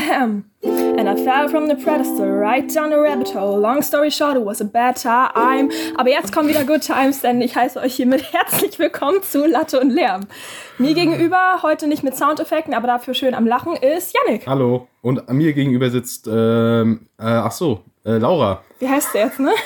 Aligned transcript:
Ahem. 0.00 0.44
And 0.62 1.08
I 1.08 1.14
fell 1.24 1.48
from 1.48 1.68
the 1.68 1.74
pedestal 1.74 2.26
right 2.26 2.66
down 2.74 2.90
the 2.90 2.96
rabbit 2.96 3.34
hole. 3.34 3.58
Long 3.58 3.82
story 3.82 4.10
short, 4.10 4.36
it 4.36 4.44
was 4.44 4.60
a 4.60 4.64
bad 4.64 4.96
time. 4.96 5.70
Aber 5.96 6.10
jetzt 6.10 6.32
kommen 6.32 6.48
wieder 6.48 6.64
Good 6.64 6.82
Times, 6.82 7.20
denn 7.20 7.40
ich 7.40 7.54
heiße 7.56 7.78
euch 7.80 7.94
hiermit 7.94 8.22
herzlich 8.32 8.78
willkommen 8.78 9.22
zu 9.22 9.46
Latte 9.46 9.80
und 9.80 9.90
Lärm. 9.90 10.26
Mir 10.78 10.94
gegenüber, 10.94 11.60
heute 11.62 11.86
nicht 11.86 12.02
mit 12.02 12.16
Soundeffekten, 12.16 12.74
aber 12.74 12.86
dafür 12.86 13.14
schön 13.14 13.34
am 13.34 13.46
Lachen, 13.46 13.76
ist 13.76 14.14
Yannick. 14.14 14.46
Hallo. 14.46 14.88
Und 15.02 15.30
mir 15.30 15.52
gegenüber 15.52 15.90
sitzt, 15.90 16.26
ähm, 16.30 17.06
äh, 17.18 17.24
ach 17.24 17.52
so, 17.52 17.80
äh, 18.04 18.18
Laura. 18.18 18.62
Wie 18.78 18.88
heißt 18.88 19.14
der 19.14 19.26
jetzt, 19.26 19.40
ne? 19.40 19.52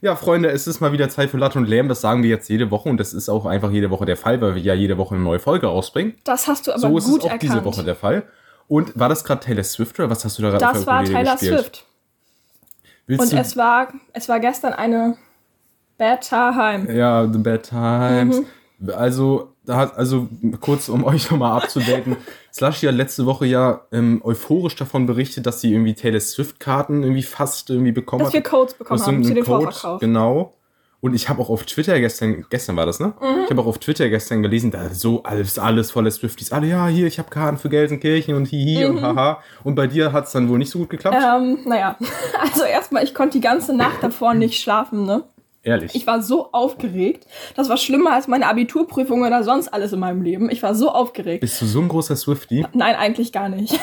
Ja, 0.00 0.14
Freunde, 0.14 0.48
es 0.50 0.68
ist 0.68 0.80
mal 0.80 0.92
wieder 0.92 1.08
Zeit 1.08 1.28
für 1.28 1.38
Latte 1.38 1.58
und 1.58 1.68
Lärm. 1.68 1.88
Das 1.88 2.00
sagen 2.00 2.22
wir 2.22 2.30
jetzt 2.30 2.48
jede 2.48 2.70
Woche 2.70 2.88
und 2.88 2.98
das 2.98 3.12
ist 3.12 3.28
auch 3.28 3.46
einfach 3.46 3.72
jede 3.72 3.90
Woche 3.90 4.04
der 4.04 4.16
Fall, 4.16 4.40
weil 4.40 4.54
wir 4.54 4.62
ja 4.62 4.72
jede 4.72 4.96
Woche 4.96 5.16
eine 5.16 5.24
neue 5.24 5.40
Folge 5.40 5.66
rausbringen. 5.66 6.14
Das 6.22 6.46
hast 6.46 6.68
du 6.68 6.70
aber 6.70 6.80
so 6.80 6.96
ist 6.98 7.04
gut 7.06 7.18
es 7.18 7.24
auch 7.24 7.30
erkannt. 7.32 7.42
diese 7.42 7.64
Woche 7.64 7.82
der 7.82 7.96
Fall. 7.96 8.22
Und 8.68 8.98
war 8.98 9.08
das 9.08 9.24
gerade 9.24 9.44
Taylor 9.44 9.64
Swift 9.64 9.98
oder 9.98 10.10
was 10.10 10.24
hast 10.24 10.38
du 10.38 10.42
da 10.42 10.50
gerade 10.50 10.64
Das 10.64 10.86
war 10.86 11.04
Taylor 11.04 11.32
gespielt? 11.32 11.60
Swift. 11.60 11.84
Willst 13.06 13.32
Und 13.32 13.38
es 13.38 13.56
war, 13.56 13.88
es 14.12 14.28
war 14.28 14.38
gestern 14.38 14.74
eine 14.74 15.16
Bad 15.96 16.28
Time. 16.28 16.92
Ja, 16.94 17.26
The 17.30 17.38
Bad 17.38 17.62
Times. 17.68 18.40
Mhm. 18.40 18.90
Also, 18.94 19.54
da 19.64 19.76
hat, 19.76 19.96
also 19.96 20.28
kurz 20.60 20.88
um 20.88 21.04
euch 21.04 21.30
nochmal 21.30 21.62
abzudaten. 21.62 22.16
Slushy 22.52 22.86
hat 22.86 22.94
letzte 22.94 23.24
Woche 23.24 23.46
ja 23.46 23.80
ähm, 23.92 24.20
euphorisch 24.22 24.76
davon 24.76 25.06
berichtet, 25.06 25.46
dass 25.46 25.60
sie 25.62 25.72
irgendwie 25.72 25.94
Taylor 25.94 26.20
Swift-Karten 26.20 27.02
irgendwie 27.02 27.22
fast 27.22 27.70
irgendwie 27.70 27.92
bekommen 27.92 28.24
Dass 28.24 28.32
wir 28.32 28.40
hat. 28.40 28.50
Codes 28.50 28.74
bekommen 28.74 29.00
haben 29.00 29.24
zu 29.24 29.34
dem 29.34 29.44
Code, 29.44 29.64
Vorverkauf. 29.64 30.00
Genau. 30.00 30.54
Und 31.00 31.14
ich 31.14 31.28
habe 31.28 31.40
auch 31.40 31.48
auf 31.48 31.62
Twitter 31.64 32.00
gestern, 32.00 32.44
gestern 32.50 32.74
war 32.76 32.84
das, 32.84 32.98
ne? 32.98 33.14
Mhm. 33.20 33.44
Ich 33.44 33.50
habe 33.50 33.60
auch 33.62 33.66
auf 33.66 33.78
Twitter 33.78 34.08
gestern 34.08 34.42
gelesen, 34.42 34.72
da 34.72 34.88
so 34.90 35.22
alles, 35.22 35.56
alles 35.58 35.92
voller 35.92 36.10
Swifties. 36.10 36.50
Alle, 36.50 36.66
ja, 36.66 36.88
hier, 36.88 37.06
ich 37.06 37.20
habe 37.20 37.30
Karten 37.30 37.56
für 37.56 37.68
Gelsenkirchen 37.68 38.34
und 38.34 38.46
hihi 38.46 38.84
Mhm. 38.84 38.96
und 38.96 39.02
haha. 39.02 39.40
Und 39.62 39.76
bei 39.76 39.86
dir 39.86 40.12
hat 40.12 40.26
es 40.26 40.32
dann 40.32 40.48
wohl 40.48 40.58
nicht 40.58 40.70
so 40.70 40.80
gut 40.80 40.90
geklappt? 40.90 41.16
Ähm, 41.16 41.58
naja, 41.66 41.96
also 42.40 42.64
erstmal, 42.64 43.04
ich 43.04 43.14
konnte 43.14 43.38
die 43.38 43.40
ganze 43.42 43.74
Nacht 43.76 44.02
davor 44.02 44.34
nicht 44.34 44.60
schlafen, 44.60 45.04
ne? 45.04 45.22
Ehrlich. 45.62 45.94
Ich 45.94 46.06
war 46.06 46.22
so 46.22 46.50
aufgeregt. 46.52 47.26
Das 47.54 47.68
war 47.68 47.76
schlimmer 47.76 48.12
als 48.14 48.26
meine 48.26 48.46
Abiturprüfung 48.48 49.22
oder 49.22 49.44
sonst 49.44 49.68
alles 49.68 49.92
in 49.92 50.00
meinem 50.00 50.22
Leben. 50.22 50.50
Ich 50.50 50.62
war 50.62 50.74
so 50.74 50.90
aufgeregt. 50.90 51.42
Bist 51.42 51.60
du 51.60 51.66
so 51.66 51.80
ein 51.80 51.88
großer 51.88 52.16
Swiftie? 52.16 52.64
Nein, 52.72 52.94
eigentlich 52.96 53.32
gar 53.32 53.48
nicht. 53.48 53.78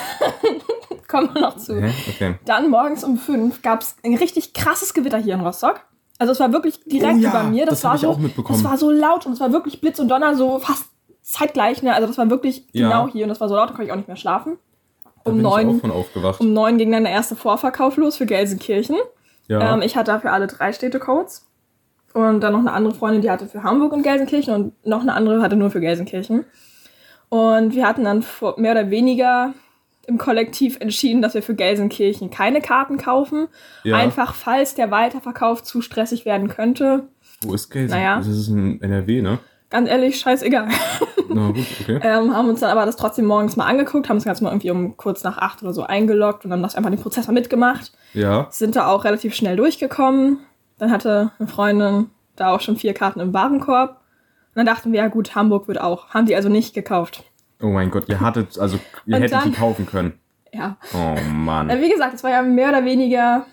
Kommen 1.08 1.30
wir 1.34 1.40
noch 1.42 1.56
zu. 1.56 1.76
Okay. 2.08 2.34
Dann 2.44 2.70
morgens 2.70 3.04
um 3.04 3.16
fünf 3.18 3.62
gab 3.62 3.82
es 3.82 3.96
ein 4.04 4.16
richtig 4.16 4.52
krasses 4.54 4.92
Gewitter 4.94 5.18
hier 5.18 5.34
in 5.34 5.40
Rostock. 5.40 5.80
Also 6.18 6.32
es 6.32 6.40
war 6.40 6.52
wirklich 6.52 6.80
direkt 6.84 7.16
Oh 7.16 7.18
ja, 7.20 7.30
über 7.30 7.42
mir. 7.44 7.66
das 7.66 7.84
war 7.84 7.90
hab 7.90 7.96
ich 7.96 8.02
so, 8.02 8.08
auch 8.10 8.18
mitbekommen. 8.18 8.58
Das 8.62 8.70
war 8.70 8.78
so 8.78 8.90
laut 8.90 9.26
und 9.26 9.32
es 9.32 9.40
war 9.40 9.52
wirklich 9.52 9.80
Blitz 9.80 9.98
und 9.98 10.08
Donner 10.08 10.34
so 10.36 10.58
fast 10.58 10.86
zeitgleich. 11.22 11.82
Ne? 11.82 11.94
Also 11.94 12.06
das 12.06 12.16
war 12.18 12.30
wirklich 12.30 12.64
Ja. 12.72 12.88
genau 12.88 13.12
hier 13.12 13.24
und 13.24 13.28
das 13.28 13.40
war 13.40 13.48
so 13.48 13.54
laut, 13.56 13.68
da 13.68 13.72
konnte 13.74 13.84
ich 13.86 13.92
auch 13.92 13.96
nicht 13.96 14.08
mehr 14.08 14.16
schlafen. 14.16 14.56
Um 15.24 15.42
neun, 15.42 15.80
um 16.38 16.52
neun 16.52 16.78
ging 16.78 16.92
dann 16.92 17.02
der 17.02 17.12
erste 17.12 17.34
Vorverkauf 17.34 17.96
los 17.96 18.16
für 18.16 18.26
Gelsenkirchen. 18.26 18.96
ja. 19.48 19.74
Ähm, 19.74 19.82
ich 19.82 19.96
hatte 19.96 20.12
dafür 20.12 20.32
alle 20.32 20.46
drei 20.46 20.72
Städtecodes. 20.72 21.44
Und 22.14 22.40
dann 22.40 22.52
noch 22.52 22.60
eine 22.60 22.72
andere 22.72 22.94
Freundin, 22.94 23.20
die 23.22 23.30
hatte 23.30 23.46
für 23.46 23.62
Hamburg 23.62 23.92
und 23.92 24.02
Gelsenkirchen 24.02 24.54
und 24.54 24.86
noch 24.86 25.02
eine 25.02 25.12
andere 25.12 25.42
hatte 25.42 25.56
nur 25.56 25.70
für 25.70 25.80
Gelsenkirchen. 25.80 26.46
Und 27.28 27.74
wir 27.74 27.86
hatten 27.86 28.04
dann 28.04 28.24
mehr 28.56 28.72
oder 28.72 28.88
weniger 28.90 29.52
im 30.06 30.18
Kollektiv 30.18 30.80
entschieden, 30.80 31.22
dass 31.22 31.34
wir 31.34 31.42
für 31.42 31.54
Gelsenkirchen 31.54 32.30
keine 32.30 32.60
Karten 32.60 32.96
kaufen. 32.96 33.48
Ja. 33.84 33.96
Einfach, 33.96 34.34
falls 34.34 34.74
der 34.74 34.90
Weiterverkauf 34.90 35.62
zu 35.62 35.80
stressig 35.80 36.24
werden 36.24 36.48
könnte. 36.48 37.08
Wo 37.42 37.54
ist 37.54 37.70
Gelsenkirchen? 37.70 38.04
naja. 38.04 38.18
Das 38.18 38.28
ist 38.28 38.48
in 38.48 38.80
NRW, 38.80 39.22
ne? 39.22 39.38
Ganz 39.68 39.88
ehrlich, 39.88 40.20
scheißegal. 40.20 40.68
Na 41.28 41.48
gut, 41.48 41.66
okay. 41.80 42.00
ähm, 42.02 42.34
haben 42.34 42.48
uns 42.48 42.60
dann 42.60 42.70
aber 42.70 42.86
das 42.86 42.96
trotzdem 42.96 43.24
morgens 43.24 43.56
mal 43.56 43.66
angeguckt, 43.66 44.08
haben 44.08 44.16
uns 44.16 44.24
ganz 44.24 44.40
mal 44.40 44.50
irgendwie 44.50 44.70
um 44.70 44.96
kurz 44.96 45.24
nach 45.24 45.38
acht 45.38 45.62
oder 45.62 45.72
so 45.72 45.82
eingeloggt 45.82 46.44
und 46.44 46.50
dann 46.50 46.62
das 46.62 46.76
einfach 46.76 46.90
den 46.90 47.00
Prozess 47.00 47.26
mal 47.26 47.32
mitgemacht. 47.32 47.92
Ja. 48.14 48.46
sind 48.50 48.76
da 48.76 48.86
auch 48.86 49.04
relativ 49.04 49.34
schnell 49.34 49.56
durchgekommen. 49.56 50.38
Dann 50.78 50.90
hatte 50.90 51.32
eine 51.38 51.48
Freundin 51.48 52.10
da 52.36 52.54
auch 52.54 52.60
schon 52.60 52.76
vier 52.76 52.94
Karten 52.94 53.20
im 53.20 53.34
Warenkorb. 53.34 53.90
Und 53.90 54.56
dann 54.56 54.66
dachten 54.66 54.92
wir, 54.92 55.00
ja 55.00 55.08
gut, 55.08 55.34
Hamburg 55.34 55.68
wird 55.68 55.80
auch. 55.80 56.10
Haben 56.10 56.26
die 56.26 56.36
also 56.36 56.48
nicht 56.48 56.74
gekauft. 56.74 57.24
Oh 57.62 57.68
mein 57.68 57.90
Gott, 57.90 58.08
ihr 58.08 58.20
hattet, 58.20 58.58
also 58.58 58.78
ihr 59.06 59.16
Und 59.16 59.22
hättet 59.22 59.32
dann- 59.38 59.50
die 59.52 59.56
kaufen 59.56 59.86
können. 59.86 60.14
Ja. 60.52 60.76
Oh 60.94 61.16
Mann. 61.32 61.68
Äh, 61.70 61.80
Wie 61.82 61.90
gesagt, 61.90 62.14
es 62.14 62.24
war 62.24 62.30
ja 62.30 62.42
mehr 62.42 62.68
oder 62.70 62.84
weniger, 62.84 63.46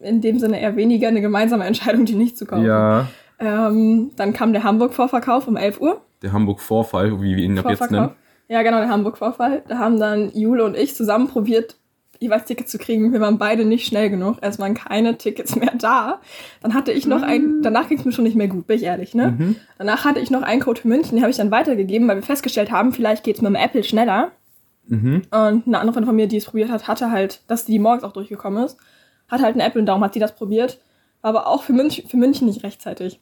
in 0.00 0.20
dem 0.20 0.38
Sinne 0.38 0.60
eher 0.60 0.76
weniger 0.76 1.08
eine 1.08 1.20
gemeinsame 1.20 1.64
Entscheidung, 1.64 2.04
die 2.04 2.14
nicht 2.14 2.36
zu 2.38 2.46
kaufen. 2.46 2.64
Ja, 2.64 3.08
Ähm, 3.38 4.12
dann 4.16 4.32
kam 4.32 4.54
der 4.54 4.62
Hamburg-Vorverkauf 4.64 5.46
um 5.46 5.56
11 5.56 5.80
Uhr. 5.80 6.00
der 6.22 6.32
Hamburg-Vorfall, 6.32 7.20
wie 7.20 7.36
wir 7.36 7.44
ihn 7.44 7.58
ab 7.58 7.68
jetzt 7.68 7.90
nennen. 7.90 8.10
Ja, 8.48 8.62
genau, 8.62 8.78
der 8.78 8.88
Hamburg-Vorfall. 8.88 9.62
Da 9.68 9.78
haben 9.78 10.00
dann 10.00 10.30
Jule 10.32 10.64
und 10.64 10.74
ich 10.76 10.94
zusammen 10.94 11.28
probiert, 11.28 11.76
jeweils 12.20 12.44
Tickets 12.44 12.70
zu 12.70 12.78
kriegen. 12.78 13.12
Wir 13.12 13.20
waren 13.20 13.38
beide 13.38 13.64
nicht 13.64 13.86
schnell 13.86 14.10
genug. 14.10 14.38
Es 14.40 14.58
waren 14.58 14.74
keine 14.74 15.16
Tickets 15.18 15.56
mehr 15.56 15.72
da. 15.78 16.20
Dann 16.62 16.74
hatte 16.74 16.92
ich 16.92 17.06
noch 17.06 17.22
ein, 17.22 17.62
danach 17.62 17.88
ging 17.88 17.98
es 17.98 18.04
mir 18.04 18.12
schon 18.12 18.24
nicht 18.24 18.36
mehr 18.36 18.48
gut, 18.48 18.66
bin 18.66 18.76
ich 18.76 18.84
ehrlich, 18.84 19.14
ne? 19.14 19.34
Mhm. 19.38 19.56
Danach 19.78 20.04
hatte 20.04 20.20
ich 20.20 20.30
noch 20.30 20.42
einen 20.42 20.60
Code 20.60 20.80
für 20.80 20.88
München, 20.88 21.16
den 21.16 21.22
habe 21.22 21.30
ich 21.30 21.36
dann 21.36 21.50
weitergegeben, 21.50 22.08
weil 22.08 22.16
wir 22.16 22.22
festgestellt 22.22 22.70
haben, 22.70 22.92
vielleicht 22.92 23.24
geht 23.24 23.36
es 23.36 23.42
mit 23.42 23.50
dem 23.50 23.56
Apple 23.56 23.84
schneller. 23.84 24.32
Mhm. 24.88 25.22
Und 25.30 25.66
eine 25.66 25.78
andere 25.78 25.92
Freundin 25.92 26.06
von 26.06 26.16
mir, 26.16 26.28
die 26.28 26.36
es 26.36 26.44
probiert 26.46 26.70
hat, 26.70 26.88
hatte 26.88 27.10
halt, 27.10 27.42
dass 27.48 27.64
die 27.64 27.78
morgens 27.78 28.04
auch 28.04 28.12
durchgekommen 28.12 28.64
ist, 28.64 28.76
hat 29.28 29.42
halt 29.42 29.54
einen 29.54 29.66
Apple 29.66 29.80
und 29.80 29.86
darum 29.86 30.04
hat 30.04 30.14
sie 30.14 30.20
das 30.20 30.34
probiert, 30.34 30.80
war 31.22 31.30
aber 31.30 31.46
auch 31.48 31.62
für 31.62 31.72
München, 31.72 32.08
für 32.08 32.16
München 32.16 32.46
nicht 32.46 32.62
rechtzeitig. 32.62 33.20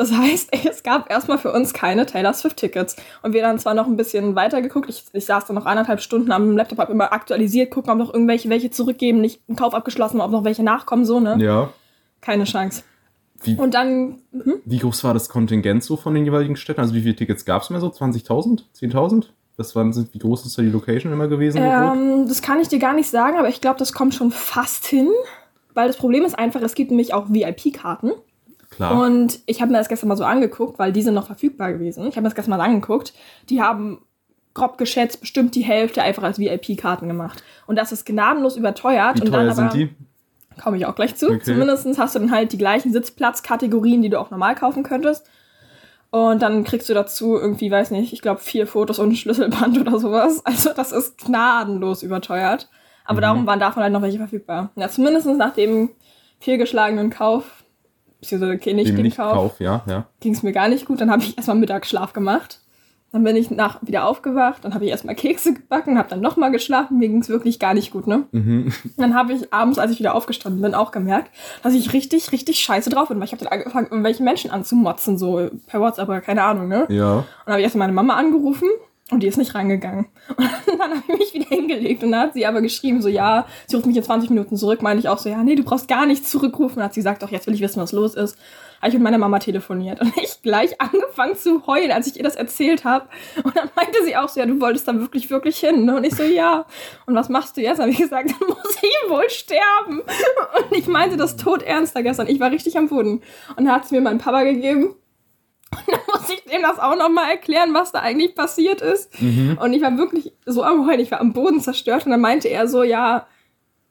Das 0.00 0.12
heißt, 0.12 0.48
es 0.70 0.82
gab 0.82 1.10
erstmal 1.10 1.36
für 1.36 1.52
uns 1.52 1.74
keine 1.74 2.06
Taylor 2.06 2.32
Swift-Tickets. 2.32 2.96
Und 3.22 3.34
wir 3.34 3.42
dann 3.42 3.58
zwar 3.58 3.74
noch 3.74 3.86
ein 3.86 3.98
bisschen 3.98 4.34
weiter 4.34 4.62
geguckt, 4.62 4.88
ich, 4.88 5.04
ich 5.12 5.26
saß 5.26 5.44
dann 5.44 5.56
noch 5.56 5.66
eineinhalb 5.66 6.00
Stunden 6.00 6.32
am 6.32 6.56
Laptop, 6.56 6.78
hab 6.78 6.88
immer 6.88 7.12
aktualisiert, 7.12 7.70
gucken, 7.70 7.92
ob 7.92 7.98
noch 7.98 8.14
irgendwelche 8.14 8.48
welche 8.48 8.70
zurückgeben, 8.70 9.20
nicht 9.20 9.42
einen 9.46 9.56
Kauf 9.56 9.74
abgeschlossen, 9.74 10.22
ob 10.22 10.30
noch 10.30 10.42
welche 10.42 10.62
nachkommen, 10.62 11.04
so, 11.04 11.20
ne? 11.20 11.36
Ja. 11.38 11.68
Keine 12.22 12.44
Chance. 12.44 12.82
Wie, 13.42 13.56
Und 13.56 13.74
dann, 13.74 14.20
hm? 14.32 14.62
wie 14.64 14.78
groß 14.78 15.04
war 15.04 15.12
das 15.12 15.28
Kontingent 15.28 15.84
so 15.84 15.98
von 15.98 16.14
den 16.14 16.24
jeweiligen 16.24 16.56
Städten? 16.56 16.80
Also 16.80 16.94
wie 16.94 17.02
viele 17.02 17.16
Tickets 17.16 17.44
gab 17.44 17.60
es 17.60 17.68
mehr 17.68 17.80
so? 17.80 17.88
20.000? 17.88 18.62
10.000? 18.78 19.26
Das 19.58 19.76
waren, 19.76 19.94
wie 19.94 20.18
groß 20.18 20.46
ist 20.46 20.56
da 20.56 20.62
die 20.62 20.70
Location 20.70 21.12
immer 21.12 21.28
gewesen? 21.28 21.58
Ähm, 21.58 22.26
das 22.26 22.40
kann 22.40 22.58
ich 22.58 22.68
dir 22.68 22.78
gar 22.78 22.94
nicht 22.94 23.10
sagen, 23.10 23.38
aber 23.38 23.50
ich 23.50 23.60
glaube, 23.60 23.78
das 23.78 23.92
kommt 23.92 24.14
schon 24.14 24.30
fast 24.30 24.86
hin. 24.86 25.10
Weil 25.74 25.88
das 25.88 25.98
Problem 25.98 26.24
ist 26.24 26.38
einfach, 26.38 26.62
es 26.62 26.74
gibt 26.74 26.90
nämlich 26.90 27.12
auch 27.12 27.28
VIP-Karten. 27.28 28.12
Klar. 28.70 29.00
Und 29.00 29.40
ich 29.46 29.60
habe 29.60 29.72
mir 29.72 29.78
das 29.78 29.88
gestern 29.88 30.08
mal 30.08 30.16
so 30.16 30.24
angeguckt, 30.24 30.78
weil 30.78 30.92
die 30.92 31.02
sind 31.02 31.14
noch 31.14 31.26
verfügbar 31.26 31.72
gewesen. 31.72 32.06
Ich 32.06 32.12
habe 32.16 32.22
mir 32.22 32.28
das 32.28 32.34
gestern 32.34 32.56
mal 32.56 32.60
angeguckt. 32.64 33.12
Die 33.48 33.60
haben 33.60 34.02
grob 34.54 34.78
geschätzt 34.78 35.20
bestimmt 35.20 35.54
die 35.54 35.62
Hälfte 35.62 36.02
einfach 36.02 36.22
als 36.22 36.38
VIP-Karten 36.38 37.08
gemacht. 37.08 37.42
Und 37.66 37.76
das 37.76 37.92
ist 37.92 38.06
gnadenlos 38.06 38.56
überteuert. 38.56 39.16
wie 39.16 39.22
und 39.22 39.28
teuer 39.28 39.38
dann 39.44 39.46
aber, 39.50 39.54
sind 39.54 39.74
die? 39.74 39.94
Komme 40.60 40.76
ich 40.76 40.86
auch 40.86 40.94
gleich 40.94 41.16
zu. 41.16 41.26
Okay. 41.26 41.40
Zumindest 41.42 41.86
hast 41.98 42.14
du 42.14 42.18
dann 42.18 42.30
halt 42.32 42.52
die 42.52 42.58
gleichen 42.58 42.92
Sitzplatzkategorien, 42.92 44.02
die 44.02 44.08
du 44.10 44.20
auch 44.20 44.30
normal 44.30 44.54
kaufen 44.54 44.82
könntest. 44.82 45.26
Und 46.10 46.42
dann 46.42 46.64
kriegst 46.64 46.88
du 46.88 46.94
dazu 46.94 47.36
irgendwie, 47.36 47.70
weiß 47.70 47.92
nicht, 47.92 48.12
ich 48.12 48.20
glaube 48.20 48.40
vier 48.40 48.66
Fotos 48.66 48.98
und 48.98 49.10
ein 49.10 49.16
Schlüsselband 49.16 49.78
oder 49.80 49.98
sowas. 49.98 50.42
Also 50.44 50.70
das 50.74 50.90
ist 50.92 51.18
gnadenlos 51.18 52.02
überteuert. 52.02 52.68
Aber 53.04 53.18
Mhm. 53.18 53.22
darum 53.22 53.46
waren 53.46 53.60
davon 53.60 53.82
halt 53.82 53.92
noch 53.92 54.02
welche 54.02 54.18
verfügbar. 54.18 54.70
Ja, 54.76 54.88
zumindest 54.88 55.26
nach 55.26 55.54
dem 55.54 55.90
fehlgeschlagenen 56.40 57.10
Kauf, 57.10 57.59
beziehungsweise 58.20 58.54
okay, 58.54 58.74
nicht 58.74 58.88
Dem 58.88 58.96
den 58.96 59.04
nicht 59.04 59.16
Kauf, 59.16 59.60
ja, 59.60 59.82
ja. 59.86 60.06
ging 60.20 60.32
es 60.32 60.42
mir 60.42 60.52
gar 60.52 60.68
nicht 60.68 60.86
gut. 60.86 61.00
Dann 61.00 61.10
habe 61.10 61.22
ich 61.22 61.36
erstmal 61.36 61.56
Mittagsschlaf 61.56 62.12
gemacht. 62.12 62.60
Dann 63.12 63.24
bin 63.24 63.34
ich 63.34 63.50
nach, 63.50 63.80
wieder 63.82 64.06
aufgewacht, 64.06 64.64
dann 64.64 64.72
habe 64.72 64.84
ich 64.84 64.90
erstmal 64.92 65.14
Kekse 65.16 65.54
gebacken, 65.54 65.98
habe 65.98 66.08
dann 66.08 66.20
nochmal 66.20 66.52
geschlafen. 66.52 66.98
Mir 66.98 67.08
ging 67.08 67.20
es 67.20 67.28
wirklich 67.28 67.58
gar 67.58 67.74
nicht 67.74 67.90
gut, 67.90 68.06
ne? 68.06 68.24
Mhm. 68.30 68.72
Dann 68.96 69.14
habe 69.14 69.32
ich 69.32 69.52
abends, 69.52 69.78
als 69.78 69.90
ich 69.90 69.98
wieder 69.98 70.14
aufgestanden 70.14 70.62
bin, 70.62 70.74
auch 70.74 70.92
gemerkt, 70.92 71.30
dass 71.62 71.74
ich 71.74 71.92
richtig, 71.92 72.30
richtig 72.30 72.60
scheiße 72.60 72.88
drauf 72.90 73.08
bin. 73.08 73.18
Weil 73.18 73.24
ich 73.24 73.32
habe 73.32 73.42
dann 73.42 73.52
angefangen, 73.52 73.88
irgendwelche 73.90 74.22
Menschen 74.22 74.52
anzumotzen, 74.52 75.18
so 75.18 75.50
per 75.66 75.80
WhatsApp 75.80 76.08
oder 76.08 76.20
keine 76.20 76.44
Ahnung, 76.44 76.68
ne? 76.68 76.86
Ja. 76.88 77.14
Und 77.16 77.26
dann 77.46 77.52
habe 77.54 77.60
ich 77.60 77.64
erst 77.64 77.76
meine 77.76 77.92
Mama 77.92 78.14
angerufen 78.14 78.68
und 79.10 79.22
die 79.22 79.26
ist 79.26 79.38
nicht 79.38 79.54
rangegangen. 79.54 80.06
Und 80.28 80.78
dann 80.78 80.90
habe 80.90 81.02
ich 81.08 81.18
mich 81.18 81.34
wieder 81.34 81.48
hingelegt 81.48 82.02
und 82.04 82.12
dann 82.12 82.20
hat 82.20 82.34
sie 82.34 82.46
aber 82.46 82.62
geschrieben, 82.62 83.02
so 83.02 83.08
ja, 83.08 83.46
sie 83.66 83.76
ruft 83.76 83.86
mich 83.86 83.96
in 83.96 84.02
20 84.02 84.30
Minuten 84.30 84.56
zurück. 84.56 84.82
Meine 84.82 85.00
ich 85.00 85.08
auch 85.08 85.18
so, 85.18 85.28
ja, 85.28 85.42
nee, 85.42 85.56
du 85.56 85.64
brauchst 85.64 85.88
gar 85.88 86.06
nicht 86.06 86.26
zurückrufen. 86.28 86.78
Und 86.78 86.84
hat 86.84 86.94
sie 86.94 87.00
gesagt, 87.00 87.22
doch, 87.22 87.30
jetzt 87.30 87.46
will 87.46 87.54
ich 87.54 87.60
wissen, 87.60 87.80
was 87.80 87.92
los 87.92 88.14
ist. 88.14 88.38
Habe 88.80 88.88
ich 88.88 88.94
mit 88.94 89.02
meiner 89.02 89.18
Mama 89.18 89.38
telefoniert 89.40 90.00
und 90.00 90.16
ich 90.22 90.40
gleich 90.42 90.80
angefangen 90.80 91.36
zu 91.36 91.66
heulen, 91.66 91.90
als 91.90 92.06
ich 92.06 92.16
ihr 92.16 92.22
das 92.22 92.36
erzählt 92.36 92.84
habe. 92.84 93.06
Und 93.42 93.56
dann 93.56 93.68
meinte 93.74 93.98
sie 94.04 94.16
auch 94.16 94.28
so, 94.28 94.40
ja, 94.40 94.46
du 94.46 94.60
wolltest 94.60 94.86
da 94.88 94.94
wirklich, 94.94 95.28
wirklich 95.28 95.58
hin. 95.58 95.84
ne? 95.84 95.96
Und 95.96 96.04
ich 96.04 96.14
so, 96.14 96.22
ja. 96.22 96.64
Und 97.06 97.14
was 97.14 97.28
machst 97.28 97.56
du 97.56 97.60
jetzt? 97.60 97.80
Habe 97.80 97.90
ich 97.90 97.98
gesagt, 97.98 98.30
dann 98.30 98.48
muss 98.48 98.76
ich 98.80 99.10
wohl 99.10 99.28
sterben. 99.28 100.00
Und 100.00 100.78
ich 100.78 100.86
meinte 100.86 101.16
das 101.16 101.36
tot 101.36 101.62
ernster 101.62 102.02
gestern. 102.02 102.28
Ich 102.28 102.40
war 102.40 102.50
richtig 102.50 102.78
am 102.78 102.88
Boden. 102.88 103.22
Und 103.56 103.64
dann 103.64 103.72
hat 103.72 103.86
sie 103.86 103.96
mir 103.96 104.00
meinen 104.00 104.18
Papa 104.18 104.44
gegeben. 104.44 104.94
Und 105.72 105.82
dann 105.86 106.00
muss 106.12 106.28
ich 106.30 106.42
dem 106.44 106.62
das 106.62 106.78
auch 106.78 106.96
nochmal 106.96 107.30
erklären, 107.30 107.74
was 107.74 107.92
da 107.92 108.00
eigentlich 108.00 108.34
passiert 108.34 108.80
ist. 108.80 109.20
Mhm. 109.20 109.58
Und 109.62 109.72
ich 109.72 109.82
war 109.82 109.96
wirklich 109.96 110.32
so 110.46 110.62
am 110.62 110.86
Heulen, 110.86 111.00
ich 111.00 111.10
war 111.10 111.20
am 111.20 111.32
Boden 111.32 111.60
zerstört. 111.60 112.06
Und 112.06 112.12
dann 112.12 112.20
meinte 112.20 112.48
er 112.48 112.66
so, 112.66 112.82
ja, 112.82 113.26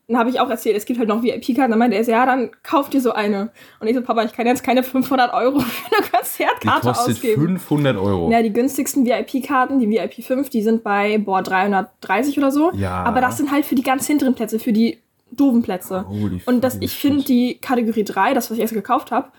dann 0.07 0.17
habe 0.17 0.29
ich 0.31 0.39
auch 0.39 0.49
erzählt, 0.49 0.75
es 0.75 0.85
gibt 0.85 0.99
halt 0.99 1.07
noch 1.07 1.21
VIP-Karten. 1.21 1.69
Dann 1.69 1.79
meinte 1.79 1.95
er, 1.95 2.03
so, 2.03 2.11
ja, 2.11 2.25
dann 2.25 2.49
kauf 2.63 2.89
dir 2.89 2.99
so 2.99 3.11
eine. 3.11 3.51
Und 3.79 3.87
ich 3.87 3.95
so, 3.95 4.01
Papa, 4.01 4.23
ich 4.23 4.33
kann 4.33 4.47
jetzt 4.47 4.63
keine 4.63 4.83
500 4.83 5.33
Euro 5.33 5.59
für 5.59 5.95
eine 5.95 6.05
Die 6.05 6.09
Konzertkarte 6.09 6.87
kostet 6.87 7.15
ausgeben. 7.15 7.41
500 7.59 7.97
Euro. 7.97 8.31
Ja, 8.31 8.41
die 8.41 8.51
günstigsten 8.51 9.05
VIP-Karten, 9.05 9.79
die 9.79 9.89
VIP 9.89 10.23
5, 10.23 10.49
die 10.49 10.61
sind 10.61 10.83
bei, 10.83 11.17
boah, 11.19 11.43
330 11.43 12.37
oder 12.37 12.51
so. 12.51 12.71
Ja. 12.73 13.03
Aber 13.03 13.21
das 13.21 13.37
sind 13.37 13.51
halt 13.51 13.65
für 13.65 13.75
die 13.75 13.83
ganz 13.83 14.07
hinteren 14.07 14.35
Plätze, 14.35 14.59
für 14.59 14.73
die 14.73 14.99
doofen 15.31 15.61
Plätze. 15.61 16.07
Holy 16.07 16.41
Und 16.45 16.63
das, 16.63 16.77
ich 16.79 16.95
finde, 16.95 17.23
die 17.23 17.59
Kategorie 17.61 18.03
3, 18.03 18.33
das, 18.33 18.49
was 18.49 18.57
ich 18.57 18.61
erst 18.61 18.73
gekauft 18.73 19.11
habe, 19.11 19.29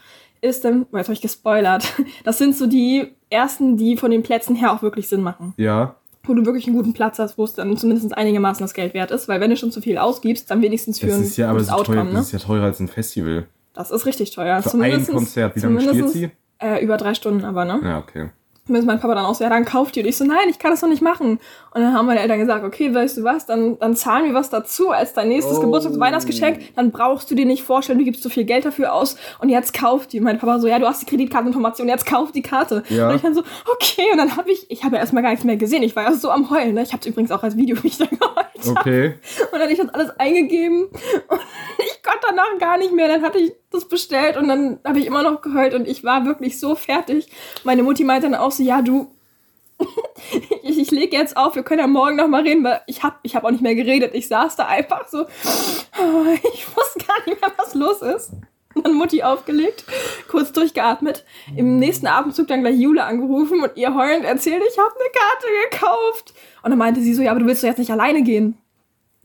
ist 0.40 0.64
dann, 0.64 0.86
oh, 0.92 0.96
jetzt 0.96 1.06
habe 1.06 1.14
ich 1.14 1.20
gespoilert. 1.20 1.84
Das 2.24 2.38
sind 2.38 2.56
so 2.56 2.66
die 2.66 3.08
ersten, 3.30 3.76
die 3.76 3.96
von 3.96 4.10
den 4.10 4.22
Plätzen 4.22 4.56
her 4.56 4.72
auch 4.72 4.82
wirklich 4.82 5.08
Sinn 5.08 5.22
machen. 5.22 5.54
Ja, 5.56 5.96
Wo 6.24 6.34
du 6.34 6.44
wirklich 6.44 6.66
einen 6.66 6.76
guten 6.76 6.92
Platz 6.92 7.18
hast, 7.18 7.38
wo 7.38 7.44
es 7.44 7.54
dann 7.54 7.76
zumindest 7.76 8.16
einigermaßen 8.16 8.62
das 8.62 8.74
Geld 8.74 8.94
wert 8.94 9.10
ist. 9.10 9.28
Weil 9.28 9.40
wenn 9.40 9.50
du 9.50 9.56
schon 9.56 9.70
zu 9.70 9.80
viel 9.80 9.98
ausgibst, 9.98 10.50
dann 10.50 10.62
wenigstens 10.62 11.00
für 11.00 11.06
das 11.06 11.16
ein 11.16 11.22
ist 11.22 11.36
ja 11.36 11.50
aber 11.50 11.60
so 11.60 11.70
teuer, 11.70 11.78
Outcome, 11.78 12.04
ne? 12.04 12.12
das 12.14 12.26
ist 12.26 12.32
ja 12.32 12.38
teurer 12.38 12.64
als 12.64 12.80
ein 12.80 12.88
Festival. 12.88 13.46
Das 13.72 13.90
ist 13.90 14.06
richtig 14.06 14.32
teuer. 14.32 14.62
Für 14.62 14.82
ein 14.82 15.06
Konzert, 15.06 15.56
wie 15.56 15.60
lange 15.60 15.80
spielt 15.80 15.92
zumindest, 15.92 16.14
sie? 16.14 16.30
Äh, 16.58 16.84
über 16.84 16.96
drei 16.96 17.14
Stunden 17.14 17.44
aber, 17.44 17.64
ne? 17.64 17.80
Ja, 17.82 17.98
okay. 17.98 18.30
Zumindest 18.70 18.86
mein 18.86 19.00
Papa 19.00 19.16
dann 19.16 19.24
auch 19.24 19.34
so, 19.34 19.42
ja, 19.42 19.50
dann 19.50 19.64
kauft 19.64 19.96
die. 19.96 20.00
Und 20.00 20.06
ich 20.06 20.16
so, 20.16 20.24
nein, 20.24 20.48
ich 20.48 20.60
kann 20.60 20.70
das 20.70 20.78
doch 20.78 20.86
nicht 20.86 21.02
machen. 21.02 21.40
Und 21.74 21.80
dann 21.80 21.92
haben 21.92 22.06
meine 22.06 22.20
Eltern 22.20 22.38
gesagt, 22.38 22.64
okay, 22.64 22.94
weißt 22.94 23.16
du 23.16 23.24
was, 23.24 23.46
dann, 23.46 23.76
dann 23.80 23.96
zahlen 23.96 24.26
wir 24.26 24.32
was 24.32 24.48
dazu 24.48 24.90
als 24.90 25.12
dein 25.12 25.26
nächstes 25.26 25.58
Oh. 25.58 25.62
Geburtstags- 25.62 25.96
und 25.96 26.00
Weihnachtsgeschenk. 26.00 26.76
Dann 26.76 26.92
brauchst 26.92 27.28
du 27.28 27.34
dir 27.34 27.46
nicht 27.46 27.64
vorstellen, 27.64 27.98
du 27.98 28.04
gibst 28.04 28.22
so 28.22 28.28
viel 28.28 28.44
Geld 28.44 28.64
dafür 28.64 28.92
aus 28.92 29.16
und 29.40 29.48
jetzt 29.48 29.74
kauft 29.74 30.12
die. 30.12 30.20
Mein 30.20 30.38
Papa 30.38 30.60
so, 30.60 30.68
ja, 30.68 30.78
du 30.78 30.86
hast 30.86 31.02
die 31.02 31.06
Kreditkarteninformation, 31.06 31.88
jetzt 31.88 32.06
kauf 32.06 32.30
die 32.30 32.42
Karte. 32.42 32.84
Ja. 32.90 33.08
Und 33.08 33.16
ich 33.16 33.22
dann 33.22 33.34
so, 33.34 33.42
okay. 33.72 34.06
Und 34.12 34.18
dann 34.18 34.36
habe 34.36 34.52
ich, 34.52 34.70
ich 34.70 34.84
habe 34.84 34.94
ja 34.94 35.00
erstmal 35.00 35.24
gar 35.24 35.30
nichts 35.30 35.44
mehr 35.44 35.56
gesehen. 35.56 35.82
Ich 35.82 35.96
war 35.96 36.04
ja 36.04 36.12
so 36.12 36.30
am 36.30 36.48
Heulen. 36.48 36.74
Ne? 36.74 36.84
Ich 36.84 36.92
habe 36.92 37.08
übrigens 37.08 37.32
auch 37.32 37.42
als 37.42 37.56
Video, 37.56 37.76
wie 37.82 37.88
ich 37.88 37.98
da 37.98 38.04
geheult 38.04 38.36
habe. 38.36 38.80
Okay. 38.80 39.14
Und 39.50 39.52
dann 39.54 39.62
hab 39.62 39.70
ich 39.70 39.78
das 39.78 39.88
alles 39.88 40.10
eingegeben 40.20 40.84
und 40.84 41.40
ich 41.78 42.02
konnte 42.04 42.28
danach 42.28 42.56
gar 42.60 42.78
nicht 42.78 42.92
mehr. 42.92 43.08
Dann 43.08 43.22
hatte 43.22 43.38
ich 43.38 43.52
das 43.70 43.88
bestellt 43.88 44.36
und 44.36 44.48
dann 44.48 44.80
habe 44.84 44.98
ich 44.98 45.06
immer 45.06 45.22
noch 45.22 45.42
geheult 45.42 45.74
und 45.74 45.86
ich 45.86 46.04
war 46.04 46.26
wirklich 46.26 46.58
so 46.58 46.74
fertig. 46.74 47.28
Meine 47.64 47.82
Mutti 47.82 48.04
meinte 48.04 48.28
dann 48.28 48.38
auch 48.38 48.50
so, 48.50 48.62
ja, 48.62 48.82
du, 48.82 49.10
ich, 50.62 50.78
ich 50.78 50.90
lege 50.90 51.16
jetzt 51.16 51.36
auf, 51.36 51.54
wir 51.54 51.62
können 51.62 51.80
ja 51.80 51.86
morgen 51.86 52.16
noch 52.16 52.28
mal 52.28 52.42
reden, 52.42 52.64
weil 52.64 52.80
ich 52.86 53.02
habe 53.02 53.16
ich 53.22 53.36
hab 53.36 53.44
auch 53.44 53.50
nicht 53.50 53.62
mehr 53.62 53.74
geredet. 53.74 54.14
Ich 54.14 54.28
saß 54.28 54.56
da 54.56 54.66
einfach 54.66 55.08
so, 55.08 55.22
ich 56.54 56.76
wusste 56.76 57.04
gar 57.06 57.16
nicht 57.26 57.40
mehr, 57.40 57.52
was 57.56 57.74
los 57.74 58.02
ist. 58.02 58.32
Und 58.74 58.86
dann 58.86 58.94
Mutti 58.94 59.24
aufgelegt, 59.24 59.84
kurz 60.28 60.52
durchgeatmet, 60.52 61.24
im 61.56 61.78
nächsten 61.78 62.06
Abendzug 62.06 62.46
dann 62.46 62.60
gleich 62.60 62.78
Jule 62.78 63.02
angerufen 63.02 63.62
und 63.62 63.76
ihr 63.76 63.94
heulend 63.94 64.24
erzählt, 64.24 64.62
ich 64.70 64.78
habe 64.78 64.94
eine 64.94 65.10
Karte 65.10 65.46
gekauft. 65.70 66.34
Und 66.62 66.70
dann 66.70 66.78
meinte 66.78 67.00
sie 67.00 67.12
so, 67.12 67.22
ja, 67.22 67.32
aber 67.32 67.40
du 67.40 67.46
willst 67.46 67.64
doch 67.64 67.68
jetzt 67.68 67.78
nicht 67.78 67.90
alleine 67.90 68.22
gehen. 68.22 68.56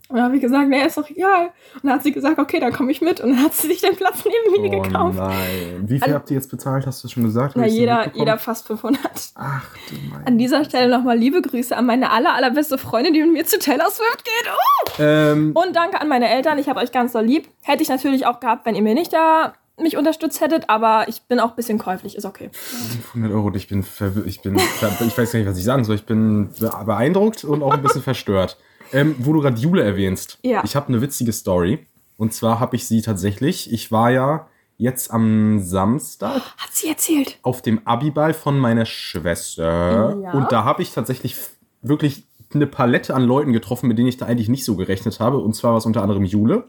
Und 0.08 0.18
dann 0.18 0.26
habe 0.26 0.36
ich 0.36 0.42
gesagt, 0.42 0.70
nee, 0.70 0.86
ist 0.86 0.98
doch 1.00 1.10
egal. 1.10 1.48
Und 1.76 1.84
dann 1.86 1.94
hat 1.94 2.04
sie 2.04 2.12
gesagt, 2.12 2.38
okay, 2.38 2.60
dann 2.60 2.72
komme 2.72 2.92
ich 2.92 3.02
mit. 3.02 3.22
Und 3.22 3.32
dann 3.32 3.44
hat 3.44 3.56
sie 3.56 3.68
sich 3.68 3.82
den 3.82 3.96
Platz 3.96 4.24
neben 4.24 4.62
mir 4.62 4.78
Oh 4.78 4.82
gekauft. 4.82 5.18
nein. 5.18 5.84
Wie 5.88 5.96
viel 5.96 6.04
Also- 6.04 6.16
habt 6.16 6.30
ihr 6.30 6.36
jetzt 6.36 6.52
bezahlt? 6.52 6.86
Hast 6.86 7.04
du 7.04 7.08
schon 7.08 7.24
gesagt? 7.24 7.56
Na, 7.58 7.66
jeder, 7.66 8.12
jeder 8.16 8.38
fast 8.38 8.68
500. 8.68 9.02
Ach 9.34 9.66
du 9.90 9.96
mein. 10.12 10.28
An 10.28 10.38
dieser 10.38 10.64
Stelle 10.64 10.96
nochmal 10.96 11.18
liebe 11.18 11.42
Grüße 11.42 11.76
an 11.76 11.88
meine 11.88 12.12
aller, 12.12 12.34
allerbeste 12.36 12.78
Freundin, 12.78 13.14
die 13.16 13.22
mit 13.24 13.34
mir 13.34 13.46
zu 13.46 13.58
Taylor 13.58 13.90
Swift 13.90 14.24
geht. 14.24 14.52
Oh! 14.52 15.02
Ähm, 15.02 15.52
Und 15.56 15.76
danke 15.76 16.00
an 16.00 16.08
meine 16.08 16.30
Eltern. 16.30 16.60
Ich 16.60 16.70
habe 16.70 16.82
euch 16.82 16.92
ganz 16.92 17.14
doll 17.14 17.26
lieb. 17.26 17.48
Hätte 17.64 17.82
ich 17.82 17.90
natürlich 17.90 18.28
auch 18.28 18.40
gehabt, 18.40 18.66
wenn 18.68 18.76
ihr 18.76 18.84
mir 18.84 18.94
nicht 18.94 19.12
da 19.12 19.54
mich 19.78 19.98
unterstützt 19.98 20.40
hättet, 20.40 20.70
aber 20.70 21.06
ich 21.10 21.24
bin 21.24 21.38
auch 21.42 21.50
ein 21.50 21.56
bisschen 21.58 21.78
käuflich, 21.80 22.16
ist 22.16 22.24
okay. 22.24 22.50
500 22.54 23.30
Euro, 23.34 23.52
ich 23.56 23.68
bin, 23.68 23.84
ich 24.26 24.42
bin, 24.42 24.56
ich 24.56 25.18
weiß 25.18 25.32
gar 25.32 25.40
nicht, 25.40 25.48
was 25.50 25.58
ich 25.58 25.66
sagen 25.66 25.84
soll. 25.84 25.96
Ich 25.96 26.06
bin 26.06 26.50
beeindruckt 26.86 27.44
und 27.44 27.62
auch 27.62 27.74
ein 27.74 27.82
bisschen 27.82 28.02
verstört. 28.04 28.58
Ähm, 28.94 29.16
wo 29.20 29.34
du 29.34 29.42
gerade 29.42 29.60
Jule 29.60 29.84
erwähnst. 29.84 30.40
Ja. 30.44 30.64
Ich 30.64 30.76
habe 30.76 30.88
eine 30.88 31.02
witzige 31.02 31.34
Story. 31.34 31.86
Und 32.18 32.34
zwar 32.34 32.60
habe 32.60 32.76
ich 32.76 32.88
sie 32.88 33.02
tatsächlich, 33.02 33.72
ich 33.74 33.92
war 33.92 34.12
ja 34.12 34.48
jetzt 34.78 35.12
am 35.12 35.60
Samstag 35.60 36.42
Hat 36.58 36.72
sie 36.72 36.90
erzählt? 36.90 37.40
auf 37.44 37.62
dem 37.62 37.86
Abiball 37.86 38.34
von 38.34 38.58
meiner 38.60 38.86
Schwester. 38.86 40.18
Ja. 40.22 40.32
Und 40.32 40.52
da 40.52 40.64
habe 40.64 40.82
ich 40.82 40.92
tatsächlich 40.92 41.36
wirklich 41.82 42.24
eine 42.54 42.68
Palette 42.68 43.14
an 43.14 43.24
Leuten 43.24 43.54
getroffen, 43.54 43.88
mit 43.88 43.98
denen 43.98 44.08
ich 44.08 44.18
da 44.18 44.26
eigentlich 44.26 44.50
nicht 44.50 44.66
so 44.66 44.76
gerechnet 44.76 45.20
habe. 45.20 45.38
Und 45.40 45.56
zwar 45.56 45.72
war 45.72 45.78
es 45.78 45.86
unter 45.86 46.02
anderem 46.02 46.24
Jule. 46.24 46.66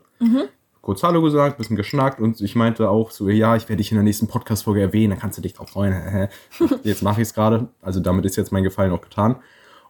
Kurz 0.81 1.03
Hallo 1.03 1.21
gesagt, 1.21 1.59
bisschen 1.59 1.77
geschnackt 1.77 2.21
und 2.21 2.41
ich 2.41 2.55
meinte 2.55 2.89
auch 2.91 3.11
so, 3.11 3.29
ja, 3.29 3.57
ich 3.57 3.69
werde 3.69 3.79
dich 3.79 3.91
in 3.91 3.97
der 3.97 4.05
nächsten 4.05 4.29
Podcast-Folge 4.29 4.81
erwähnen, 4.81 5.11
dann 5.11 5.19
kannst 5.19 5.37
du 5.37 5.43
dich 5.43 5.53
drauf 5.53 5.71
freuen. 5.71 6.29
jetzt 6.85 7.03
mache 7.03 7.21
ich 7.21 7.29
es 7.29 7.35
gerade. 7.35 7.69
Also 7.83 7.99
damit 7.99 8.25
ist 8.25 8.37
jetzt 8.37 8.53
mein 8.53 8.63
Gefallen 8.63 8.93
auch 8.93 9.01
getan. 9.01 9.37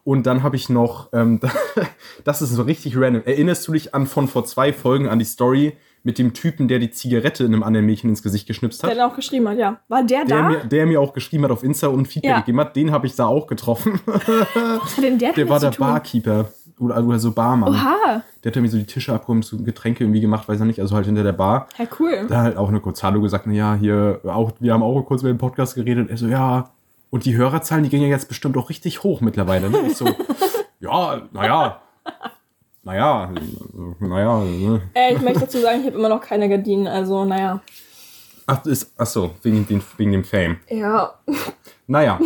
Und 0.07 0.25
dann 0.25 0.45
habe 0.45 0.55
ich 0.55 0.69
noch, 0.69 1.09
ähm, 1.13 1.41
das 2.25 2.41
ist 2.41 2.51
so 2.51 2.63
richtig 2.63 2.97
random. 2.97 3.23
Erinnerst 3.25 3.67
du 3.67 3.73
dich 3.73 3.93
an 3.93 4.07
von 4.07 4.29
vor 4.29 4.45
zwei 4.45 4.73
Folgen 4.73 5.09
an 5.09 5.19
die 5.19 5.25
Story 5.25 5.77
mit 6.05 6.19
dem 6.19 6.33
Typen, 6.33 6.69
der 6.69 6.79
die 6.79 6.93
Zigarette 6.93 7.43
in 7.43 7.53
einem 7.53 7.65
anderen 7.65 7.85
Mädchen 7.87 8.09
ins 8.11 8.23
Gesicht 8.23 8.47
geschnipst 8.47 8.85
hat? 8.85 8.95
Der 8.95 9.05
auch 9.05 9.17
geschrieben 9.17 9.49
hat, 9.49 9.59
ja. 9.59 9.81
War 9.89 10.05
der, 10.05 10.25
der 10.25 10.37
da? 10.43 10.49
mir, 10.49 10.59
der 10.65 10.87
mir 10.87 11.01
auch 11.01 11.13
geschrieben 11.13 11.43
hat 11.43 11.51
auf 11.51 11.65
Insta 11.65 11.89
und 11.89 12.07
Feedback 12.07 12.31
Ja. 12.31 12.39
gegeben 12.39 12.61
hat, 12.61 12.77
den 12.77 12.93
habe 12.93 13.09
ich 13.09 13.17
da 13.17 13.27
auch 13.27 13.49
getroffen. 13.49 13.99
Was 14.07 14.97
hat 14.97 15.03
denn 15.03 15.19
der, 15.19 15.33
Der 15.33 15.49
war 15.49 15.59
der? 15.59 15.71
Barkeeper 15.73 16.51
oder, 16.79 17.05
oder 17.05 17.19
so 17.19 17.33
Barmann. 17.33 17.71
Oha, 17.75 18.23
Der 18.45 18.53
hat 18.53 18.63
mir 18.63 18.69
so 18.69 18.79
die 18.79 18.87
Tische 18.87 19.13
abgeräumt, 19.13 19.45
so 19.45 19.57
Getränke 19.57 20.05
irgendwie 20.05 20.21
gemacht, 20.21 20.49
weiß 20.49 20.61
er 20.61 20.67
nicht, 20.67 20.79
also 20.79 20.95
halt 20.95 21.07
hinter 21.07 21.25
der 21.25 21.33
Bar. 21.33 21.67
ja 21.79 21.87
cool. 21.99 22.27
Da 22.29 22.43
halt 22.43 22.57
auch 22.59 22.69
eine 22.69 22.79
kurz 22.79 23.03
Hallo 23.03 23.21
gesagt, 23.21 23.49
na 23.49 23.53
ja, 23.55 23.75
hier, 23.75 24.21
auch, 24.25 24.53
wir 24.61 24.73
haben 24.73 24.85
auch 24.85 25.03
kurz 25.03 25.23
über 25.23 25.33
den 25.33 25.39
Podcast 25.39 25.75
geredet. 25.75 26.11
Er 26.11 26.17
so, 26.17 26.29
ja, 26.29 26.71
und 27.11 27.25
die 27.25 27.37
Hörerzahlen, 27.37 27.85
die 27.85 27.91
gehen 27.91 28.03
ja 28.03 28.09
jetzt 28.09 28.29
bestimmt 28.29 28.57
auch 28.57 28.69
richtig 28.71 29.03
hoch 29.03 29.21
mittlerweile. 29.21 29.71
Ne? 29.71 29.83
Ich 29.87 29.97
so, 29.97 30.07
ja, 30.81 31.23
naja, 31.33 31.81
naja, 32.83 33.33
naja. 34.01 34.41
Ne? 34.41 34.83
Äh, 34.95 35.15
ich 35.15 35.23
möchte 35.23 35.41
dazu 35.41 35.59
sagen, 35.59 35.81
ich 35.81 35.87
habe 35.87 35.97
immer 35.97 36.09
noch 36.09 36.21
keine 36.21 36.49
Gardinen, 36.49 36.87
also 36.87 37.25
naja. 37.25 37.61
Ach, 38.47 38.65
ist, 38.65 38.93
ach 38.97 39.07
so, 39.07 39.35
wegen, 39.43 39.67
den, 39.67 39.83
wegen 39.97 40.13
dem 40.13 40.25
Fame. 40.25 40.59
Ja, 40.69 41.15
Naja, 41.89 42.19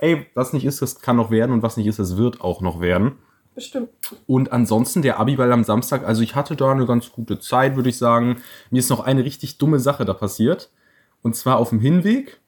ey, 0.00 0.26
was 0.34 0.52
nicht 0.52 0.64
ist, 0.64 0.82
das 0.82 1.00
kann 1.00 1.16
noch 1.16 1.30
werden 1.30 1.52
und 1.52 1.62
was 1.62 1.76
nicht 1.76 1.86
ist, 1.86 1.98
das 1.98 2.16
wird 2.16 2.40
auch 2.40 2.60
noch 2.60 2.80
werden. 2.80 3.18
bestimmt. 3.54 3.90
Und 4.26 4.52
ansonsten 4.52 5.02
der 5.02 5.20
Abiball 5.20 5.52
am 5.52 5.62
Samstag, 5.64 6.04
also 6.04 6.22
ich 6.22 6.34
hatte 6.34 6.56
da 6.56 6.72
eine 6.72 6.86
ganz 6.86 7.12
gute 7.12 7.38
Zeit, 7.38 7.76
würde 7.76 7.88
ich 7.88 7.98
sagen. 7.98 8.38
Mir 8.70 8.80
ist 8.80 8.90
noch 8.90 9.00
eine 9.00 9.24
richtig 9.24 9.58
dumme 9.58 9.78
Sache 9.78 10.04
da 10.04 10.12
passiert. 10.14 10.70
Und 11.22 11.36
zwar 11.36 11.58
auf 11.58 11.68
dem 11.68 11.80
Hinweg. 11.80 12.39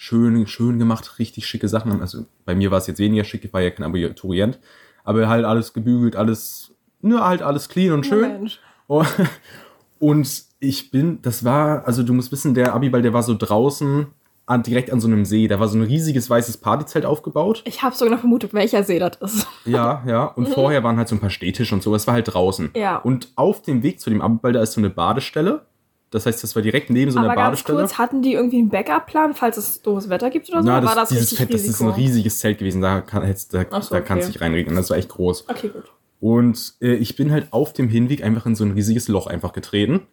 Schön, 0.00 0.46
schön 0.46 0.78
gemacht, 0.78 1.18
richtig 1.18 1.46
schicke 1.46 1.68
Sachen. 1.68 2.00
Also 2.00 2.24
bei 2.44 2.54
mir 2.54 2.70
war 2.70 2.78
es 2.78 2.86
jetzt 2.86 3.00
weniger 3.00 3.24
schick, 3.24 3.44
ich 3.44 3.52
war 3.52 3.60
ja 3.60 3.70
kein 3.70 3.84
Abiturient. 3.84 4.60
Aber 5.02 5.28
halt 5.28 5.44
alles 5.44 5.72
gebügelt, 5.72 6.14
alles, 6.14 6.72
nur 7.02 7.26
halt 7.26 7.42
alles 7.42 7.68
clean 7.68 7.92
und 7.92 8.06
schön. 8.06 8.48
Oh, 8.86 9.04
Und 9.98 10.44
ich 10.60 10.90
bin, 10.92 11.20
das 11.22 11.44
war, 11.44 11.84
also 11.86 12.02
du 12.02 12.12
musst 12.12 12.30
wissen, 12.30 12.54
der 12.54 12.74
Abiball, 12.74 13.02
der 13.02 13.12
war 13.12 13.22
so 13.22 13.34
draußen, 13.36 14.06
an, 14.46 14.62
direkt 14.62 14.90
an 14.90 15.00
so 15.00 15.08
einem 15.08 15.24
See. 15.24 15.46
Da 15.46 15.60
war 15.60 15.68
so 15.68 15.76
ein 15.76 15.82
riesiges 15.82 16.30
weißes 16.30 16.58
Partyzelt 16.58 17.04
aufgebaut. 17.04 17.62
Ich 17.66 17.82
habe 17.82 17.94
sogar 17.94 18.14
noch 18.14 18.20
vermutet, 18.20 18.54
welcher 18.54 18.82
See 18.82 18.98
das 18.98 19.16
ist. 19.16 19.46
Ja, 19.64 20.02
ja. 20.06 20.24
Und 20.24 20.48
vorher 20.54 20.82
waren 20.82 20.96
halt 20.96 21.08
so 21.08 21.16
ein 21.16 21.20
paar 21.20 21.30
Stehtische 21.30 21.74
und 21.74 21.82
so. 21.82 21.94
Es 21.94 22.06
war 22.06 22.14
halt 22.14 22.32
draußen. 22.32 22.70
Ja. 22.74 22.96
Und 22.96 23.28
auf 23.36 23.62
dem 23.62 23.82
Weg 23.82 24.00
zu 24.00 24.08
dem 24.08 24.22
Abiball, 24.22 24.52
da 24.52 24.62
ist 24.62 24.72
so 24.72 24.80
eine 24.80 24.90
Badestelle. 24.90 25.66
Das 26.10 26.24
heißt, 26.24 26.42
das 26.42 26.54
war 26.54 26.62
direkt 26.62 26.88
neben 26.90 27.10
so 27.10 27.18
einer 27.18 27.28
Aber 27.28 27.36
ganz 27.36 27.58
Badestelle. 27.62 27.78
kurz, 27.80 27.98
hatten 27.98 28.22
die 28.22 28.32
irgendwie 28.32 28.58
einen 28.58 28.70
Backup-Plan, 28.70 29.34
falls 29.34 29.56
es 29.58 29.82
doofes 29.82 30.08
Wetter 30.08 30.30
gibt 30.30 30.48
oder 30.48 30.62
so? 30.62 30.68
Na, 30.68 30.80
das, 30.80 30.88
war 30.88 30.96
das 30.96 31.08
dieses 31.10 31.34
Fett, 31.36 31.52
das 31.52 31.64
ist 31.64 31.80
ein 31.82 31.88
riesiges 31.88 32.38
Zelt 32.38 32.58
gewesen. 32.58 32.80
Da, 32.80 33.00
kann, 33.02 33.22
hättest- 33.24 33.52
da, 33.52 33.64
so, 33.82 33.94
da 33.94 34.00
kannst 34.00 34.24
du 34.24 34.28
okay. 34.28 34.32
dich 34.32 34.40
reinregen. 34.40 34.74
Das 34.74 34.88
war 34.90 34.96
echt 34.96 35.10
groß. 35.10 35.48
Okay, 35.48 35.68
gut. 35.68 35.84
Und 36.20 36.74
äh, 36.80 36.94
ich 36.94 37.14
bin 37.16 37.30
halt 37.30 37.52
auf 37.52 37.72
dem 37.74 37.88
Hinweg 37.88 38.24
einfach 38.24 38.46
in 38.46 38.54
so 38.56 38.64
ein 38.64 38.72
riesiges 38.72 39.08
Loch 39.08 39.26
einfach 39.26 39.52
getreten. 39.52 40.06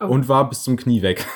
Oh. 0.00 0.06
Und 0.06 0.28
war 0.28 0.48
bis 0.48 0.62
zum 0.62 0.76
Knie 0.76 1.02
weg. 1.02 1.26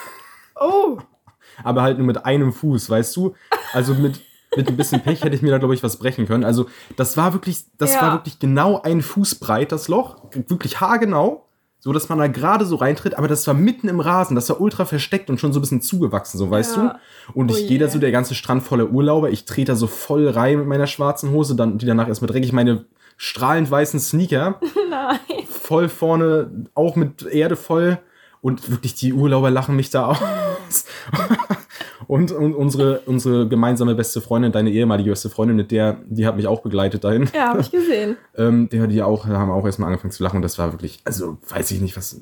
Oh, 0.58 0.98
aber 1.62 1.82
halt 1.82 1.98
nur 1.98 2.06
mit 2.06 2.24
einem 2.24 2.52
Fuß, 2.52 2.88
weißt 2.88 3.14
du? 3.16 3.34
Also 3.74 3.94
mit, 3.94 4.20
mit 4.56 4.68
ein 4.68 4.76
bisschen 4.76 5.02
Pech 5.02 5.22
hätte 5.22 5.36
ich 5.36 5.42
mir 5.42 5.50
da, 5.50 5.58
glaube 5.58 5.74
ich, 5.74 5.82
was 5.82 5.98
brechen 5.98 6.26
können. 6.26 6.44
Also 6.44 6.66
das 6.96 7.16
war 7.18 7.34
wirklich, 7.34 7.64
das 7.76 7.94
Ja. 7.94 8.02
war 8.02 8.12
wirklich 8.14 8.38
genau 8.38 8.80
ein 8.80 9.02
Fuß 9.02 9.34
breit, 9.36 9.70
das 9.70 9.88
Loch. 9.88 10.16
Wirklich 10.48 10.80
haargenau. 10.80 11.44
So, 11.80 11.92
dass 11.92 12.08
man 12.08 12.18
da 12.18 12.26
gerade 12.26 12.64
so 12.64 12.74
reintritt, 12.76 13.16
aber 13.16 13.28
das 13.28 13.46
war 13.46 13.54
mitten 13.54 13.88
im 13.88 14.00
Rasen, 14.00 14.34
das 14.34 14.48
war 14.48 14.60
ultra 14.60 14.84
versteckt 14.84 15.30
und 15.30 15.38
schon 15.38 15.52
so 15.52 15.60
ein 15.60 15.62
bisschen 15.62 15.80
zugewachsen, 15.80 16.36
so 16.36 16.50
weißt 16.50 16.76
Ja. 16.76 16.98
du? 17.34 17.38
Und 17.38 17.52
Oh 17.52 17.54
ich 17.54 17.68
gehe 17.68 17.78
da 17.78 17.88
so, 17.88 17.98
der 18.00 18.10
ganze 18.10 18.34
Strand 18.34 18.64
voller 18.64 18.90
Urlauber, 18.90 19.30
ich 19.30 19.44
trete 19.44 19.72
da 19.72 19.76
so 19.76 19.86
voll 19.86 20.28
rein 20.28 20.58
mit 20.58 20.66
meiner 20.66 20.88
schwarzen 20.88 21.30
Hose, 21.30 21.54
dann, 21.54 21.78
die 21.78 21.86
danach 21.86 22.08
erstmal 22.08 22.28
dreckig, 22.28 22.52
meine 22.52 22.84
strahlend 23.16 23.70
weißen 23.70 24.00
Sneaker 24.00 24.60
nein. 24.90 25.18
voll 25.48 25.88
vorne, 25.88 26.50
auch 26.74 26.96
mit 26.96 27.22
Erde 27.26 27.56
voll. 27.56 27.98
Und 28.40 28.70
wirklich 28.70 28.94
die 28.94 29.12
Urlauber 29.12 29.50
lachen 29.50 29.74
mich 29.74 29.90
da 29.90 30.06
aus. 30.06 30.84
und, 32.06 32.32
und 32.32 32.54
unsere, 32.54 33.00
unsere 33.06 33.48
gemeinsame 33.48 33.94
beste 33.94 34.20
Freundin, 34.20 34.52
deine 34.52 34.70
ehemalige 34.70 35.10
beste 35.10 35.30
Freundin, 35.30 35.56
mit 35.56 35.70
der, 35.70 35.98
die 36.06 36.26
hat 36.26 36.36
mich 36.36 36.46
auch 36.46 36.60
begleitet 36.60 37.04
dahin. 37.04 37.28
Ja, 37.34 37.48
habe 37.48 37.60
ich 37.60 37.70
gesehen. 37.70 38.16
Ähm, 38.36 38.68
der, 38.68 38.86
die 38.86 39.02
auch, 39.02 39.26
haben 39.26 39.50
auch 39.50 39.64
erstmal 39.66 39.88
angefangen 39.88 40.12
zu 40.12 40.22
lachen. 40.22 40.36
Und 40.36 40.42
das 40.42 40.58
war 40.58 40.72
wirklich, 40.72 41.00
also 41.04 41.38
weiß 41.48 41.70
ich 41.72 41.80
nicht, 41.80 41.96
was. 41.96 42.20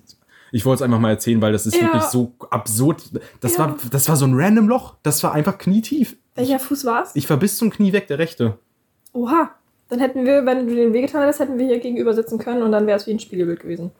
Ich 0.52 0.64
wollte 0.64 0.76
es 0.76 0.82
einfach 0.82 0.98
mal 1.00 1.10
erzählen, 1.10 1.42
weil 1.42 1.52
das 1.52 1.66
ist 1.66 1.74
Ja. 1.76 1.82
wirklich 1.82 2.04
so 2.04 2.32
absurd. 2.50 3.02
Das, 3.40 3.54
Ja. 3.54 3.58
war, 3.66 3.76
das 3.90 4.08
war 4.08 4.16
so 4.16 4.24
ein 4.26 4.34
random 4.34 4.68
Loch. 4.68 4.94
Das 5.02 5.22
war 5.22 5.32
einfach 5.34 5.58
knietief. 5.58 6.16
Welcher 6.36 6.58
Fuß 6.58 6.84
war's? 6.86 7.10
Ich 7.14 7.28
war 7.28 7.36
bis 7.36 7.58
zum 7.58 7.70
Knie 7.70 7.92
weg, 7.92 8.06
der 8.06 8.18
rechte. 8.18 8.56
Oha. 9.12 9.50
Dann 9.88 10.00
hätten 10.00 10.24
wir, 10.24 10.44
wenn 10.46 10.66
du 10.66 10.74
den 10.74 10.92
wehgetan 10.92 11.20
hättest, 11.22 11.40
hätten 11.40 11.58
wir 11.58 11.66
hier 11.66 11.78
gegenüber 11.80 12.12
sitzen 12.14 12.38
können 12.38 12.62
und 12.62 12.72
dann 12.72 12.86
wäre 12.86 12.96
es 12.96 13.06
wie 13.06 13.12
ein 13.12 13.20
Spiegelbild 13.20 13.60
gewesen. 13.60 13.90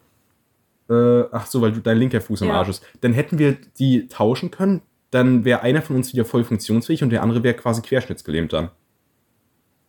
Äh, 0.88 1.24
ach 1.32 1.46
so, 1.46 1.60
weil 1.60 1.72
du 1.72 1.80
dein 1.80 1.98
linker 1.98 2.20
Fuß 2.20 2.40
im 2.42 2.48
Ja. 2.48 2.54
Arsch 2.54 2.68
ist. 2.70 2.82
Dann 3.00 3.12
hätten 3.12 3.38
wir 3.38 3.56
die 3.78 4.06
tauschen 4.08 4.50
können. 4.50 4.82
Dann 5.16 5.46
wäre 5.46 5.62
einer 5.62 5.80
von 5.80 5.96
uns 5.96 6.12
wieder 6.12 6.26
voll 6.26 6.44
funktionsfähig 6.44 7.02
und 7.02 7.08
der 7.08 7.22
andere 7.22 7.42
wäre 7.42 7.54
quasi 7.54 7.80
querschnittsgelähmt 7.80 8.52
dann. 8.52 8.68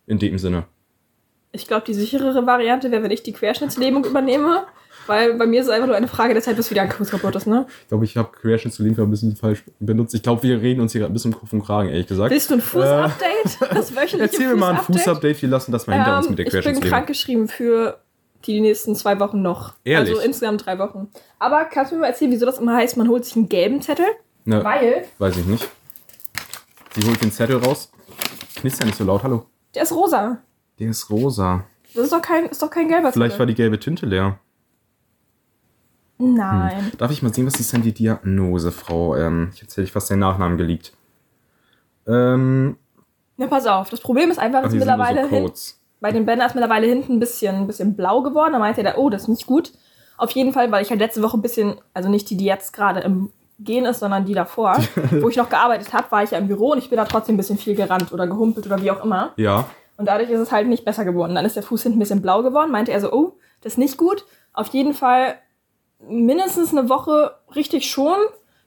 In 0.06 0.18
dem 0.18 0.38
Sinne. 0.38 0.64
Ich 1.52 1.66
glaube, 1.66 1.84
die 1.86 1.92
sicherere 1.92 2.46
Variante 2.46 2.90
wäre, 2.90 3.02
wenn 3.02 3.10
ich 3.10 3.22
die 3.22 3.34
Querschnittslähmung 3.34 4.06
übernehme. 4.06 4.64
Weil 5.06 5.34
bei 5.34 5.46
mir 5.46 5.60
ist 5.60 5.66
es 5.66 5.72
einfach 5.72 5.86
nur 5.86 5.96
eine 5.96 6.08
Frage 6.08 6.32
der 6.32 6.42
Zeit, 6.42 6.56
bis 6.56 6.70
wieder 6.70 6.80
ein 6.80 6.90
Fuß 6.90 7.10
kaputt 7.10 7.36
ist, 7.36 7.46
ne? 7.46 7.66
Ich 7.82 7.88
glaube, 7.88 8.04
ich 8.06 8.16
habe 8.16 8.30
querschnittsgelähmt 8.32 8.98
ein 8.98 9.10
bisschen 9.10 9.36
falsch 9.36 9.64
benutzt. 9.80 10.14
Ich 10.14 10.22
glaube, 10.22 10.42
wir 10.44 10.62
reden 10.62 10.80
uns 10.80 10.92
hier 10.92 11.04
ein 11.04 11.12
bisschen 11.12 11.32
Kopf 11.34 11.52
und 11.52 11.62
Kragen, 11.62 11.90
ehrlich 11.90 12.06
gesagt. 12.06 12.30
Willst 12.30 12.48
du 12.50 12.54
ein 12.54 12.60
Fußupdate? 12.62 13.18
Das 13.70 13.94
wöchentliche 13.94 14.16
Äh, 14.16 14.20
Erzähl 14.22 14.48
mir 14.48 14.56
mal 14.56 14.76
ein 14.76 14.80
Fußupdate? 14.80 15.42
Wir 15.42 15.48
lassen 15.50 15.72
das 15.72 15.86
mal 15.86 15.94
hinter 15.96 16.16
uns 16.16 16.26
Ähm, 16.26 16.30
mit 16.32 16.38
der 16.38 16.46
ich 16.46 16.52
bin 16.52 16.60
Querschnittslähmung. 16.62 16.90
krankgeschrieben 16.90 17.48
für 17.48 17.98
die 18.46 18.60
nächsten 18.60 18.94
zwei 18.94 19.20
Wochen 19.20 19.42
noch. 19.42 19.74
Ehrlich? 19.84 20.10
Also 20.10 20.22
insgesamt 20.22 20.64
drei 20.64 20.78
Wochen. 20.78 21.08
Aber 21.38 21.64
kannst 21.66 21.92
du 21.92 21.96
mir 21.96 22.02
mal 22.02 22.08
erzählen, 22.08 22.30
wieso 22.30 22.46
das 22.46 22.58
immer 22.58 22.76
heißt, 22.76 22.96
man 22.96 23.08
holt 23.08 23.24
sich 23.26 23.36
einen 23.36 23.48
gelben 23.50 23.82
Zettel? 23.82 24.06
Ne, 24.48 24.64
Weil 24.64 25.04
weiß 25.18 25.36
ich 25.36 25.44
nicht. 25.44 25.68
Sie 26.94 27.06
holt 27.06 27.20
den 27.22 27.30
Zettel 27.30 27.58
raus. 27.58 27.92
Knister 28.56 28.86
nicht 28.86 28.96
so 28.96 29.04
laut, 29.04 29.22
hallo. 29.22 29.44
der 29.74 29.82
ist 29.82 29.92
rosa. 29.92 30.38
Der 30.78 30.88
ist 30.88 31.10
rosa. 31.10 31.64
Das 31.94 32.04
ist 32.04 32.12
doch 32.14 32.22
kein, 32.22 32.46
ist 32.46 32.62
doch 32.62 32.70
kein 32.70 32.88
gelber 32.88 33.12
Vielleicht 33.12 33.32
war 33.34 33.40
Zettel. 33.40 33.46
die 33.48 33.54
gelbe 33.56 33.78
Tinte 33.78 34.06
leer. 34.06 34.38
Nein. 36.16 36.92
Darf 36.96 37.10
ich 37.10 37.22
mal 37.22 37.32
sehen, 37.34 37.46
was 37.46 37.60
ist 37.60 37.74
denn 37.74 37.82
die 37.82 37.92
Diagnose, 37.92 38.72
Frau? 38.72 39.16
Ähm, 39.16 39.50
ich 39.54 39.60
erzähle 39.60 39.84
dich 39.84 39.92
fast 39.92 40.08
den 40.08 40.20
Nachnamen 40.20 40.56
geleakt. 40.56 40.94
Ähm, 42.06 42.78
Na, 43.36 43.48
pass 43.48 43.66
auf. 43.66 43.90
Das 43.90 44.00
Problem 44.00 44.30
ist 44.30 44.38
einfach, 44.38 44.62
nur 44.62 44.72
mittlerweile 44.72 45.28
so 45.28 45.52
bei 46.00 46.10
dem 46.10 46.24
Banner 46.24 46.46
ist 46.46 46.54
mittlerweile 46.54 46.86
hinten 46.86 47.16
ein 47.16 47.20
bisschen, 47.20 47.54
ein 47.54 47.66
bisschen 47.66 47.96
blau 47.96 48.22
geworden. 48.22 48.54
Da 48.54 48.58
meinte 48.58 48.82
er, 48.82 48.96
oh, 48.96 49.10
das 49.10 49.22
ist 49.22 49.28
nicht 49.28 49.46
gut. 49.46 49.72
Auf 50.16 50.30
jeden 50.30 50.54
Fall, 50.54 50.72
weil 50.72 50.82
ich 50.82 50.88
halt 50.88 51.00
letzte 51.00 51.22
Woche 51.22 51.36
ein 51.36 51.42
bisschen, 51.42 51.74
also 51.92 52.08
nicht 52.08 52.30
die, 52.30 52.38
die 52.38 52.46
jetzt 52.46 52.72
gerade 52.72 53.00
im 53.00 53.30
Gehen 53.58 53.84
ist, 53.86 53.98
sondern 54.00 54.24
die 54.24 54.34
davor, 54.34 54.76
wo 55.10 55.28
ich 55.28 55.36
noch 55.36 55.48
gearbeitet 55.48 55.92
habe, 55.92 56.10
war 56.10 56.22
ich 56.22 56.30
ja 56.30 56.38
im 56.38 56.46
Büro 56.48 56.72
und 56.72 56.78
ich 56.78 56.88
bin 56.90 56.96
da 56.96 57.04
trotzdem 57.04 57.34
ein 57.34 57.38
bisschen 57.38 57.58
viel 57.58 57.74
gerannt 57.74 58.12
oder 58.12 58.26
gehumpelt 58.26 58.66
oder 58.66 58.80
wie 58.80 58.90
auch 58.90 59.04
immer. 59.04 59.32
Ja, 59.36 59.64
Und 59.96 60.06
dadurch 60.06 60.30
ist 60.30 60.38
es 60.40 60.52
halt 60.52 60.68
nicht 60.68 60.84
besser 60.84 61.04
geworden. 61.04 61.34
Dann 61.34 61.44
ist 61.44 61.56
der 61.56 61.62
Fuß 61.64 61.82
hinten 61.82 61.98
ein 61.98 62.00
bisschen 62.00 62.22
blau 62.22 62.42
geworden. 62.42 62.70
Meinte 62.70 62.92
er 62.92 63.00
so, 63.00 63.12
oh, 63.12 63.32
das 63.62 63.72
ist 63.72 63.78
nicht 63.78 63.96
gut. 63.96 64.24
Auf 64.52 64.68
jeden 64.68 64.94
Fall 64.94 65.34
mindestens 66.08 66.72
eine 66.76 66.88
Woche 66.88 67.32
richtig 67.56 67.90
schon. 67.90 68.16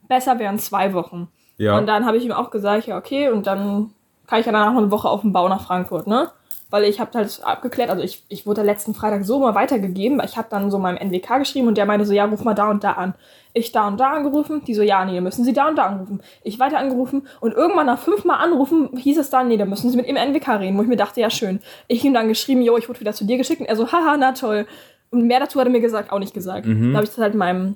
Besser 0.07 0.39
wären 0.39 0.59
zwei 0.59 0.93
Wochen. 0.93 1.29
ja. 1.57 1.77
Und 1.77 1.87
dann 1.87 2.05
habe 2.05 2.17
ich 2.17 2.25
ihm 2.25 2.33
auch 2.33 2.51
gesagt, 2.51 2.85
ja, 2.87 2.97
okay, 2.97 3.29
und 3.29 3.47
dann 3.47 3.91
kann 4.27 4.39
ich 4.41 4.45
ja 4.45 4.51
danach 4.51 4.73
noch 4.73 4.81
eine 4.81 4.91
Woche 4.91 5.07
auf 5.09 5.21
dem 5.21 5.31
Bau 5.31 5.47
nach 5.47 5.65
Frankfurt, 5.65 6.07
ne? 6.07 6.29
Weil 6.71 6.85
ich 6.85 6.99
habe 6.99 7.11
halt 7.13 7.41
abgeklärt, 7.43 7.89
also 7.89 8.01
ich, 8.01 8.23
ich 8.29 8.47
wurde 8.47 8.63
letzten 8.63 8.95
Freitag 8.95 9.23
so 9.25 9.39
mal 9.39 9.53
weitergegeben, 9.53 10.17
weil 10.17 10.25
ich 10.25 10.37
habe 10.37 10.47
dann 10.49 10.71
so 10.71 10.79
meinem 10.79 10.97
NWK 10.97 11.39
geschrieben 11.39 11.67
und 11.67 11.77
der 11.77 11.85
meinte 11.85 12.05
so, 12.05 12.13
ja, 12.13 12.25
ruf 12.25 12.43
mal 12.43 12.55
da 12.55 12.71
und 12.71 12.83
da 12.83 12.93
an. 12.93 13.13
Ich 13.53 13.71
da 13.71 13.87
und 13.87 13.99
da 13.99 14.11
angerufen, 14.11 14.63
die 14.65 14.73
so, 14.73 14.81
ja, 14.81 15.05
nee, 15.05 15.19
müssen 15.21 15.43
sie 15.43 15.53
da 15.53 15.67
und 15.67 15.77
da 15.77 15.83
anrufen. 15.83 16.21
Ich 16.43 16.59
weiter 16.59 16.77
angerufen 16.77 17.27
und 17.41 17.53
irgendwann 17.53 17.85
nach 17.85 17.99
fünfmal 17.99 18.39
anrufen 18.39 18.97
hieß 18.97 19.17
es 19.17 19.29
dann, 19.29 19.49
nee, 19.49 19.57
dann 19.57 19.69
müssen 19.69 19.91
sie 19.91 19.97
mit 19.97 20.07
ihm 20.07 20.15
NWK 20.15 20.47
reden, 20.59 20.77
wo 20.77 20.81
ich 20.81 20.87
mir 20.87 20.95
dachte, 20.95 21.19
ja, 21.21 21.29
schön. 21.29 21.59
Ich 21.87 22.03
ihm 22.03 22.13
dann 22.13 22.29
geschrieben, 22.29 22.61
jo, 22.61 22.77
ich 22.77 22.87
wurde 22.87 23.01
wieder 23.01 23.13
zu 23.13 23.25
dir 23.25 23.37
geschickt 23.37 23.59
und 23.59 23.67
er 23.67 23.75
so, 23.75 23.87
haha, 23.91 24.15
na 24.17 24.31
toll. 24.31 24.65
Und 25.09 25.27
mehr 25.27 25.41
dazu 25.41 25.59
hat 25.59 25.67
er 25.67 25.71
mir 25.71 25.81
gesagt, 25.81 26.11
auch 26.11 26.19
nicht 26.19 26.33
gesagt. 26.33 26.65
Mhm. 26.65 26.81
Dann 26.81 26.95
habe 26.95 27.03
ich 27.03 27.09
das 27.09 27.19
halt 27.19 27.35
meinem 27.35 27.75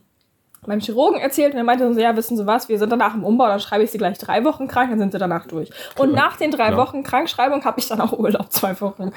meinem 0.67 0.81
Chirurgen 0.81 1.19
erzählt 1.19 1.53
und 1.53 1.57
er 1.57 1.63
meinte 1.63 1.93
so, 1.93 1.99
ja, 1.99 2.15
wissen 2.15 2.37
Sie 2.37 2.45
was, 2.45 2.69
wir 2.69 2.77
sind 2.77 2.89
danach 2.91 3.15
im 3.15 3.23
Umbau, 3.23 3.47
dann 3.47 3.59
schreibe 3.59 3.83
ich 3.83 3.91
Sie 3.91 3.97
gleich 3.97 4.17
drei 4.17 4.43
Wochen 4.43 4.67
krank, 4.67 4.89
dann 4.89 4.99
sind 4.99 5.11
Sie 5.11 5.17
danach 5.17 5.47
durch. 5.47 5.69
Und 5.97 6.13
nach 6.13 6.37
den 6.37 6.51
drei 6.51 6.67
Klar. 6.67 6.77
Wochen 6.77 7.03
Krankschreibung 7.03 7.63
habe 7.65 7.79
ich 7.79 7.87
dann 7.87 8.01
auch 8.01 8.13
Urlaub, 8.13 8.51
zwei 8.51 8.79
Wochen. 8.81 9.11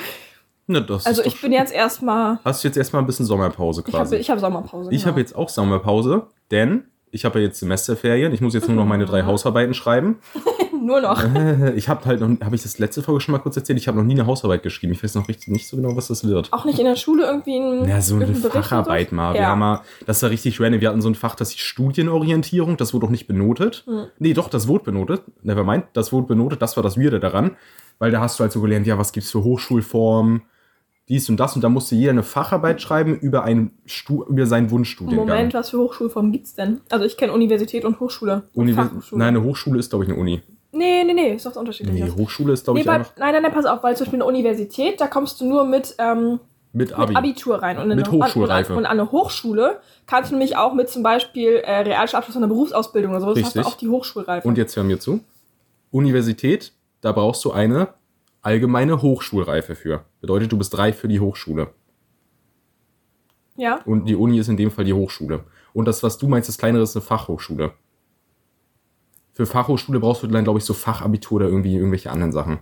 Das 0.69 1.07
Also 1.07 1.25
ich 1.25 1.41
bin 1.41 1.53
jetzt 1.53 1.73
erstmal, 1.73 2.41
Hast 2.45 2.63
du 2.63 2.69
jetzt 2.69 2.77
erstmal 2.77 3.03
ein 3.03 3.07
bisschen 3.07 3.25
Sommerpause 3.25 3.83
ich 3.87 3.95
habe 3.95 4.05
quasi? 4.05 4.17
ich 4.17 4.31
hab 4.31 4.39
Sommerpause. 4.39 4.91
Ich 4.93 4.99
genau. 4.99 5.13
habe 5.13 5.21
jetzt 5.21 5.35
auch 5.35 5.49
Sommerpause, 5.49 6.27
denn 6.51 6.85
ich 7.11 7.25
habe 7.25 7.39
ja 7.39 7.47
jetzt 7.47 7.61
Semesterferien. 7.61 8.35
Ich 8.35 8.43
muss 8.43 8.53
jetzt 8.53 8.69
nur 8.69 8.77
noch 8.77 8.85
meine 8.85 9.07
drei 9.07 9.23
Hausarbeiten 9.23 9.73
schreiben. 9.73 10.19
nur 10.85 11.01
noch. 11.01 11.23
Äh, 11.35 11.73
Ich 11.75 11.89
habe 11.89 12.05
halt 12.05 12.21
noch, 12.21 12.29
habe 12.45 12.55
ich 12.57 12.63
das 12.63 12.79
letzte 12.79 13.03
Folge 13.03 13.21
schon 13.21 13.33
mal 13.33 13.39
kurz 13.39 13.57
erzählt, 13.57 13.79
ich 13.79 13.89
habe 13.89 13.99
noch 13.99 14.05
nie 14.05 14.15
eine 14.15 14.27
Hausarbeit 14.27 14.63
geschrieben. 14.63 14.93
Ich 14.93 15.03
weiß 15.03 15.15
noch 15.15 15.29
richtig, 15.29 15.49
nicht 15.49 15.69
so 15.69 15.77
genau, 15.77 15.97
was 15.97 16.09
das 16.09 16.27
wird. 16.27 16.53
Auch 16.53 16.65
nicht 16.65 16.79
in 16.79 16.85
der 16.85 16.97
Schule 16.97 17.25
irgendwie 17.27 17.57
ein 17.59 17.89
Ja, 17.89 18.01
so 18.01 18.17
eine 18.17 18.27
Facharbeit 18.35 19.11
und 19.13 19.17
mal. 19.17 19.35
Wir 19.35 19.43
Ja. 19.43 19.47
haben 19.49 19.59
mal, 19.59 19.83
das 20.07 20.23
war 20.23 20.31
richtig 20.31 20.61
random. 20.61 20.81
Wir 20.81 20.89
hatten 20.89 21.01
so 21.03 21.09
ein 21.09 21.15
Fach, 21.15 21.35
das 21.35 21.51
hieß 21.51 21.61
Studienorientierung. 21.63 22.77
Das 22.77 22.95
wurde 22.95 23.07
auch 23.07 23.11
nicht 23.11 23.27
benotet. 23.27 23.85
Hm. 23.87 24.05
Nee, 24.19 24.35
doch, 24.35 24.49
das 24.49 24.69
wurde 24.69 24.85
benotet. 24.85 25.23
Nevermind, 25.43 25.85
das 25.93 26.13
wurde 26.13 26.27
benotet. 26.29 26.63
Das 26.63 26.77
war 26.77 26.83
das 26.83 26.99
Weirde 26.99 27.21
daran. 27.21 27.57
Weil 27.99 28.11
da 28.13 28.21
hast 28.21 28.39
du 28.39 28.43
halt 28.43 28.53
so 28.53 28.61
gelernt, 28.61 28.87
ja, 28.87 28.97
was 28.99 29.13
gibt's 29.13 29.31
für 29.33 29.43
Hochschulformen, 29.43 30.43
dies 31.09 31.29
und 31.31 31.41
das. 31.41 31.57
Und 31.57 31.65
da 31.65 31.69
musste 31.69 31.97
jeder 31.97 32.13
eine 32.13 32.23
Facharbeit 32.23 32.81
schreiben 32.81 33.19
über, 33.19 33.43
einen 33.43 33.73
Stu 33.87 34.23
über 34.25 34.47
seinen 34.47 34.71
Wunschstudiengang. 34.71 35.27
Moment, 35.27 35.55
was 35.55 35.71
für 35.71 35.79
Hochschulformen 35.79 36.31
gibt's 36.31 36.55
denn? 36.55 36.81
Also 36.91 37.05
ich 37.07 37.17
kenne 37.17 37.33
Universität 37.33 37.85
und 37.85 37.99
Hochschule. 37.99 38.45
Univers. 38.55 38.91
Nein, 39.13 39.29
eine 39.37 39.43
Hochschule 39.43 39.79
ist, 39.81 39.91
glaube 39.91 40.05
ich, 40.05 40.11
eine 40.11 40.21
Uni. 40.21 40.43
Nee, 40.79 41.05
nee, 41.05 41.13
nee, 41.15 41.35
ist 41.35 41.45
doch 41.47 41.57
unterschiedlich. 41.57 42.03
Nee, 42.03 42.11
Hochschule 42.11 42.53
ist, 42.53 42.65
glaube 42.65 42.77
Nee, 42.79 42.83
ich, 42.83 42.87
bei, 42.87 42.95
einfach 42.95 43.13
nein, 43.17 43.33
nein, 43.35 43.43
nein, 43.43 43.53
pass 43.53 43.67
auf, 43.67 43.83
weil 43.83 43.97
zum 43.97 44.05
Beispiel 44.07 44.19
eine 44.23 44.27
Universität, 44.29 45.01
da 45.01 45.07
kommst 45.09 45.41
du 45.41 45.47
nur 45.49 45.65
mit, 45.65 45.95
ähm, 45.99 46.41
mit 46.73 46.91
mit 46.91 46.93
Abi. 46.99 47.15
Abitur 47.17 47.57
rein. 47.63 47.79
Und 47.79 47.89
Mit 47.89 48.07
eine, 48.09 48.11
Hochschulreife. 48.13 48.73
Und, 48.75 48.79
an- 48.79 48.85
und 48.85 48.87
an 48.87 49.01
eine 49.01 49.11
Hochschule 49.13 49.81
kannst 50.07 50.31
du 50.31 50.37
nämlich 50.37 50.57
auch 50.57 50.75
mit 50.75 50.89
zum 50.89 51.03
Beispiel 51.03 51.57
äh, 51.65 51.81
Realschulabschluss 51.81 52.37
einer 52.37 52.47
Berufsausbildung 52.49 53.11
oder 53.13 53.21
so, 53.21 53.35
das 53.35 53.43
hast 53.45 53.55
du 53.55 53.59
Richtig. 53.61 53.75
auch 53.75 53.79
die 53.79 53.89
Hochschulreife. 53.89 54.47
Und 54.47 54.59
jetzt 54.59 54.77
hör 54.77 54.85
mir 54.85 55.01
zu. 55.01 55.21
Universität, 55.91 56.73
da 57.01 57.13
brauchst 57.13 57.45
du 57.45 57.53
eine 57.53 57.89
allgemeine 58.43 59.01
Hochschulreife 59.03 59.75
für. 59.75 60.05
Bedeutet, 60.21 60.53
du 60.53 60.59
bist 60.59 60.77
reif 60.79 60.99
für 60.99 61.09
die 61.09 61.21
Hochschule. 61.21 61.69
ja, 63.57 63.81
Und 63.85 64.05
die 64.05 64.15
Uni 64.15 64.39
ist 64.39 64.49
in 64.49 64.57
dem 64.57 64.71
Fall 64.71 64.85
die 64.85 64.93
Hochschule. 64.95 65.45
Und 65.73 65.87
das, 65.87 66.03
was 66.03 66.19
du 66.19 66.29
meinst, 66.29 66.49
das 66.49 66.59
kleinere 66.59 66.83
ist 66.83 66.95
eine 66.97 67.03
Fachhochschule. 67.05 67.73
Für 69.39 69.47
Fachhochschule 69.47 70.01
brauchst 70.01 70.25
du 70.25 70.27
dann, 70.27 70.43
glaube 70.43 70.59
ich, 70.59 70.65
so 70.65 70.75
Fachabitur 70.75 71.37
oder 71.37 71.47
irgendwie 71.47 71.77
irgendwelche 71.77 72.11
anderen 72.11 72.33
Sachen. 72.33 72.59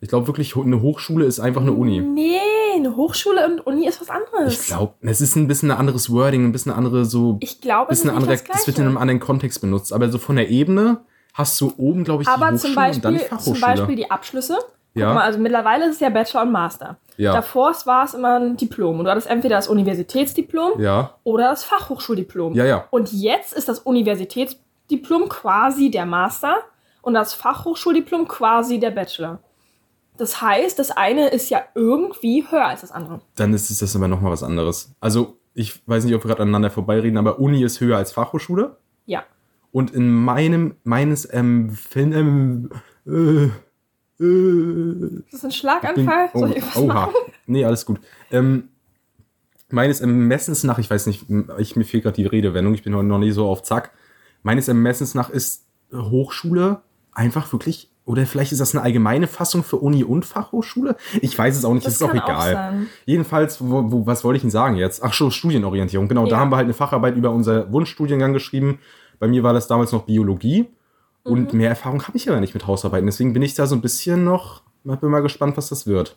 Ich 0.00 0.08
glaube 0.08 0.26
wirklich, 0.26 0.56
eine 0.56 0.82
Hochschule 0.82 1.26
ist 1.26 1.38
einfach 1.38 1.60
eine 1.60 1.70
Uni. 1.70 2.00
nee, 2.00 2.40
eine 2.74 2.96
Hochschule 2.96 3.46
und 3.46 3.60
Uni 3.64 3.86
ist 3.86 4.00
was 4.00 4.10
anderes. 4.10 4.60
Ich 4.60 4.66
glaube, 4.66 4.94
es 5.00 5.20
ist 5.20 5.36
ein 5.36 5.46
bisschen 5.46 5.70
ein 5.70 5.78
anderes 5.78 6.10
Wording, 6.12 6.44
ein 6.44 6.50
bisschen 6.50 6.72
andere 6.72 7.04
so, 7.04 7.36
Ich 7.38 7.60
glaube, 7.60 7.92
es 7.92 8.02
ist 8.04 8.10
andere, 8.10 8.32
das 8.32 8.42
das, 8.42 8.66
wird 8.66 8.80
in 8.80 8.86
einem 8.86 8.98
anderen 8.98 9.20
Kontext 9.20 9.60
benutzt. 9.60 9.92
Aber 9.92 10.10
so 10.10 10.18
von 10.18 10.34
der 10.34 10.48
Ebene 10.48 11.02
hast 11.34 11.60
du 11.60 11.72
oben, 11.76 12.02
glaube 12.02 12.24
ich, 12.24 12.28
die 12.28 12.34
Aber 12.34 12.46
Hochschule 12.50 12.58
zum 12.58 12.70
und 12.70 12.76
dann 12.76 12.84
Beispiel, 12.84 13.12
die 13.12 13.18
zum 13.18 13.28
Fachhochschule. 13.38 13.60
Beispiel 13.76 13.94
die 13.96 14.10
Abschlüsse. 14.10 14.58
Guck 14.94 15.02
Ja. 15.02 15.14
mal, 15.14 15.22
also 15.22 15.38
mittlerweile 15.38 15.84
ist 15.84 15.94
es 15.94 16.00
ja 16.00 16.08
Bachelor 16.10 16.42
und 16.42 16.50
Master. 16.50 16.96
Ja. 17.16 17.32
Davor 17.32 17.72
war 17.84 18.04
es 18.04 18.14
immer 18.14 18.40
ein 18.40 18.56
Diplom. 18.56 18.98
Und 18.98 19.04
du 19.04 19.10
hattest 19.12 19.28
entweder 19.30 19.54
das 19.54 19.68
Universitätsdiplom 19.68 20.80
ja, 20.80 21.14
oder 21.22 21.50
das 21.50 21.62
Fachhochschuldiplom. 21.62 22.54
ja, 22.54 22.64
ja. 22.64 22.86
Und 22.90 23.12
jetzt 23.12 23.52
ist 23.52 23.68
das 23.68 23.78
Universitätsdiplom 23.78 24.66
quasi 25.28 25.90
der 25.90 26.06
Master 26.06 26.56
und 27.02 27.14
das 27.14 27.34
Fachhochschuldiplom 27.34 28.28
quasi 28.28 28.78
der 28.78 28.90
Bachelor. 28.90 29.40
Das 30.16 30.42
heißt, 30.42 30.78
das 30.78 30.90
eine 30.90 31.28
ist 31.28 31.48
ja 31.48 31.62
irgendwie 31.74 32.44
höher 32.50 32.66
als 32.66 32.80
das 32.80 32.90
andere. 32.90 33.20
Dann 33.36 33.54
ist 33.54 33.70
es 33.70 33.78
das 33.78 33.94
aber 33.94 34.08
nochmal 34.08 34.32
was 34.32 34.42
anderes. 34.42 34.92
Also, 35.00 35.38
ich 35.54 35.86
weiß 35.88 36.04
nicht, 36.04 36.14
ob 36.14 36.24
wir 36.24 36.28
gerade 36.28 36.42
aneinander 36.42 36.70
vorbeireden, 36.70 37.16
aber 37.18 37.38
Uni 37.38 37.62
ist 37.62 37.80
höher 37.80 37.96
als 37.96 38.12
Fachhochschule. 38.12 38.76
Ja. 39.06 39.22
Und 39.70 39.92
in 39.92 40.10
meinem, 40.10 40.74
meines 40.82 41.24
Empfinden, 41.24 42.70
ähm, 43.06 43.50
äh, 44.20 44.24
äh, 44.24 45.22
Das 45.30 45.34
ist 45.34 45.44
ein 45.44 45.48
bin, 45.48 45.52
Schlaganfall. 45.52 46.30
oh, 46.34 46.38
Soll 46.40 46.50
ich 46.50 46.56
irgendwas 46.56 46.76
oha. 46.82 46.94
machen? 46.94 47.14
Nee, 47.46 47.64
alles 47.64 47.86
gut. 47.86 48.00
Ähm, 48.32 48.70
meines 49.70 50.00
Ermessens 50.00 50.64
nach, 50.64 50.78
ich 50.78 50.90
weiß 50.90 51.06
nicht, 51.06 51.26
ich, 51.58 51.76
mir 51.76 51.84
fehlt 51.84 52.02
gerade 52.02 52.16
die 52.16 52.26
Redewendung, 52.26 52.74
ich 52.74 52.82
bin 52.82 52.94
heute 52.94 53.06
noch 53.06 53.18
nie 53.18 53.30
so 53.30 53.46
auf 53.48 53.62
Zack. 53.62 53.92
Meines 54.42 54.68
Ermessens 54.68 55.14
nach 55.14 55.30
ist 55.30 55.64
Hochschule 55.92 56.80
einfach 57.12 57.52
wirklich, 57.52 57.90
oder 58.04 58.24
vielleicht 58.26 58.52
ist 58.52 58.60
das 58.60 58.74
eine 58.74 58.82
allgemeine 58.84 59.26
Fassung 59.26 59.62
für 59.64 59.76
Uni 59.76 60.04
und 60.04 60.24
Fachhochschule? 60.24 60.96
Ich 61.20 61.36
weiß 61.38 61.56
es 61.56 61.64
auch 61.64 61.74
nicht, 61.74 61.86
Das 61.86 61.94
ist 61.94 62.02
auch 62.02 62.10
auch 62.10 62.14
egal. 62.14 62.52
sein. 62.54 62.86
Jedenfalls, 63.04 63.60
wo, 63.60 63.90
wo, 63.90 64.06
was 64.06 64.24
wollte 64.24 64.36
ich 64.36 64.42
denn 64.42 64.50
sagen 64.50 64.76
jetzt? 64.76 65.02
Ach 65.02 65.12
so, 65.12 65.30
Studienorientierung. 65.30 66.08
Genau, 66.08 66.24
da 66.26 66.36
Ja. 66.36 66.38
haben 66.40 66.50
wir 66.50 66.56
halt 66.56 66.64
eine 66.64 66.74
Facharbeit 66.74 67.16
über 67.16 67.30
unser 67.30 67.70
Wunschstudiengang 67.72 68.32
geschrieben. 68.32 68.78
Bei 69.18 69.28
mir 69.28 69.42
war 69.42 69.52
das 69.52 69.66
damals 69.66 69.92
noch 69.92 70.04
Biologie. 70.04 70.68
Und 71.24 71.52
Mhm. 71.52 71.58
mehr 71.58 71.68
Erfahrung 71.68 72.02
habe 72.06 72.16
ich 72.16 72.30
aber 72.30 72.40
nicht 72.40 72.54
mit 72.54 72.66
Hausarbeiten. 72.66 73.04
Deswegen 73.06 73.32
bin 73.34 73.42
ich 73.42 73.54
da 73.54 73.66
so 73.66 73.74
ein 73.74 73.82
bisschen 73.82 74.24
noch, 74.24 74.62
bin 74.84 75.10
mal 75.10 75.20
gespannt, 75.20 75.56
was 75.58 75.68
das 75.68 75.86
wird. 75.86 76.16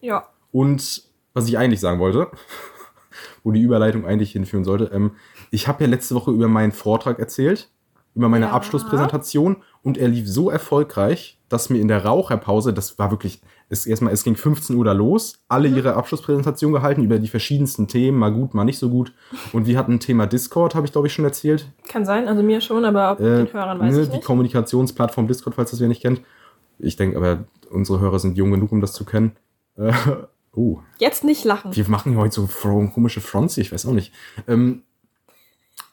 Ja. 0.00 0.28
Und 0.52 1.02
was 1.34 1.48
ich 1.48 1.58
eigentlich 1.58 1.80
sagen 1.80 1.98
wollte, 1.98 2.28
wo 3.44 3.52
die 3.52 3.60
Überleitung 3.60 4.06
eigentlich 4.06 4.32
hinführen 4.32 4.64
sollte, 4.64 4.90
ähm, 4.94 5.10
ich 5.50 5.68
habe 5.68 5.84
ja 5.84 5.90
letzte 5.90 6.14
Woche 6.14 6.30
über 6.30 6.48
meinen 6.48 6.72
Vortrag 6.72 7.18
erzählt, 7.18 7.70
über 8.14 8.28
meine 8.28 8.46
Ja. 8.46 8.52
Abschlusspräsentation 8.52 9.56
und 9.82 9.98
er 9.98 10.08
lief 10.08 10.26
so 10.28 10.48
erfolgreich, 10.50 11.38
dass 11.48 11.70
mir 11.70 11.78
in 11.80 11.88
der 11.88 12.04
Raucherpause, 12.04 12.72
das 12.72 12.98
war 12.98 13.10
wirklich, 13.10 13.40
es 13.68 13.84
erstmal, 13.86 14.12
es 14.12 14.22
ging 14.24 14.36
15 14.36 14.74
Uhr 14.76 14.84
da 14.84 14.92
los, 14.92 15.40
alle 15.48 15.68
Mhm. 15.68 15.76
ihre 15.76 15.94
Abschlusspräsentation 15.94 16.72
gehalten 16.72 17.02
über 17.04 17.18
die 17.18 17.28
verschiedensten 17.28 17.88
Themen, 17.88 18.18
mal 18.18 18.32
gut, 18.32 18.54
mal 18.54 18.64
nicht 18.64 18.78
so 18.78 18.88
gut. 18.90 19.12
Und 19.52 19.66
wir 19.66 19.76
hatten 19.78 19.94
ein 19.94 20.00
Thema 20.00 20.26
Discord, 20.26 20.74
habe 20.74 20.86
ich 20.86 20.92
glaube 20.92 21.08
ich 21.08 21.12
schon 21.12 21.24
erzählt. 21.24 21.66
Kann 21.88 22.04
sein, 22.04 22.26
also 22.26 22.42
mir 22.42 22.60
schon, 22.60 22.84
aber 22.84 23.12
ob 23.12 23.20
Äh, 23.20 23.44
den 23.44 23.52
Hörern 23.52 23.78
weiß 23.80 23.94
ne, 23.94 24.00
ich 24.02 24.08
die 24.08 24.16
nicht. 24.16 24.24
Kommunikationsplattform 24.24 25.26
Discord, 25.28 25.54
falls 25.56 25.70
das 25.72 25.80
wer 25.80 25.88
nicht 25.88 26.02
kennt. 26.02 26.20
Ich 26.78 26.96
denke 26.96 27.16
aber, 27.16 27.44
unsere 27.70 28.00
Hörer 28.00 28.18
sind 28.18 28.36
jung 28.36 28.50
genug, 28.50 28.72
um 28.72 28.80
das 28.80 28.92
zu 28.92 29.04
kennen. 29.04 29.32
Äh, 29.76 29.92
Oh, 30.58 30.78
Jetzt 30.98 31.22
nicht 31.22 31.44
lachen. 31.44 31.76
wir 31.76 31.86
machen 31.90 32.14
ja 32.14 32.18
heute 32.18 32.34
so 32.34 32.48
komische 32.94 33.20
Fronts, 33.20 33.58
ich 33.58 33.72
weiß 33.72 33.84
auch 33.84 33.92
nicht. 33.92 34.10
Ähm, 34.48 34.84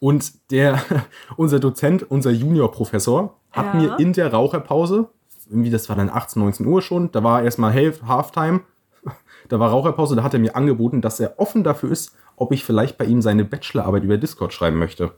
und 0.03 0.51
der, 0.51 0.81
unser 1.37 1.59
Dozent, 1.61 2.09
unser 2.11 2.31
Juniorprofessor, 2.31 3.39
hat 3.51 3.73
Ja. 3.73 3.79
mir 3.79 3.99
in 3.99 4.11
der 4.11 4.33
Raucherpause, 4.33 5.07
irgendwie 5.49 5.69
das 5.69 5.87
war 5.87 5.95
dann 5.95 6.09
18, 6.09 6.41
19 6.41 6.65
Uhr 6.65 6.81
schon, 6.81 7.11
da 7.11 7.23
war 7.23 7.41
erstmal 7.43 7.73
Half, 7.73 8.01
Halftime, 8.03 8.61
da 9.49 9.59
war 9.59 9.69
Raucherpause, 9.69 10.15
da 10.17 10.23
hat 10.23 10.33
er 10.33 10.39
mir 10.41 10.55
angeboten, 10.57 11.01
dass 11.01 11.19
er 11.21 11.39
offen 11.39 11.63
dafür 11.63 11.89
ist, 11.91 12.13
ob 12.35 12.51
ich 12.51 12.65
vielleicht 12.65 12.97
bei 12.97 13.05
ihm 13.05 13.21
seine 13.21 13.45
Bachelorarbeit 13.45 14.03
über 14.03 14.17
Discord 14.17 14.51
schreiben 14.53 14.77
möchte. 14.77 15.11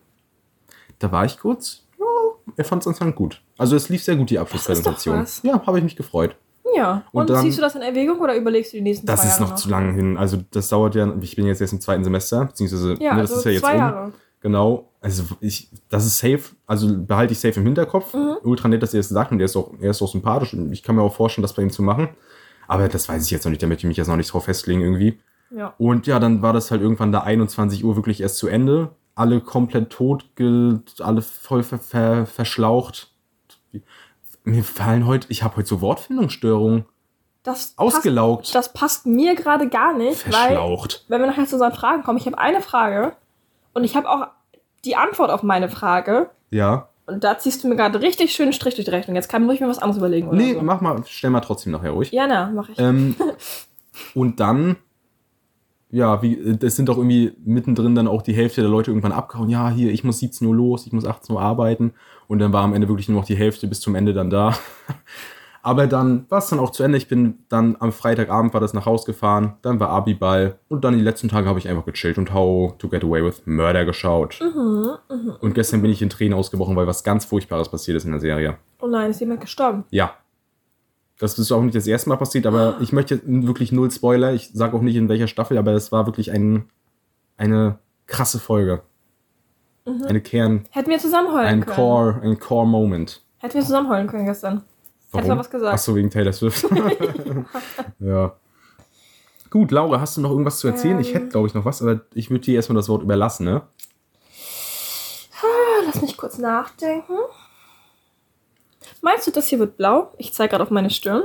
Da 0.99 1.11
war 1.11 1.25
ich 1.25 1.39
kurz, 1.39 1.87
ja, 1.97 2.05
er 2.55 2.65
fand 2.65 2.83
es 2.83 2.87
anscheinend 2.87 3.15
gut. 3.15 3.41
Also 3.57 3.75
es 3.75 3.89
lief 3.89 4.03
sehr 4.03 4.15
gut, 4.17 4.29
die 4.29 4.37
Abschlusspräsentation. 4.37 5.25
Ja, 5.43 5.65
habe 5.65 5.79
ich 5.79 5.83
mich 5.83 5.95
gefreut. 5.95 6.35
Ja. 6.75 7.03
Und 7.11 7.21
Und, 7.21 7.29
dann- 7.31 7.41
ziehst 7.41 7.57
du 7.57 7.61
das 7.61 7.73
in 7.75 7.81
Erwägung 7.81 8.19
oder 8.19 8.35
überlegst 8.35 8.73
du 8.73 8.77
die 8.77 8.83
nächsten 8.83 9.05
Das 9.07 9.21
zwei 9.21 9.27
ist 9.29 9.39
Jahre 9.39 9.49
noch 9.51 9.55
zu 9.55 9.69
lange 9.69 9.93
hin. 9.93 10.17
Also 10.17 10.37
das 10.51 10.67
dauert 10.69 10.93
ja, 10.95 11.11
ich 11.21 11.35
bin 11.35 11.45
jetzt 11.47 11.61
erst 11.61 11.73
im 11.73 11.81
zweiten 11.81 12.03
Semester, 12.03 12.45
beziehungsweise 12.45 12.95
Ja, 12.99 13.15
ne, 13.15 13.21
das 13.21 13.31
also 13.31 13.39
ist 13.39 13.45
ja 13.45 13.51
jetzt 13.51 13.61
zwei 13.61 13.73
um. 13.73 13.77
Jahre. 13.79 14.11
Genau. 14.45 14.91
Also 15.01 15.23
ich, 15.39 15.69
das 15.89 16.05
ist 16.05 16.19
safe, 16.19 16.55
also 16.67 16.87
behalte 16.99 17.33
ich 17.33 17.39
safe 17.39 17.59
im 17.59 17.65
Hinterkopf. 17.65 18.13
Mhm. 18.13 18.37
Ultra 18.43 18.67
nett, 18.67 18.83
dass 18.83 18.93
er 18.93 18.99
das 18.99 19.09
sagt 19.09 19.31
und 19.31 19.39
er 19.39 19.45
ist 19.45 19.55
auch, 19.55 19.71
er 19.81 19.89
ist 19.89 20.03
auch 20.03 20.07
sympathisch 20.07 20.53
und 20.53 20.71
ich 20.71 20.83
kann 20.83 20.95
mir 20.95 21.01
auch 21.01 21.15
vorstellen, 21.15 21.41
das 21.41 21.53
bei 21.53 21.63
ihm 21.63 21.71
zu 21.71 21.81
machen. 21.81 22.09
Aber 22.67 22.87
das 22.87 23.09
weiß 23.09 23.25
ich 23.25 23.31
jetzt 23.31 23.43
noch 23.43 23.49
nicht, 23.49 23.63
damit 23.63 23.79
ich 23.79 23.85
mich 23.85 23.97
jetzt 23.97 24.07
noch 24.07 24.17
nicht 24.17 24.31
drauf 24.31 24.45
festlegen 24.45 24.81
irgendwie. 24.81 25.19
Ja. 25.49 25.73
Und 25.79 26.05
ja, 26.05 26.19
dann 26.19 26.43
war 26.43 26.53
das 26.53 26.69
halt 26.69 26.83
irgendwann 26.83 27.11
da 27.11 27.21
21 27.21 27.83
Uhr 27.83 27.95
wirklich 27.95 28.21
erst 28.21 28.37
zu 28.37 28.45
Ende. 28.45 28.91
Alle 29.15 29.41
komplett 29.41 29.89
tot, 29.89 30.25
alle 30.99 31.23
voll 31.23 31.63
ver 31.63 31.79
ver 31.79 32.27
verschlaucht. 32.27 33.09
Mir 34.43 34.63
fallen 34.63 35.07
heute, 35.07 35.25
ich 35.31 35.41
habe 35.41 35.55
heute 35.55 35.69
so 35.69 35.81
Wortfindungsstörungen. 35.81 36.85
Das 37.41 37.73
Ausgelaugt. 37.77 38.43
Passt, 38.43 38.53
das 38.53 38.73
passt 38.73 39.05
mir 39.07 39.33
gerade 39.33 39.69
gar 39.69 39.97
nicht, 39.97 40.31
weil 40.31 40.55
wenn 41.07 41.21
wir 41.21 41.25
nachher 41.25 41.47
zu 41.47 41.55
unseren 41.55 41.73
Fragen 41.73 42.03
kommen, 42.03 42.19
ich 42.19 42.27
habe 42.27 42.37
eine 42.37 42.61
Frage 42.61 43.15
und 43.75 43.83
ich 43.83 43.95
habe 43.95 44.09
auch 44.09 44.27
die 44.83 44.95
Antwort 44.95 45.29
auf 45.29 45.43
meine 45.43 45.69
Frage. 45.69 46.31
Ja. 46.49 46.89
Und 47.05 47.23
da 47.23 47.37
ziehst 47.37 47.63
du 47.63 47.67
mir 47.67 47.75
gerade 47.75 48.01
richtig 48.01 48.33
schön 48.33 48.45
einen 48.45 48.53
Strich 48.53 48.73
durch 48.75 48.85
die 48.85 48.91
Rechnung. 48.91 49.15
Jetzt 49.15 49.29
kann 49.29 49.47
ich 49.49 49.59
mir 49.61 49.67
was 49.67 49.77
anderes 49.77 49.97
überlegen. 49.97 50.27
Oder 50.29 50.37
Nee, 50.37 50.53
so. 50.53 50.61
mach 50.61 50.81
mal, 50.81 51.03
stell 51.05 51.29
mal 51.29 51.41
trotzdem 51.41 51.71
nachher 51.71 51.91
ruhig. 51.91 52.11
Ja, 52.11 52.25
na, 52.25 52.51
mach 52.53 52.69
ich. 52.69 52.79
Ähm, 52.79 53.15
und 54.15 54.39
dann, 54.39 54.77
ja, 55.91 56.21
wie, 56.23 56.57
das 56.57 56.75
sind 56.75 56.89
auch 56.89 56.97
irgendwie 56.97 57.33
mittendrin 57.45 57.93
dann 57.93 58.07
auch 58.07 58.23
die 58.23 58.33
Hälfte 58.33 58.61
der 58.61 58.69
Leute 58.71 58.89
irgendwann 58.89 59.11
abgehauen. 59.11 59.49
Ja, 59.49 59.69
hier, 59.69 59.91
ich 59.91 60.03
muss 60.03 60.19
17 60.19 60.47
Uhr 60.47 60.55
los, 60.55 60.87
ich 60.87 60.93
muss 60.93 61.05
18 61.05 61.35
Uhr 61.35 61.41
arbeiten. 61.41 61.93
Und 62.27 62.39
dann 62.39 62.53
war 62.53 62.63
am 62.63 62.73
Ende 62.73 62.87
wirklich 62.87 63.07
nur 63.07 63.19
noch 63.19 63.27
die 63.27 63.35
Hälfte 63.37 63.67
bis 63.67 63.81
zum 63.81 63.93
Ende 63.93 64.13
dann 64.13 64.31
da. 64.31 64.57
Aber 65.65 65.87
dann 65.87 66.27
war 66.29 66.37
es 66.37 66.49
dann 66.49 66.59
auch 66.59 66.69
zu 66.69 66.83
Ende. 66.83 66.95
Ich 66.95 67.07
bin 67.07 67.39
dann 67.49 67.75
am 67.79 67.91
Freitagabend 67.91 68.53
war 68.53 68.61
das 68.61 68.75
nach 68.75 68.85
Haus 68.85 69.03
gefahren. 69.03 69.55
Dann 69.63 69.79
war 69.79 69.89
Abiball. 69.89 70.59
Und 70.67 70.83
dann 70.85 70.93
die 70.93 71.03
letzten 71.03 71.27
Tage 71.27 71.49
habe 71.49 71.57
ich 71.57 71.67
einfach 71.67 71.85
gechillt 71.85 72.19
und 72.19 72.31
How 72.35 72.77
to 72.77 72.87
Get 72.87 73.03
Away 73.03 73.23
with 73.23 73.41
Murder 73.45 73.83
geschaut. 73.83 74.39
Und 74.39 75.55
gestern 75.55 75.81
bin 75.81 75.89
ich 75.89 76.03
in 76.03 76.11
Tränen 76.11 76.37
ausgebrochen, 76.37 76.75
weil 76.75 76.85
was 76.85 77.03
ganz 77.03 77.25
Furchtbares 77.25 77.69
passiert 77.69 77.97
ist 77.97 78.05
in 78.05 78.11
der 78.11 78.19
Serie. 78.19 78.57
oh 78.79 78.85
nein, 78.85 79.09
ist 79.09 79.19
jemand 79.19 79.41
gestorben? 79.41 79.85
Ja. 79.89 80.13
Das 81.17 81.39
ist 81.39 81.51
auch 81.51 81.63
nicht 81.63 81.73
das 81.73 81.87
erste 81.87 82.09
Mal 82.09 82.17
passiert, 82.17 82.45
aber 82.45 82.75
ich 82.79 82.93
möchte 82.93 83.21
wirklich 83.25 83.71
null 83.71 83.89
Spoiler. 83.89 84.33
Ich 84.33 84.51
sage 84.53 84.77
auch 84.77 84.81
nicht 84.81 84.97
in 84.97 85.09
welcher 85.09 85.27
Staffel, 85.27 85.57
aber 85.57 85.71
es 85.71 85.91
war 85.91 86.05
wirklich 86.05 86.31
ein, 86.31 86.65
eine 87.37 87.79
krasse 88.05 88.37
Folge. 88.37 88.83
Eine 90.05 90.21
Kern, 90.21 90.65
Hätten 90.69 90.91
wir 90.91 90.99
zusammen 90.99 91.33
heulen 91.33 91.47
ein 91.47 91.61
können. 91.61 91.75
Core, 91.75 92.21
ein 92.21 92.39
Core-Moment. 92.39 93.23
Hätten 93.39 93.55
wir 93.55 93.61
zusammen 93.63 93.89
heulen 93.89 94.05
können 94.05 94.25
gestern. 94.25 94.61
Hättest 95.15 95.31
du 95.31 95.37
was 95.37 95.49
gesagt? 95.49 95.73
Achso, 95.73 95.95
wegen 95.95 96.09
Taylor 96.09 96.33
Swift. 96.33 96.65
ja. 97.99 98.35
Gut, 99.49 99.71
Laura, 99.71 99.99
hast 100.01 100.17
du 100.17 100.21
noch 100.21 100.31
irgendwas 100.31 100.59
zu 100.59 100.67
erzählen? 100.67 100.99
ich 100.99 101.09
Ähm. 101.09 101.13
hätte, 101.15 101.27
glaube 101.29 101.47
ich, 101.47 101.53
noch 101.53 101.65
was, 101.65 101.81
aber 101.81 102.01
ich 102.13 102.29
würde 102.29 102.41
dir 102.45 102.55
erstmal 102.55 102.75
das 102.75 102.89
Wort 102.89 103.03
überlassen, 103.03 103.45
ne? 103.45 103.61
Ah, 105.41 105.83
Lass 105.85 106.01
mich 106.01 106.17
kurz 106.17 106.37
nachdenken. 106.37 107.13
Meinst 109.01 109.27
du, 109.27 109.31
das 109.31 109.47
hier 109.47 109.59
wird 109.59 109.77
blau? 109.77 110.11
Ich 110.17 110.33
zeige 110.33 110.51
gerade 110.51 110.63
auf 110.63 110.71
meine 110.71 110.89
Stirn. 110.89 111.23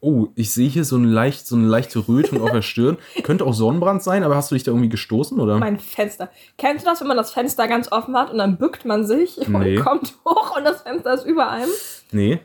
Oh, 0.00 0.26
ich 0.34 0.52
sehe 0.52 0.68
hier 0.68 0.84
so, 0.84 0.96
ein 0.96 1.04
leicht, 1.04 1.46
so 1.46 1.54
eine 1.54 1.68
leichte 1.68 2.00
Rötung 2.08 2.42
auf 2.42 2.50
der 2.50 2.62
Stirn. 2.62 2.98
Könnte 3.22 3.44
auch 3.46 3.54
Sonnenbrand 3.54 4.02
sein, 4.02 4.24
aber 4.24 4.34
hast 4.34 4.50
du 4.50 4.56
dich 4.56 4.64
da 4.64 4.72
irgendwie 4.72 4.88
gestoßen, 4.88 5.38
oder? 5.38 5.58
Mein 5.58 5.78
Fenster. 5.78 6.28
Kennst 6.58 6.84
du 6.84 6.90
das, 6.90 7.00
wenn 7.00 7.06
man 7.06 7.16
das 7.16 7.30
Fenster 7.32 7.68
ganz 7.68 7.92
offen 7.92 8.16
hat 8.16 8.32
und 8.32 8.38
dann 8.38 8.58
bückt 8.58 8.84
man 8.84 9.06
sich 9.06 9.38
Nee. 9.46 9.76
und 9.78 9.84
kommt 9.84 10.14
hoch 10.24 10.56
und 10.56 10.64
das 10.64 10.82
Fenster 10.82 11.14
ist 11.14 11.24
über 11.24 11.48
einem? 11.50 11.70
Nee. 12.10 12.40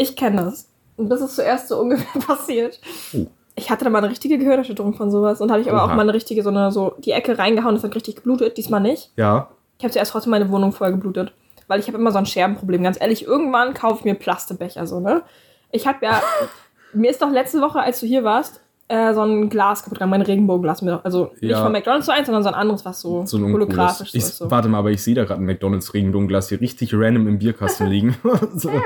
Ich 0.00 0.16
kenne 0.16 0.42
das. 0.44 0.68
Und 0.96 1.08
das 1.10 1.20
ist 1.20 1.36
zuerst 1.36 1.68
so 1.68 1.78
ungefähr 1.80 2.20
passiert. 2.22 2.80
Oh. 3.12 3.26
Ich 3.56 3.70
hatte 3.70 3.84
da 3.84 3.90
mal 3.90 3.98
eine 3.98 4.08
richtige 4.10 4.38
Gehirnerschütterung 4.38 4.94
von 4.94 5.10
sowas. 5.10 5.40
Und 5.40 5.50
habe 5.50 5.60
ich 5.60 5.68
aber 5.68 5.84
Oha. 5.84 5.92
auch 5.92 5.94
mal 5.94 6.02
eine 6.02 6.14
richtige, 6.14 6.42
so 6.42 6.48
eine, 6.50 6.72
so 6.72 6.94
die 6.98 7.10
Ecke 7.12 7.38
reingehauen, 7.38 7.74
das 7.74 7.84
hat 7.84 7.94
richtig 7.94 8.16
geblutet. 8.16 8.56
Diesmal 8.56 8.80
nicht. 8.80 9.10
Ja. 9.16 9.48
Ich 9.78 9.84
habe 9.84 9.92
zuerst 9.92 10.12
trotzdem 10.12 10.30
meine 10.30 10.48
Wohnung 10.50 10.72
voll 10.72 10.92
geblutet. 10.92 11.32
Weil 11.68 11.80
ich 11.80 11.86
habe 11.88 11.98
immer 11.98 12.12
so 12.12 12.18
ein 12.18 12.26
Scherbenproblem. 12.26 12.82
Ganz 12.82 12.98
ehrlich, 13.00 13.24
irgendwann 13.26 13.74
kaufe 13.74 13.96
ich 13.98 14.04
mir 14.04 14.14
Plastebecher 14.14 14.86
so, 14.86 15.00
ne? 15.00 15.22
Ich 15.70 15.86
habe 15.86 15.98
ja. 16.04 16.22
mir 16.94 17.10
ist 17.10 17.20
doch 17.20 17.30
letzte 17.30 17.60
Woche, 17.60 17.80
als 17.80 18.00
du 18.00 18.06
hier 18.06 18.24
warst, 18.24 18.60
äh, 18.88 19.12
so 19.14 19.20
ein 19.22 19.48
Glas 19.50 19.82
kaputt 19.82 19.98
gegangen, 19.98 20.10
mein 20.10 20.22
Regenbogenglas. 20.22 20.80
Mir- 20.82 21.00
Also 21.04 21.30
nicht 21.40 21.50
Ja. 21.50 21.62
von 21.62 21.70
McDonalds 21.72 22.06
so 22.06 22.12
eins, 22.12 22.26
sondern 22.26 22.42
so 22.42 22.48
ein 22.48 22.54
anderes, 22.54 22.84
was 22.84 23.00
so, 23.00 23.24
So 23.26 23.38
holographisch 23.38 24.14
ist. 24.14 24.38
So. 24.38 24.50
Warte 24.50 24.68
mal, 24.68 24.78
aber 24.78 24.90
ich 24.90 25.02
sehe 25.02 25.14
da 25.14 25.24
gerade 25.24 25.40
ein 25.42 25.46
McDonalds 25.46 25.92
Regendunglas 25.94 26.48
hier 26.48 26.60
richtig 26.60 26.90
random 26.94 27.28
im 27.28 27.38
Bierkasten 27.38 27.86
liegen. 27.90 28.16
so. 28.54 28.70
Ja. 28.70 28.80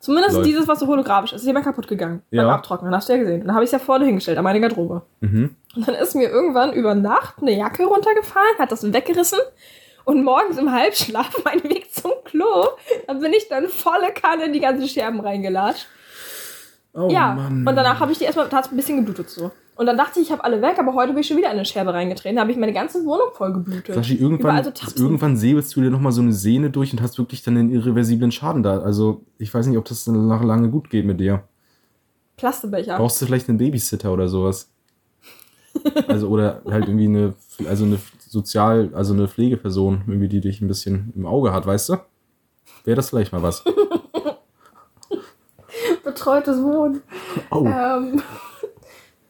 Zumindest 0.00 0.36
Läuft. 0.36 0.46
dieses, 0.48 0.66
was 0.66 0.80
so 0.80 0.86
holographisch 0.86 1.34
ist, 1.34 1.42
ist 1.42 1.48
immer 1.48 1.60
kaputt 1.60 1.86
gegangen. 1.86 2.22
Ja. 2.30 2.42
Beim 2.42 2.52
Abtrocknen, 2.52 2.94
hast 2.94 3.08
du 3.08 3.12
ja 3.12 3.18
gesehen. 3.18 3.44
Dann 3.44 3.54
habe 3.54 3.64
ich 3.64 3.68
es 3.68 3.72
ja 3.72 3.78
vorne 3.78 4.06
hingestellt, 4.06 4.38
an 4.38 4.44
meine 4.44 4.58
Garderobe. 4.58 5.02
Mhm. 5.20 5.54
Und 5.76 5.86
dann 5.86 5.94
ist 5.94 6.14
mir 6.14 6.30
irgendwann 6.30 6.72
über 6.72 6.94
Nacht 6.94 7.36
eine 7.42 7.54
Jacke 7.56 7.84
runtergefallen, 7.84 8.58
hat 8.58 8.72
das 8.72 8.90
weggerissen 8.92 9.38
und 10.04 10.24
morgens 10.24 10.56
im 10.56 10.72
Halbschlaf 10.72 11.30
mein 11.44 11.62
Weg 11.64 11.92
zum 11.92 12.12
Klo. 12.24 12.68
Da 13.06 13.12
bin 13.12 13.34
ich 13.34 13.48
dann 13.48 13.68
volle 13.68 14.12
Kanne 14.12 14.46
in 14.46 14.54
die 14.54 14.60
ganzen 14.60 14.88
Scherben 14.88 15.20
reingelatscht. 15.20 15.86
Oh 16.94 17.08
ja, 17.10 17.34
Mann. 17.34 17.68
und 17.68 17.76
danach 17.76 18.00
habe 18.00 18.10
ich 18.10 18.18
die 18.18 18.24
erstmal, 18.24 18.48
da 18.48 18.56
hat 18.56 18.72
ein 18.72 18.76
bisschen 18.76 18.96
geblutet 18.96 19.28
so. 19.30 19.52
Und 19.80 19.86
dann 19.86 19.96
dachte 19.96 20.20
ich, 20.20 20.26
ich 20.26 20.30
habe 20.30 20.44
alle 20.44 20.60
weg, 20.60 20.78
aber 20.78 20.92
heute 20.92 21.14
bin 21.14 21.22
ich 21.22 21.26
schon 21.26 21.38
wieder 21.38 21.46
in 21.46 21.54
eine 21.54 21.64
Scherbe 21.64 21.94
reingetreten. 21.94 22.36
Da 22.36 22.42
habe 22.42 22.52
ich 22.52 22.58
meine 22.58 22.74
ganze 22.74 23.02
Wohnung 23.06 23.28
voll 23.32 23.54
geblutet. 23.54 23.94
Saschi, 23.94 24.14
irgendwann, 24.14 24.62
so 24.62 24.72
irgendwann 25.02 25.38
säbelst 25.38 25.74
du 25.74 25.80
dir 25.80 25.88
nochmal 25.88 26.12
so 26.12 26.20
eine 26.20 26.34
Sehne 26.34 26.68
durch 26.68 26.92
und 26.92 27.00
hast 27.00 27.16
wirklich 27.16 27.42
dann 27.42 27.56
einen 27.56 27.70
irreversiblen 27.70 28.30
Schaden 28.30 28.62
da. 28.62 28.80
Also, 28.80 29.22
ich 29.38 29.54
weiß 29.54 29.68
nicht, 29.68 29.78
ob 29.78 29.86
das 29.86 30.04
dann 30.04 30.28
nach 30.28 30.44
lange 30.44 30.68
gut 30.68 30.90
geht 30.90 31.06
mit 31.06 31.18
dir. 31.18 31.44
Plastebecher. 32.36 32.98
Brauchst 32.98 33.22
du 33.22 33.24
vielleicht 33.24 33.48
einen 33.48 33.56
Babysitter 33.56 34.12
oder 34.12 34.28
sowas? 34.28 34.70
Also, 36.08 36.28
oder 36.28 36.60
halt 36.66 36.86
irgendwie 36.86 37.06
eine, 37.06 37.32
also 37.66 37.86
eine 37.86 37.98
Sozial-, 38.28 38.90
also 38.92 39.14
eine 39.14 39.28
Pflegeperson, 39.28 40.02
irgendwie, 40.06 40.28
die 40.28 40.42
dich 40.42 40.60
ein 40.60 40.68
bisschen 40.68 41.10
im 41.16 41.24
Auge 41.24 41.54
hat, 41.54 41.64
weißt 41.64 41.88
du? 41.88 41.96
Wäre 42.84 42.96
das 42.96 43.08
vielleicht 43.08 43.32
mal 43.32 43.42
was? 43.42 43.64
Betreutes 46.04 46.62
Wohnen. 46.62 47.00
Oh, 47.50 47.64
Ähm, 47.64 48.20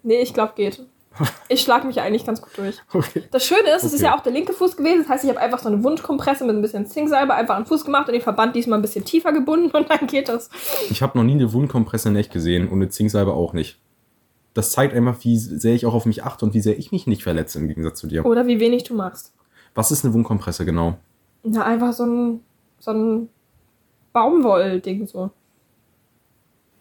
nee, 0.02 0.20
ich 0.20 0.34
glaube, 0.34 0.52
geht. 0.56 0.82
Ich 1.48 1.62
schlag 1.62 1.84
mich 1.84 2.00
eigentlich 2.00 2.24
ganz 2.24 2.40
gut 2.40 2.56
durch. 2.56 2.76
okay. 2.94 3.24
Das 3.32 3.44
Schöne 3.44 3.68
ist, 3.76 3.82
es 3.82 3.92
ist 3.92 3.94
Okay. 4.00 4.04
ja 4.04 4.16
auch 4.16 4.20
der 4.22 4.32
linke 4.32 4.52
Fuß 4.52 4.76
gewesen. 4.76 5.00
Das 5.00 5.08
heißt, 5.08 5.24
ich 5.24 5.30
habe 5.30 5.40
einfach 5.40 5.58
so 5.58 5.68
eine 5.68 5.82
Wundkompresse 5.82 6.44
mit 6.44 6.54
ein 6.54 6.62
bisschen 6.62 6.86
Zinksalbe 6.86 7.34
einfach 7.34 7.56
an 7.56 7.62
den 7.64 7.68
Fuß 7.68 7.84
gemacht 7.84 8.06
und 8.06 8.12
den 8.14 8.22
Verband 8.22 8.54
diesmal 8.54 8.78
ein 8.78 8.82
bisschen 8.82 9.04
tiefer 9.04 9.32
gebunden 9.32 9.76
und 9.76 9.90
dann 9.90 10.06
geht 10.06 10.28
das. 10.28 10.48
Ich 10.88 11.02
habe 11.02 11.18
noch 11.18 11.24
nie 11.24 11.32
eine 11.32 11.52
Wundkompresse 11.52 12.08
in 12.10 12.16
echt 12.16 12.32
gesehen 12.32 12.68
und 12.68 12.74
eine 12.74 12.88
Zinksalbe 12.88 13.32
auch 13.34 13.52
nicht. 13.52 13.80
Das 14.54 14.70
zeigt 14.70 14.94
einfach, 14.94 15.16
wie 15.24 15.36
sehr 15.36 15.74
ich 15.74 15.84
auch 15.84 15.94
auf 15.94 16.06
mich 16.06 16.22
achte 16.24 16.44
und 16.44 16.54
wie 16.54 16.60
sehr 16.60 16.78
ich 16.78 16.92
mich 16.92 17.08
nicht 17.08 17.24
verletze 17.24 17.58
im 17.58 17.66
Gegensatz 17.68 17.98
zu 17.98 18.06
dir. 18.06 18.24
Oder 18.24 18.46
wie 18.46 18.60
wenig 18.60 18.84
du 18.84 18.94
machst. 18.94 19.32
Was 19.74 19.90
ist 19.90 20.04
eine 20.04 20.14
Wundkompresse 20.14 20.64
genau? 20.64 20.96
Na, 21.42 21.64
einfach 21.64 21.92
so 21.92 22.04
ein, 22.06 22.40
so 22.78 22.92
ein 22.92 23.28
Baumwoll-Ding 24.12 25.06
so. 25.06 25.30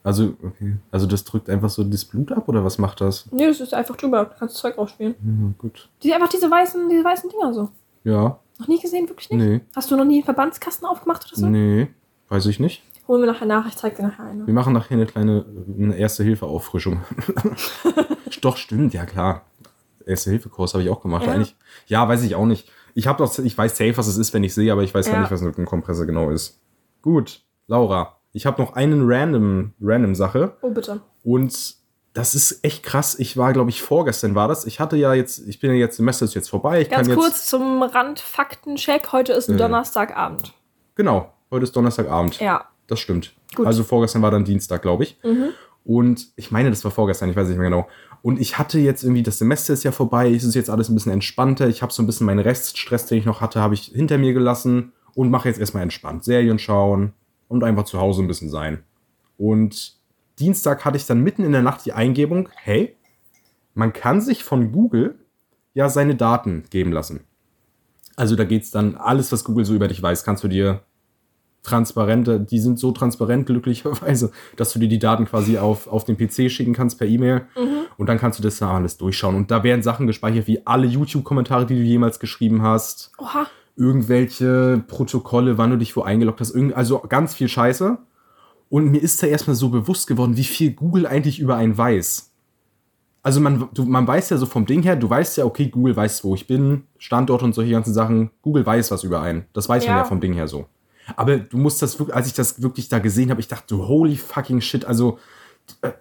Also, 0.09 0.33
okay. 0.43 0.75
Also 0.91 1.05
das 1.05 1.23
drückt 1.23 1.49
einfach 1.51 1.69
so 1.69 1.83
das 1.83 2.03
Blut 2.03 2.31
ab 2.31 2.47
oder 2.49 2.63
was 2.65 2.79
macht 2.79 2.99
das? 3.01 3.27
Nee, 3.31 3.45
das 3.47 3.59
ist 3.59 3.73
einfach 3.75 3.95
drüber. 3.95 4.25
Du 4.25 4.31
kannst 4.39 4.55
Zeug 4.55 4.75
rausspielen. 4.77 5.13
Ja, 5.21 5.53
gut. 5.59 5.87
Die 6.01 6.11
einfach 6.13 6.29
diese 6.29 6.49
weißen, 6.49 6.89
diese 6.89 7.03
weißen 7.03 7.29
Dinger 7.29 7.53
so. 7.53 7.69
Ja, 8.03 8.39
Noch 8.57 8.67
nie 8.67 8.79
gesehen, 8.79 9.07
wirklich 9.07 9.29
nicht? 9.29 9.39
nee, 9.45 9.61
Hast 9.75 9.91
du 9.91 9.95
noch 9.95 10.05
nie 10.05 10.15
einen 10.15 10.23
Verbandskasten 10.23 10.87
aufgemacht 10.87 11.25
oder 11.27 11.35
so? 11.39 11.45
nee, 11.47 11.87
weiß 12.29 12.47
ich 12.47 12.59
nicht. 12.59 12.81
Holen 13.07 13.21
wir 13.21 13.31
nachher 13.31 13.45
nach, 13.45 13.67
ich 13.67 13.75
zeig 13.75 13.95
dir 13.97 14.03
nachher 14.03 14.23
eine. 14.25 14.45
Wir 14.47 14.53
machen 14.53 14.73
nachher 14.73 14.95
eine 14.95 15.05
kleine 15.05 15.45
eine 15.77 15.95
Erste-Hilfe-Auffrischung. 15.95 17.01
Doch, 18.41 18.57
stimmt, 18.57 18.93
ja 18.93 19.05
klar. 19.05 19.43
Erste-Hilfe-Kurs 20.05 20.73
habe 20.73 20.83
ich 20.83 20.89
auch 20.89 21.01
gemacht. 21.01 21.25
Ja. 21.25 21.33
Eigentlich. 21.33 21.55
Ja, 21.87 22.07
weiß 22.07 22.23
ich 22.23 22.35
auch 22.35 22.45
nicht. 22.45 22.69
Ich, 22.95 23.07
hab 23.07 23.17
doch, 23.19 23.37
ich 23.37 23.57
weiß 23.57 23.77
safe, 23.77 23.97
was 23.97 24.07
es 24.07 24.17
ist, 24.17 24.33
wenn 24.33 24.43
ich 24.43 24.53
sehe, 24.53 24.71
aber 24.71 24.83
ich 24.83 24.93
weiß 24.93 25.05
gar 25.07 25.15
Ja. 25.15 25.21
nicht, 25.21 25.31
was 25.31 25.41
eine 25.41 25.51
Kompresse 25.65 26.05
genau 26.05 26.29
ist. 26.31 26.59
Gut, 27.01 27.41
Laura, 27.67 28.17
ich 28.31 28.45
habe 28.45 28.61
noch 28.61 28.73
einen 28.73 29.09
random, 29.09 29.73
random 29.81 30.15
Sache. 30.15 30.57
Oh, 30.61 30.69
bitte. 30.69 31.01
Und 31.23 31.75
das 32.13 32.35
ist 32.35 32.63
echt 32.63 32.83
krass. 32.83 33.17
Ich 33.19 33.37
war, 33.37 33.53
glaube 33.53 33.69
ich, 33.69 33.81
vorgestern 33.81 34.35
war 34.35 34.47
das. 34.47 34.65
Ich 34.65 34.79
hatte 34.79 34.97
ja 34.97 35.13
jetzt, 35.13 35.47
ich 35.47 35.59
bin 35.59 35.71
ja 35.71 35.77
jetzt, 35.77 35.97
Semester 35.97 36.25
ist 36.25 36.33
jetzt 36.33 36.49
vorbei. 36.49 36.81
Ich 36.81 36.89
Ganz 36.89 37.07
kann 37.07 37.17
jetzt, 37.17 37.19
kurz 37.19 37.45
zum 37.45 37.81
Randfaktencheck. 37.81 39.11
Heute 39.11 39.33
ist 39.33 39.49
Äh. 39.49 39.57
Donnerstagabend. 39.57 40.53
Genau, 40.95 41.31
heute 41.51 41.63
ist 41.63 41.75
Donnerstagabend. 41.75 42.39
Ja. 42.39 42.65
Das 42.87 42.99
stimmt. 42.99 43.33
Gut. 43.55 43.67
Also 43.67 43.83
vorgestern 43.83 44.21
war 44.21 44.31
dann 44.31 44.45
Dienstag, 44.45 44.81
glaube 44.81 45.03
ich. 45.03 45.17
Mhm. 45.23 45.49
Und 45.85 46.27
ich 46.35 46.51
meine, 46.51 46.69
das 46.69 46.83
war 46.83 46.91
vorgestern, 46.91 47.29
ich 47.29 47.35
weiß 47.35 47.47
nicht 47.47 47.57
mehr 47.57 47.69
genau. 47.69 47.87
Und 48.21 48.39
ich 48.39 48.57
hatte 48.57 48.79
jetzt 48.79 49.03
irgendwie, 49.03 49.23
das 49.23 49.37
Semester 49.37 49.73
ist 49.73 49.83
ja 49.83 49.91
vorbei, 49.91 50.31
es 50.33 50.43
ist 50.43 50.55
jetzt 50.55 50.69
alles 50.69 50.89
ein 50.89 50.95
bisschen 50.95 51.13
entspannter. 51.13 51.67
Ich 51.67 51.81
habe 51.81 51.93
so 51.93 52.03
ein 52.03 52.05
bisschen 52.05 52.25
meinen 52.25 52.39
Reststress, 52.39 53.05
den 53.05 53.19
ich 53.19 53.25
noch 53.25 53.39
hatte, 53.41 53.61
habe 53.61 53.75
ich 53.75 53.83
hinter 53.83 54.17
mir 54.17 54.33
gelassen 54.33 54.91
und 55.13 55.29
mache 55.29 55.47
jetzt 55.47 55.59
erstmal 55.59 55.83
entspannt. 55.83 56.23
Serien 56.23 56.59
schauen 56.59 57.13
und 57.49 57.65
einfach 57.65 57.83
zu 57.83 57.99
Hause 57.99 58.23
ein 58.23 58.27
bisschen 58.27 58.49
sein. 58.49 58.83
Und 59.37 59.97
Dienstag 60.39 60.85
hatte 60.85 60.95
ich 60.95 61.05
dann 61.05 61.21
mitten 61.21 61.43
in 61.43 61.51
der 61.51 61.61
Nacht 61.61 61.85
die 61.85 61.91
Eingebung, 61.91 62.47
hey, 62.55 62.95
man 63.73 63.91
kann 63.91 64.21
sich 64.21 64.45
von 64.45 64.71
Google 64.71 65.19
ja 65.73 65.89
seine 65.89 66.15
Daten 66.15 66.63
geben 66.69 66.93
lassen. 66.93 67.25
Also 68.15 68.35
da 68.35 68.45
geht's 68.45 68.71
dann, 68.71 68.95
alles, 68.95 69.31
was 69.31 69.43
Google 69.43 69.65
so 69.65 69.73
über 69.73 69.87
dich 69.87 70.01
weiß, 70.01 70.23
kannst 70.23 70.43
du 70.43 70.47
dir 70.47 70.83
transparente, 71.63 72.39
die 72.39 72.59
sind 72.59 72.79
so 72.79 72.91
transparent 72.91 73.45
glücklicherweise, 73.45 74.31
dass 74.55 74.71
du 74.71 74.79
dir 74.79 74.87
die 74.87 74.99
Daten 74.99 75.25
quasi 75.25 75.57
auf, 75.57 75.87
auf 75.87 76.05
den 76.05 76.17
PC 76.17 76.49
schicken 76.49 76.73
kannst 76.73 76.97
per 76.97 77.07
E-Mail 77.07 77.47
und 77.97 78.07
dann 78.07 78.17
kannst 78.17 78.39
du 78.39 78.43
das 78.43 78.57
da 78.57 78.75
alles 78.75 78.97
durchschauen. 78.97 79.35
Und 79.35 79.51
da 79.51 79.63
werden 79.63 79.83
Sachen 79.83 80.07
gespeichert 80.07 80.47
wie 80.47 80.65
alle 80.65 80.87
YouTube-Kommentare, 80.87 81.65
die 81.65 81.75
du 81.75 81.81
jemals 81.81 82.19
geschrieben 82.19 82.61
hast, 82.61 83.11
Oha. 83.17 83.47
Irgendwelche 83.79 84.83
Protokolle, 84.87 85.57
wann 85.57 85.71
du 85.71 85.77
dich 85.77 85.95
wo 85.95 86.01
eingeloggt 86.01 86.41
hast, 86.41 86.55
also 86.73 86.99
ganz 87.07 87.33
viel 87.33 87.47
Scheiße. 87.47 87.97
Und 88.69 88.91
mir 88.91 89.01
ist 89.01 89.23
da 89.23 89.27
erstmal 89.27 89.55
so 89.55 89.69
bewusst 89.69 90.05
geworden, 90.05 90.37
wie 90.37 90.43
viel 90.43 90.73
Google 90.73 91.07
eigentlich 91.07 91.39
über 91.39 91.55
einen 91.55 91.75
weiß. 91.75 92.31
Also 93.23 93.41
man, 93.41 93.67
du, 93.73 93.85
man 93.85 94.05
weiß 94.07 94.29
ja 94.29 94.37
so 94.37 94.45
vom 94.45 94.65
Ding 94.65 94.83
her, 94.83 94.95
du 94.95 95.09
weißt 95.09 95.37
ja, 95.37 95.45
okay, 95.45 95.67
Google 95.69 95.95
weiß, 95.95 96.23
wo 96.23 96.35
ich 96.35 96.45
bin, 96.45 96.83
Standort 96.97 97.41
und 97.41 97.53
solche 97.53 97.71
ganzen 97.71 97.93
Sachen. 97.93 98.29
Google 98.41 98.65
weiß 98.65 98.91
was 98.91 99.03
über 99.03 99.21
einen. 99.21 99.45
Das 99.53 99.67
weiß 99.67 99.85
man 99.87 99.95
Ja. 99.95 100.01
ja 100.01 100.05
vom 100.05 100.21
Ding 100.21 100.33
her 100.33 100.47
so. 100.47 100.67
Aber 101.15 101.37
du 101.37 101.57
musst 101.57 101.81
das 101.81 101.97
wirklich, 101.97 102.15
als 102.15 102.27
ich 102.27 102.33
das 102.33 102.61
wirklich 102.61 102.89
da 102.89 102.99
gesehen 102.99 103.31
habe, 103.31 103.41
ich 103.41 103.47
dachte, 103.47 103.87
holy 103.87 104.15
fucking 104.15 104.61
shit, 104.61 104.85
also 104.85 105.17
äh, 105.81 105.91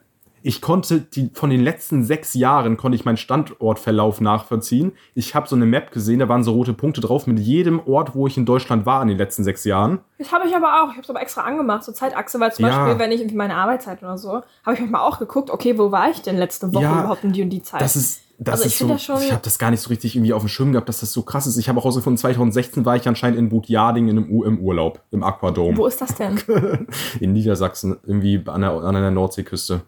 ich 0.42 0.60
konnte 0.60 1.00
die 1.00 1.30
von 1.34 1.50
den 1.50 1.62
letzten 1.62 2.04
sechs 2.04 2.34
Jahren 2.34 2.76
konnte 2.76 2.96
ich 2.96 3.04
meinen 3.04 3.16
Standortverlauf 3.16 4.20
nachvollziehen. 4.20 4.92
Ich 5.14 5.34
habe 5.34 5.48
so 5.48 5.56
eine 5.56 5.66
Map 5.66 5.90
gesehen, 5.90 6.18
da 6.20 6.28
waren 6.28 6.44
so 6.44 6.52
rote 6.52 6.72
Punkte 6.72 7.00
drauf 7.00 7.26
mit 7.26 7.38
jedem 7.38 7.80
Ort, 7.86 8.14
wo 8.14 8.26
ich 8.26 8.36
in 8.36 8.46
Deutschland 8.46 8.86
war 8.86 9.02
in 9.02 9.08
den 9.08 9.18
letzten 9.18 9.44
sechs 9.44 9.64
Jahren. 9.64 9.98
Das 10.18 10.32
habe 10.32 10.46
ich 10.48 10.54
aber 10.54 10.82
auch. 10.82 10.86
Ich 10.90 10.92
habe 10.94 11.02
es 11.02 11.10
aber 11.10 11.20
extra 11.22 11.42
angemacht, 11.42 11.84
so 11.84 11.92
Zeitachse, 11.92 12.38
weil 12.40 12.52
zum 12.52 12.66
Ja. 12.66 12.84
Beispiel, 12.84 12.98
wenn 12.98 13.12
ich 13.12 13.20
irgendwie 13.20 13.36
meine 13.36 13.56
Arbeitszeit 13.56 14.02
oder 14.02 14.18
so, 14.18 14.30
habe 14.64 14.74
ich 14.74 14.80
manchmal 14.80 15.02
auch 15.02 15.18
geguckt, 15.18 15.50
okay, 15.50 15.78
wo 15.78 15.90
war 15.90 16.10
ich 16.10 16.22
denn 16.22 16.36
letzte 16.36 16.72
Woche 16.74 16.82
Ja, 16.84 17.00
überhaupt 17.00 17.24
in 17.24 17.32
die 17.32 17.42
und 17.42 17.50
die 17.50 17.62
Zeit? 17.62 17.80
Das 17.80 17.96
ist, 17.96 18.22
das 18.38 18.52
Also 18.60 18.66
ich 18.66 18.72
ist 18.74 18.78
so, 18.78 18.88
das 18.88 19.02
schon- 19.02 19.20
ich 19.20 19.32
habe 19.32 19.42
das 19.42 19.58
gar 19.58 19.70
nicht 19.72 19.80
so 19.80 19.88
richtig 19.88 20.14
irgendwie 20.14 20.32
auf 20.32 20.42
dem 20.42 20.48
Schirm 20.48 20.70
gehabt, 20.72 20.88
dass 20.88 21.00
das 21.00 21.12
so 21.12 21.22
krass 21.22 21.46
ist. 21.48 21.56
Ich 21.58 21.68
habe 21.68 21.78
auch 21.80 21.84
herausgefunden, 21.84 22.18
2016 22.18 22.84
war 22.84 22.94
ich 22.96 23.08
anscheinend 23.08 23.38
in 23.38 23.48
Budjading 23.48 24.08
in 24.08 24.16
einem 24.18 24.30
U 24.30 24.44
im 24.44 24.60
Urlaub, 24.60 25.00
im 25.10 25.22
Aquadome. 25.24 25.76
wo 25.76 25.86
ist 25.86 26.00
das 26.00 26.14
denn? 26.14 26.38
In 27.20 27.32
Niedersachsen, 27.32 27.96
irgendwie 28.06 28.42
an 28.46 28.60
der, 28.60 28.70
an 28.72 28.94
der 28.94 29.10
Nordseeküste. 29.10 29.80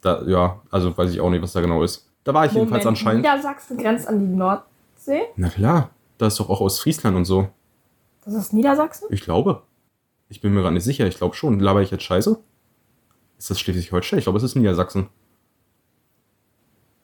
Da, 0.00 0.22
ja, 0.26 0.60
also 0.70 0.96
weiß 0.96 1.10
ich 1.10 1.20
auch 1.20 1.30
nicht, 1.30 1.42
was 1.42 1.52
da 1.52 1.60
genau 1.60 1.82
ist. 1.82 2.08
Da 2.24 2.34
war 2.34 2.46
ich 2.46 2.52
jedenfalls 2.52 2.86
anscheinend. 2.86 3.22
Niedersachsen 3.22 3.76
grenzt 3.78 4.06
an 4.06 4.20
die 4.20 4.26
Nordsee. 4.36 5.22
Na 5.36 5.48
klar, 5.48 5.90
da 6.18 6.26
ist 6.26 6.38
doch 6.38 6.48
auch 6.50 6.60
Ostfriesland 6.60 7.16
und 7.16 7.24
so. 7.24 7.48
Das 8.24 8.34
ist 8.34 8.52
Niedersachsen? 8.52 9.08
Ich 9.10 9.22
glaube. 9.22 9.62
Ich 10.28 10.40
bin 10.40 10.52
mir 10.52 10.60
gerade 10.60 10.74
nicht 10.74 10.84
sicher, 10.84 11.06
ich 11.06 11.16
glaube 11.16 11.34
schon. 11.34 11.58
Laber 11.58 11.80
ich 11.80 11.90
jetzt 11.90 12.04
scheiße? 12.04 12.38
Ist 13.38 13.50
das 13.50 13.58
Schleswig-Holstein? 13.60 14.18
Ich 14.18 14.24
glaube, 14.26 14.36
es 14.38 14.44
ist 14.44 14.56
Niedersachsen. 14.56 15.08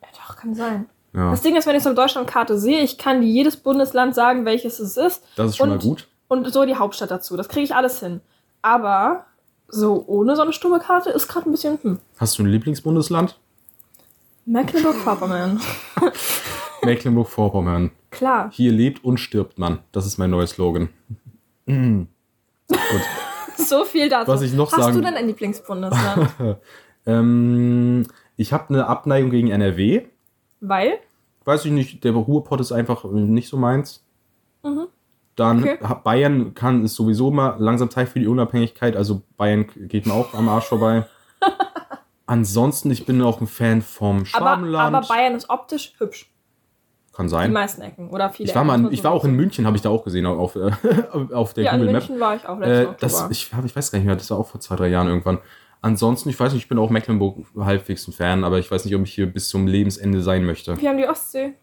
Ja, 0.03 0.09
doch, 0.13 0.37
kann 0.37 0.55
sein. 0.55 0.87
Ja, 1.15 1.31
Das 1.31 1.41
Ding 1.43 1.57
ist, 1.57 1.67
wenn 1.67 1.77
ich 1.77 1.83
so 1.83 1.89
eine 1.89 1.97
Deutschlandkarte 1.97 2.59
sehe, 2.59 2.81
ich 2.81 2.99
kann 2.99 3.21
dir 3.23 3.29
jedes 3.29 3.57
Bundesland 3.57 4.15
sagen, 4.15 4.45
welches 4.45 4.79
es 4.81 4.97
ist. 4.97 5.25
das 5.37 5.51
ist 5.51 5.57
schon 5.57 5.71
und- 5.71 5.77
mal 5.83 5.89
gut. 5.89 6.09
Und 6.27 6.53
so 6.53 6.65
die 6.65 6.75
Hauptstadt 6.77 7.11
dazu. 7.11 7.37
Das 7.37 7.49
kriege 7.49 7.65
ich 7.65 7.75
alles 7.75 8.01
hin. 8.01 8.21
Aber 8.63 9.27
so 9.69 10.05
ohne 10.07 10.37
so 10.37 10.43
eine 10.43 10.53
stumme 10.53 10.79
Karte 10.81 11.11
ist 11.11 11.29
gerade 11.29 11.49
ein 11.49 11.53
bisschen, 11.53 11.79
hm. 11.83 11.99
Hast 12.19 12.39
du 12.39 12.43
ein 12.43 12.47
Lieblingsbundesland? 12.49 13.39
Mecklenburg-Vorpommern. 14.47 15.61
Mecklenburg-Vorpommern. 16.83 17.91
Klar. 18.11 18.51
Hier 18.53 18.73
lebt 18.73 19.05
und 19.05 19.19
stirbt 19.19 19.59
man. 19.59 19.81
Das 19.93 20.07
ist 20.07 20.19
mein 20.19 20.31
neuer 20.31 20.47
Slogan. 20.47 20.89
Mm. 21.67 22.03
Gut. 22.69 22.79
So 23.57 23.85
viel 23.85 24.09
dazu. 24.09 24.31
Was 24.33 24.43
ich 24.43 24.53
noch 24.53 24.73
Hast 24.73 24.81
sagen- 24.83 24.97
du 24.97 25.01
denn 25.03 25.15
ein 25.15 25.27
Lieblingsbundesland? 25.27 26.29
Ähm, 27.07 28.07
ich 28.37 28.53
habe 28.55 28.71
eine 28.71 28.87
Abneigung 28.87 29.31
gegen 29.31 29.51
NRW. 29.51 30.07
Weil? 30.61 30.99
Weiß 31.45 31.65
ich 31.67 31.71
nicht, 31.71 32.03
der 32.03 32.13
Ruhrpott 32.13 32.61
ist 32.61 32.73
einfach 32.73 33.05
nicht 33.05 33.49
so 33.49 33.59
meins. 33.59 34.03
Mhm. 34.63 34.87
Dann 35.37 35.63
Okay. 35.65 35.79
Bayern 36.05 36.55
kann 36.55 36.85
ist 36.85 36.95
sowieso 36.95 37.31
mal 37.31 37.57
langsam 37.59 37.91
Zeit 37.91 38.09
für 38.09 38.21
die 38.21 38.27
Unabhängigkeit. 38.29 38.97
Also 38.97 39.23
Bayern 39.37 39.67
geht 39.77 40.07
mir 40.07 40.13
auch 40.15 40.33
am 40.35 40.49
Arsch 40.49 40.67
vorbei. 40.67 41.07
Ansonsten, 42.27 42.91
ich 42.91 43.05
bin 43.05 43.21
auch 43.21 43.41
ein 43.41 43.47
Fan 43.47 43.83
vom 43.83 44.19
Aber, 44.19 44.27
Schwabenland. 44.27 44.95
aber 44.97 45.07
Bayern 45.07 45.35
ist 45.35 45.51
optisch 45.51 45.95
hübsch. 45.99 46.31
kann 47.13 47.27
Die 47.27 47.31
sein. 47.31 47.53
meisten 47.53 47.83
Ecken. 47.83 48.09
Oder 48.11 48.31
viele 48.31 48.49
Ich 48.49 48.55
war, 48.55 48.65
mal, 48.65 48.75
Ecken, 48.77 48.87
in- 48.87 48.93
ich 48.93 49.05
war 49.05 49.13
auch 49.13 49.25
in 49.25 49.35
München, 49.35 49.67
habe 49.67 49.77
ich 49.77 49.83
da 49.83 49.91
auch 49.91 50.05
gesehen 50.05 50.25
auf, 50.27 50.57
äh, 50.57 50.71
auf 51.35 51.53
der 51.53 51.65
Ja, 51.65 51.73
in 51.73 51.81
Google 51.81 51.93
Map. 51.93 52.03
München 52.03 52.21
war 52.21 52.37
ich 52.37 52.49
auch 52.49 52.61
Äh, 52.61 52.87
das, 52.99 53.15
Oktober. 53.15 53.31
ich, 53.33 53.53
hab- 53.55 53.65
ich 53.65 53.77
weiß 53.77 53.91
gar 53.91 53.99
nicht 53.99 54.07
mehr, 54.07 54.17
das 54.17 54.31
war 54.31 54.39
auch 54.39 54.47
vor 54.49 54.61
zwei, 54.61 54.77
drei 54.77 54.89
Jahren 54.89 55.09
irgendwann. 55.09 55.39
Ansonsten, 55.83 56.31
ich 56.31 56.41
weiß 56.41 56.55
nicht, 56.55 56.63
ich 56.63 56.69
bin 56.69 56.79
auch 56.79 56.89
Mecklenburg 56.89 57.45
halbwegs 57.59 58.09
ein 58.09 58.13
Fan, 58.13 58.43
aber 58.43 58.59
ich 58.59 58.71
weiß 58.71 58.87
nicht, 58.87 58.95
ob 58.97 59.03
ich 59.03 59.13
hier 59.13 59.27
bis 59.27 59.51
zum 59.51 59.67
Lebensende 59.67 60.23
sein 60.23 60.45
möchte. 60.47 60.81
Wir 60.81 60.89
haben 60.89 60.97
die 60.97 61.07
Ostsee. 61.07 61.55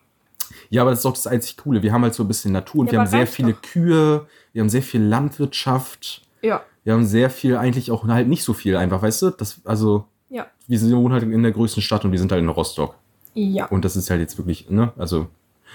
Ja, 0.72 0.82
aber 0.82 0.90
das 0.92 1.00
ist 1.00 1.06
doch 1.06 1.14
das 1.14 1.28
einzig 1.28 1.58
Coole. 1.58 1.84
Wir 1.84 1.92
haben 1.94 2.02
halt 2.02 2.14
so 2.16 2.24
ein 2.24 2.28
bisschen 2.28 2.52
Natur 2.54 2.82
und 2.82 2.88
Ja, 2.88 2.94
wir 2.94 3.00
haben 3.02 3.08
sehr 3.08 3.28
viele 3.28 3.54
doch. 3.54 3.62
Kühe, 3.62 4.26
wir 4.54 4.62
haben 4.62 4.70
sehr 4.70 4.82
viel 4.82 5.02
Landwirtschaft, 5.04 6.22
Ja. 6.42 6.62
wir 6.84 6.94
haben 6.94 7.06
sehr 7.06 7.30
viel, 7.30 7.58
eigentlich 7.58 7.92
auch 7.92 8.08
halt 8.08 8.28
nicht 8.28 8.44
so 8.44 8.54
viel 8.54 8.76
einfach, 8.78 9.02
weißt 9.02 9.22
du? 9.22 9.30
Das, 9.32 9.62
also, 9.66 10.06
Ja. 10.30 10.48
wir 10.68 10.80
sind- 10.80 10.96
wohnen 10.96 11.14
halt 11.14 11.24
in 11.24 11.44
der 11.44 11.52
größten 11.52 11.84
Stadt 11.84 12.06
und 12.06 12.12
wir 12.12 12.20
sind 12.20 12.32
halt 12.32 12.42
in 12.42 12.50
Rostock. 12.50 12.96
Ja. 13.34 13.66
Und 13.68 13.86
das 13.86 13.96
ist 13.96 14.10
halt 14.10 14.22
jetzt 14.22 14.38
wirklich, 14.38 14.70
ne, 14.70 14.92
also. 14.98 15.28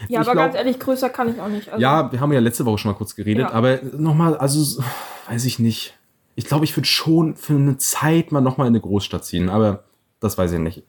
Ja, 0.09 0.21
aber 0.21 0.33
glaub- 0.33 0.45
ganz 0.47 0.57
ehrlich, 0.57 0.79
größer 0.79 1.09
kann 1.11 1.29
ich 1.35 1.41
auch 1.41 1.49
nicht. 1.49 1.69
Also, 1.69 1.81
Ja, 1.81 2.11
wir 2.13 2.21
haben 2.21 2.33
ja 2.33 2.41
letzte 2.41 2.65
Woche 2.67 2.79
schon 2.79 2.91
mal 2.93 2.97
kurz 2.99 3.15
geredet, 3.15 3.49
Ja. 3.49 3.53
aber 3.53 3.79
nochmal, 3.97 4.37
also 4.37 4.83
weiß 5.29 5.45
ich 5.45 5.59
nicht. 5.59 5.95
Ich 6.35 6.45
glaube, 6.47 6.65
ich 6.65 6.77
würde 6.77 6.87
schon 6.87 7.35
für 7.37 7.55
eine 7.55 7.77
Zeit 7.79 8.31
mal 8.33 8.41
nochmal 8.43 8.67
in 8.67 8.73
eine 8.73 8.81
Großstadt 8.81 9.25
ziehen, 9.25 9.49
aber 9.49 9.85
das 10.21 10.37
weiß 10.37 10.53
ich 10.53 10.59
nicht. 10.59 10.83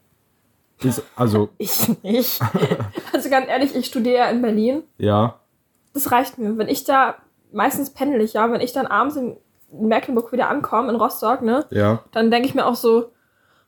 Ist, 0.82 1.02
also, 1.16 1.48
Ich 1.58 1.88
nicht. 2.02 2.40
also 3.12 3.30
ganz 3.30 3.48
ehrlich, 3.48 3.74
ich 3.74 3.86
studiere 3.86 4.16
ja 4.16 4.30
in 4.30 4.42
Berlin. 4.42 4.82
ja, 4.98 5.40
Das 5.92 6.10
reicht 6.12 6.38
mir. 6.38 6.56
Wenn 6.56 6.68
ich 6.68 6.84
da, 6.84 7.16
meistens 7.52 7.90
pendel 7.90 8.20
ich 8.20 8.34
ja, 8.34 8.50
wenn 8.52 8.60
ich 8.60 8.72
dann 8.72 8.86
abends 8.86 9.16
in 9.16 9.36
Mecklenburg 9.72 10.32
wieder 10.32 10.48
ankomme, 10.48 10.90
in 10.90 10.96
Rostock, 10.96 11.42
ne, 11.42 11.66
ja. 11.70 12.02
dann 12.12 12.30
denke 12.30 12.48
ich 12.48 12.54
mir 12.54 12.66
auch 12.66 12.76
so, 12.76 13.10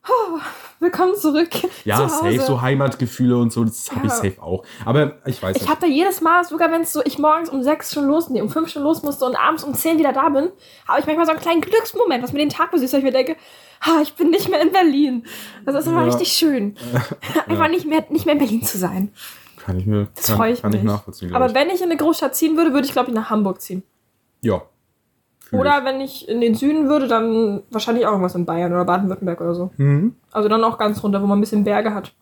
oh, 0.07 0.39
willkommen 0.79 1.15
zurück. 1.15 1.49
Ja, 1.85 1.97
zu 1.97 2.09
safe, 2.09 2.39
so 2.41 2.61
Heimatgefühle 2.61 3.37
und 3.37 3.51
so, 3.53 3.63
das 3.63 3.91
habe 3.91 4.07
ich 4.07 4.11
Ja. 4.11 4.17
safe 4.17 4.41
auch. 4.41 4.63
Aber 4.85 5.17
ich 5.25 5.41
weiß 5.41 5.55
Ich 5.55 5.61
nicht. 5.63 5.69
habe 5.71 5.81
da 5.81 5.87
jedes 5.87 6.21
Mal, 6.21 6.43
sogar 6.43 6.71
wenn 6.71 6.81
es 6.81 6.93
so, 6.93 7.01
ich 7.05 7.17
morgens 7.19 7.49
um 7.49 7.61
sechs 7.63 7.93
schon 7.93 8.05
los, 8.07 8.29
nee, 8.29 8.41
um 8.41 8.49
fünf 8.49 8.69
schon 8.69 8.83
los 8.83 9.03
musste 9.03 9.25
und 9.25 9.35
abends 9.35 9.63
um 9.63 9.73
zehn 9.73 9.97
wieder 9.99 10.13
da 10.13 10.29
bin, 10.29 10.49
habe 10.87 10.99
ich 10.99 11.05
manchmal 11.05 11.25
so 11.25 11.31
einen 11.31 11.41
kleinen 11.41 11.61
Glücksmoment, 11.61 12.23
was 12.23 12.33
mir 12.33 12.39
den 12.39 12.49
Tag 12.49 12.71
besitzt, 12.71 12.93
weil 12.93 12.99
ich 12.99 13.05
mir 13.05 13.11
denke, 13.11 13.35
ha, 13.81 14.01
ich 14.01 14.13
bin 14.15 14.29
nicht 14.29 14.49
mehr 14.49 14.61
in 14.61 14.71
Berlin. 14.71 15.25
Das 15.65 15.75
ist 15.75 15.87
immer 15.87 16.01
Ja. 16.01 16.05
richtig 16.07 16.31
schön. 16.33 16.75
Einfach 17.47 17.69
nicht, 17.69 17.85
mehr, 17.85 18.03
nicht 18.09 18.25
mehr 18.25 18.33
in 18.33 18.39
Berlin 18.39 18.63
zu 18.63 18.77
sein. 18.77 19.13
Kann 19.57 19.77
ich 19.79 19.85
mir 19.85 20.07
Das 20.15 20.27
kann, 20.35 20.49
ich 20.51 20.61
kann 20.61 20.73
ich 20.73 20.81
mich. 20.81 20.91
nachvollziehen. 20.91 21.35
Aber 21.35 21.45
ich. 21.47 21.53
wenn 21.53 21.69
ich 21.69 21.77
in 21.81 21.83
eine 21.89 21.97
Großstadt 21.97 22.35
ziehen 22.35 22.57
würde, 22.57 22.73
würde 22.73 22.87
ich, 22.87 22.93
glaube 22.93 23.09
ich, 23.09 23.15
nach 23.15 23.29
Hamburg 23.29 23.61
ziehen. 23.61 23.83
ja. 24.41 24.61
Oder 25.51 25.83
wenn 25.83 25.99
ich 25.99 26.29
in 26.29 26.41
den 26.41 26.55
Süden 26.55 26.87
würde, 26.87 27.07
dann 27.07 27.63
wahrscheinlich 27.71 28.05
auch 28.05 28.11
irgendwas 28.11 28.35
in 28.35 28.45
Bayern 28.45 28.71
oder 28.71 28.85
Baden-Württemberg 28.85 29.41
oder 29.41 29.53
so. 29.53 29.71
Mhm. 29.77 30.15
Also 30.31 30.47
dann 30.47 30.63
auch 30.63 30.77
ganz 30.77 31.03
runter, 31.03 31.21
wo 31.21 31.27
man 31.27 31.37
ein 31.37 31.41
bisschen 31.41 31.63
Berge 31.63 31.93
hat. 31.93 32.13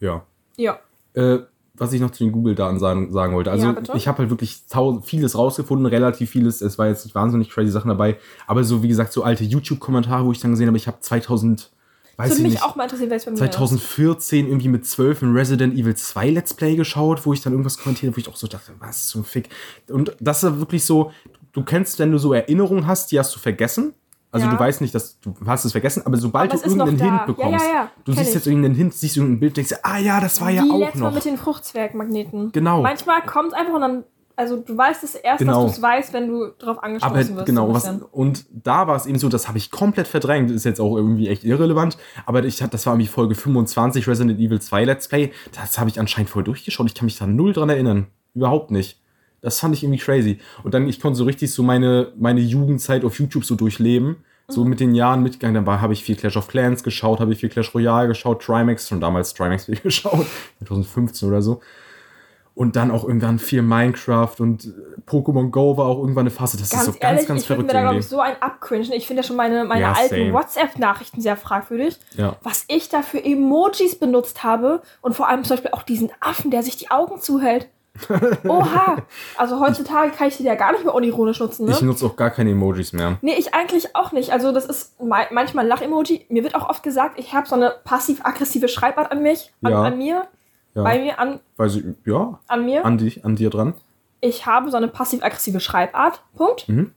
Ja. 0.00 0.24
Ja. 0.56 0.78
Äh, 1.14 1.38
was 1.74 1.92
ich 1.92 2.00
noch 2.00 2.10
zu 2.10 2.24
den 2.24 2.32
Google-Daten 2.32 2.78
sagen, 2.78 3.12
sagen 3.12 3.34
wollte. 3.34 3.50
Also 3.50 3.68
Ja, 3.68 3.94
ich 3.94 4.06
habe 4.06 4.18
halt 4.18 4.30
wirklich 4.30 4.62
vieles 5.02 5.36
rausgefunden, 5.36 5.86
relativ 5.86 6.30
vieles. 6.30 6.60
Es 6.60 6.78
war 6.78 6.88
jetzt 6.88 7.14
wahnsinnig 7.14 7.50
crazy 7.50 7.70
Sachen 7.70 7.88
dabei. 7.88 8.18
Aber 8.46 8.62
so, 8.64 8.82
wie 8.82 8.88
gesagt, 8.88 9.12
so 9.12 9.22
alte 9.22 9.44
YouTube-Kommentare, 9.44 10.24
wo 10.24 10.32
ich 10.32 10.40
dann 10.40 10.50
gesehen 10.50 10.66
habe, 10.66 10.76
ich 10.76 10.86
habe 10.86 10.98
2000, 11.00 11.70
weiß 12.16 12.28
Das 12.28 12.38
würde 12.38 12.42
mich 12.42 12.52
nicht, 12.52 12.62
auch 12.62 12.76
mal 12.76 12.84
interessieren, 12.84 13.10
wer 13.10 13.16
es 13.16 13.24
bei 13.24 13.30
mir 13.30 13.36
2014 13.36 14.46
irgendwie 14.46 14.68
mit 14.68 14.86
12 14.86 15.22
ein 15.22 15.32
Resident 15.34 15.74
Evil 15.74 15.94
2 15.94 16.30
Let's 16.30 16.54
Play 16.54 16.76
geschaut, 16.76 17.24
wo 17.24 17.32
ich 17.32 17.40
dann 17.40 17.52
irgendwas 17.54 17.78
kommentiert 17.78 18.12
habe, 18.12 18.16
wo 18.16 18.20
ich 18.20 18.28
auch 18.28 18.36
so 18.36 18.46
dachte, 18.46 18.72
was 18.78 19.06
zum 19.08 19.24
Fick. 19.24 19.48
Und 19.88 20.14
das 20.20 20.44
ist 20.44 20.58
wirklich 20.58 20.84
so, 20.84 21.10
du 21.52 21.62
kennst, 21.64 21.98
wenn 21.98 22.10
du 22.12 22.18
so 22.18 22.32
Erinnerungen 22.32 22.86
hast, 22.86 23.12
die 23.12 23.18
hast 23.18 23.34
du 23.34 23.38
vergessen. 23.38 23.94
Also 24.30 24.46
Ja. 24.46 24.52
du 24.54 24.58
weißt 24.58 24.80
nicht, 24.80 24.94
dass 24.94 25.20
du 25.20 25.34
hast 25.44 25.66
es 25.66 25.72
vergessen, 25.72 26.04
aber 26.06 26.16
sobald 26.16 26.50
Aber 26.52 26.58
du 26.62 26.66
irgendeinen. 26.66 26.98
Hint 26.98 27.00
Ja, 27.10 27.16
ja, 27.18 27.24
bekommst, 27.26 27.66
ja, 27.66 27.90
du 28.04 28.12
siehst 28.12 28.28
ich. 28.28 28.34
jetzt 28.34 28.46
irgendeinen 28.46 28.74
Hint, 28.74 28.94
siehst 28.94 29.16
irgendein 29.18 29.40
Bild, 29.40 29.56
denkst 29.58 29.74
ah 29.82 29.98
ja, 29.98 30.20
das 30.20 30.40
war 30.40 30.48
ja 30.50 30.62
Wie 30.64 30.70
auch 30.70 30.78
letztes 30.78 31.00
Mal 31.02 31.08
noch. 31.08 31.14
mit 31.16 31.24
den 31.26 31.36
Fruchtzwergmagneten. 31.36 32.52
Genau. 32.52 32.80
Manchmal 32.82 33.20
kommt 33.22 33.52
einfach 33.54 33.74
und 33.74 33.80
dann, 33.82 34.04
also 34.36 34.56
du 34.56 34.74
weißt 34.74 35.04
es 35.04 35.14
erst, 35.16 35.40
Genau. 35.40 35.64
dass 35.64 35.72
du 35.72 35.76
es 35.76 35.82
weißt, 35.82 36.12
wenn 36.14 36.28
du 36.28 36.46
darauf 36.58 36.82
angestoßen 36.82 37.14
Aber 37.14 37.36
wirst. 37.36 37.46
genau, 37.46 37.66
so 37.68 37.74
was, 37.74 37.90
und 38.10 38.46
da 38.50 38.86
war 38.86 38.96
es 38.96 39.04
eben 39.04 39.18
so, 39.18 39.28
das 39.28 39.48
habe 39.48 39.58
ich 39.58 39.70
komplett 39.70 40.08
verdrängt, 40.08 40.50
ist 40.50 40.64
jetzt 40.64 40.80
auch 40.80 40.96
irgendwie 40.96 41.28
echt 41.28 41.44
irrelevant, 41.44 41.98
aber 42.24 42.42
ich, 42.44 42.56
das 42.56 42.86
war 42.86 42.94
irgendwie 42.94 43.08
Folge 43.08 43.34
25 43.34 44.08
Resident 44.08 44.40
Evil 44.40 44.60
2 44.62 44.84
Let's 44.86 45.08
Play, 45.08 45.30
das 45.52 45.78
habe 45.78 45.90
ich 45.90 46.00
anscheinend 46.00 46.30
voll 46.30 46.42
durchgeschaut, 46.44 46.86
ich 46.86 46.94
kann 46.94 47.04
mich 47.04 47.18
da 47.18 47.26
null 47.26 47.52
dran 47.52 47.68
erinnern, 47.68 48.06
überhaupt 48.34 48.70
nicht. 48.70 49.01
Das 49.42 49.60
fand 49.60 49.74
ich 49.74 49.82
irgendwie 49.82 49.98
crazy. 50.00 50.38
Und 50.62 50.72
dann, 50.72 50.88
ich 50.88 51.00
konnte 51.00 51.18
so 51.18 51.24
richtig 51.24 51.52
so 51.52 51.62
meine, 51.62 52.12
meine 52.16 52.40
Jugendzeit 52.40 53.04
auf 53.04 53.18
YouTube 53.18 53.44
so 53.44 53.54
durchleben. 53.56 54.16
so 54.48 54.64
mit 54.64 54.80
den 54.80 54.94
Jahren 54.94 55.22
mitgegangen. 55.22 55.64
Dann 55.64 55.80
habe 55.80 55.92
ich 55.94 56.04
viel 56.04 56.16
Clash 56.16 56.36
of 56.36 56.46
Clans 56.48 56.82
geschaut, 56.82 57.20
habe 57.20 57.32
ich 57.32 57.38
viel 57.38 57.48
Clash 57.48 57.74
Royale 57.74 58.08
geschaut, 58.08 58.42
Trimax, 58.42 58.88
schon 58.88 59.00
damals 59.00 59.32
Trimax 59.34 59.64
viel 59.66 59.76
geschaut, 59.76 60.26
2015 60.58 61.28
oder 61.28 61.42
so. 61.42 61.60
Und 62.54 62.76
dann 62.76 62.90
auch 62.90 63.04
irgendwann 63.04 63.38
viel 63.38 63.62
Minecraft 63.62 64.34
und 64.40 64.66
äh, 64.66 64.70
Pokémon 65.08 65.50
Go 65.50 65.78
war 65.78 65.86
auch 65.86 66.00
irgendwann 66.00 66.24
eine 66.24 66.30
Phase. 66.30 66.58
Das 66.58 66.68
Ganz 66.68 66.82
ist 66.82 66.92
so 66.94 66.98
ehrlich, 67.00 67.20
ganz, 67.20 67.28
ganz 67.28 67.42
ich 67.44 67.48
würde 67.48 67.62
mir 67.62 67.68
verrückt 67.70 67.74
da, 67.74 67.88
glaube 67.88 68.00
ich, 68.00 68.06
so 68.06 68.20
ein 68.20 68.34
abcringen. 68.42 68.92
Ich 68.92 69.06
finde 69.06 69.22
ja 69.22 69.26
schon 69.26 69.36
meine, 69.36 69.64
meine 69.64 69.80
Ja, 69.80 69.92
alten. 69.92 70.34
WhatsApp-Nachrichten 70.34 71.22
sehr 71.22 71.38
fragwürdig. 71.38 71.96
Ja. 72.18 72.36
Was 72.42 72.66
ich 72.68 72.90
da 72.90 73.00
für 73.00 73.24
Emojis 73.24 73.98
benutzt 73.98 74.44
habe 74.44 74.82
und 75.00 75.14
vor 75.16 75.28
allem 75.28 75.44
zum 75.44 75.56
Beispiel 75.56 75.70
auch 75.72 75.82
diesen 75.82 76.10
Affen, 76.20 76.50
der 76.50 76.62
sich 76.62 76.76
die 76.76 76.90
Augen 76.90 77.22
zuhält. 77.22 77.68
Oha! 78.48 78.96
Also 79.36 79.60
heutzutage 79.60 80.10
kann 80.12 80.28
ich 80.28 80.36
die 80.36 80.44
ja 80.44 80.54
gar 80.54 80.72
nicht 80.72 80.84
mehr 80.84 80.94
unironisch 80.94 81.40
nutzen, 81.40 81.66
ne? 81.66 81.72
Ich 81.72 81.82
nutze 81.82 82.06
auch 82.06 82.16
gar 82.16 82.30
keine 82.30 82.50
Emojis 82.50 82.92
mehr. 82.92 83.18
Nee, 83.22 83.34
ich 83.38 83.54
eigentlich 83.54 83.94
auch 83.96 84.12
nicht. 84.12 84.30
Also 84.30 84.52
das 84.52 84.66
ist 84.66 85.00
ma- 85.02 85.26
manchmal 85.30 85.64
ein 85.64 85.68
Lach-Emoji. 85.68 86.26
Mir 86.28 86.42
wird 86.44 86.54
auch 86.54 86.68
oft 86.68 86.82
gesagt, 86.82 87.18
ich 87.18 87.32
habe 87.34 87.46
so 87.48 87.54
eine 87.54 87.74
passiv-aggressive 87.84 88.68
Schreibart 88.68 89.10
an 89.12 89.22
mich, 89.22 89.52
an, 89.62 89.72
Ja. 89.72 89.82
an 89.82 89.98
mir, 89.98 90.26
Ja. 90.74 90.82
bei 90.82 90.98
mir, 91.00 91.18
an, 91.18 91.40
Weiß 91.56 91.76
ich, 91.76 91.84
ja, 92.06 92.38
an 92.46 92.64
mir. 92.64 92.84
an, 92.84 92.98
dich, 92.98 93.24
an 93.24 93.36
dir 93.36 93.50
dran. 93.50 93.74
ich 94.20 94.46
habe 94.46 94.70
so 94.70 94.76
eine 94.76 94.88
passiv-aggressive 94.88 95.60
Schreibart, 95.60 96.22
Punkt. 96.36 96.68
Mhm. 96.68 96.92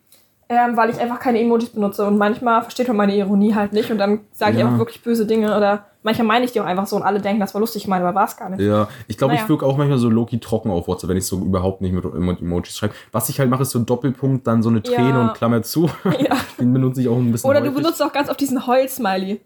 Ähm, 0.47 0.77
weil 0.77 0.91
ich 0.91 0.99
einfach 0.99 1.19
keine 1.19 1.39
Emojis 1.41 1.69
benutze 1.69 2.05
und 2.05 2.19
manchmal 2.19 2.61
versteht 2.61 2.87
man 2.87 2.97
meine 2.97 3.15
Ironie 3.15 3.55
halt 3.55 3.73
nicht 3.73 3.89
und 3.89 3.97
dann 3.97 4.19
sage 4.31 4.51
ich 4.53 4.59
Ja. 4.59 4.65
einfach 4.65 4.77
wirklich 4.77 5.01
böse 5.01 5.25
Dinge 5.25 5.57
oder 5.57 5.85
manchmal 6.03 6.27
meine 6.27 6.45
ich 6.45 6.51
die 6.51 6.61
auch 6.61 6.65
einfach 6.65 6.85
so 6.85 6.95
und 6.97 7.01
alle 7.01 7.19
denken, 7.19 7.39
das 7.39 7.55
war 7.55 7.61
lustig, 7.61 7.81
ich 7.81 7.87
meine, 7.87 8.05
aber 8.05 8.13
war 8.13 8.25
es 8.25 8.37
gar 8.37 8.49
nicht. 8.49 8.61
Ja, 8.61 8.87
ich 9.07 9.17
glaube, 9.17 9.33
Naja. 9.33 9.43
ich 9.43 9.49
wirke 9.49 9.65
auch 9.65 9.75
manchmal 9.75 9.97
so 9.97 10.07
low-key 10.07 10.37
trocken 10.37 10.69
auf 10.69 10.87
WhatsApp, 10.87 11.09
wenn 11.09 11.17
ich 11.17 11.25
so 11.25 11.39
überhaupt 11.39 11.81
nicht 11.81 11.93
mit 11.93 12.05
Emo- 12.05 12.37
Emojis 12.39 12.77
schreibe. 12.77 12.93
Was 13.11 13.27
ich 13.29 13.39
halt 13.39 13.49
mache, 13.49 13.63
ist 13.63 13.71
so 13.71 13.79
Doppelpunkt, 13.79 14.45
dann 14.45 14.61
so 14.61 14.69
eine 14.69 14.83
Träne 14.83 15.09
Ja. 15.09 15.21
und 15.29 15.33
Klammer 15.33 15.63
zu. 15.63 15.89
Ja. 16.19 16.35
Den 16.59 16.71
benutze 16.73 17.01
ich 17.01 17.07
auch 17.09 17.17
ein 17.17 17.31
bisschen 17.31 17.49
Oder 17.49 17.61
du 17.61 17.67
häufig. 17.69 17.81
benutzt 17.81 18.03
auch 18.03 18.13
ganz 18.13 18.29
oft 18.29 18.39
diesen 18.39 18.67
Heul-Smiley. 18.67 19.41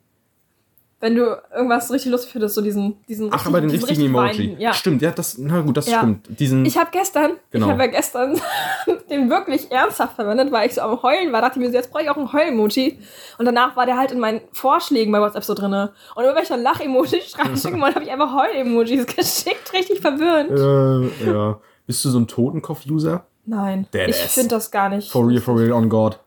Wenn 1.02 1.16
du 1.16 1.42
irgendwas 1.56 1.90
richtig 1.94 2.12
lustig 2.12 2.34
findest, 2.34 2.56
so 2.56 2.62
diesen, 2.62 2.98
diesen 3.08 3.30
Ach, 3.32 3.46
aber 3.46 3.62
den 3.62 3.70
diesen 3.70 3.88
richtigen 3.88 4.14
richtig 4.18 4.46
Emoji. 4.50 4.62
Ja. 4.62 4.74
Stimmt, 4.74 5.02
ja, 5.02 5.12
das, 5.12 5.38
na 5.38 5.62
gut, 5.62 5.78
das 5.78 5.88
Ja. 5.90 6.00
stimmt. 6.00 6.28
Diesen, 6.40 6.66
Ich 6.66 6.78
habe 6.78 6.90
gestern, 6.92 7.32
Genau. 7.52 7.68
ich 7.68 7.72
habe 7.72 7.84
ja 7.84 7.90
gestern 7.90 8.38
den 9.10 9.30
wirklich 9.30 9.72
ernsthaft 9.72 10.16
verwendet, 10.16 10.52
weil 10.52 10.68
ich 10.68 10.76
so 10.76 10.82
am 10.82 11.02
Heulen 11.02 11.32
war. 11.32 11.42
Dachte 11.42 11.58
ich 11.58 11.66
mir 11.66 11.72
so, 11.72 11.78
jetzt 11.78 11.90
brauche 11.92 12.04
ich 12.04 12.10
auch 12.10 12.18
ein 12.18 12.34
Heul-Emoji. 12.34 13.00
Und 13.38 13.46
danach 13.46 13.78
war 13.78 13.86
der 13.86 13.98
halt 13.98 14.12
in 14.12 14.20
meinen 14.20 14.42
Vorschlägen 14.52 15.12
bei 15.14 15.22
WhatsApp 15.22 15.46
so 15.46 15.54
drinne. 15.54 15.94
Und 16.16 16.24
immer 16.26 16.36
wenn 16.36 16.44
ich 16.44 16.50
dann 16.50 16.62
Lach-Emoji 16.64 17.22
schicken 17.22 17.80
wollte, 17.82 17.96
habe 17.96 18.04
ich 18.04 18.12
einfach 18.12 18.36
Heul-Emojis 18.36 19.06
geschickt. 19.16 19.72
Richtig 19.74 20.02
verwirrend. 20.02 20.52
äh, 20.52 21.32
ja. 21.32 21.60
Bist 21.88 22.04
du 22.04 22.10
so 22.10 22.20
ein 22.20 22.28
Totenkopf-User? 22.28 23.26
Nein, 23.46 23.88
Dead 23.94 24.10
ich 24.10 24.16
finde 24.18 24.50
das 24.50 24.70
gar 24.70 24.90
nicht. 24.90 25.10
For 25.10 25.26
real, 25.28 25.40
for 25.42 25.58
real, 25.58 25.72
on 25.72 25.88
God. 25.90 26.20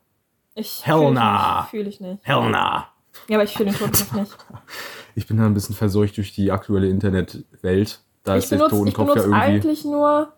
Ich 0.54 0.80
Hell 0.84 1.10
nah. 1.12 1.64
Fühle 1.70 1.88
ich 1.88 2.00
nicht. 2.00 2.18
Hell 2.22 2.48
nah. 2.50 2.88
Ja, 3.32 3.38
aber 3.38 3.44
ich 3.44 3.54
fühle 3.54 3.70
den 3.70 3.78
Totenkopf 3.78 4.12
nicht. 4.12 4.36
Ich 5.14 5.26
bin 5.26 5.36
da 5.36 5.44
ein 5.44 5.52
bisschen 5.52 5.74
verseucht 5.74 6.16
durch 6.16 6.32
die 6.32 6.52
aktuelle 6.52 6.88
Internetwelt. 6.88 8.00
Da 8.24 8.36
ich 8.36 8.44
ist 8.44 8.52
der 8.52 8.56
benutze, 8.56 8.74
ich 8.74 8.94
Totenkopf 8.94 9.08
ja 9.08 9.14
benutze 9.14 9.28
irgendwie. 9.28 9.40
eigentlich 9.40 9.84
nur, 9.84 10.32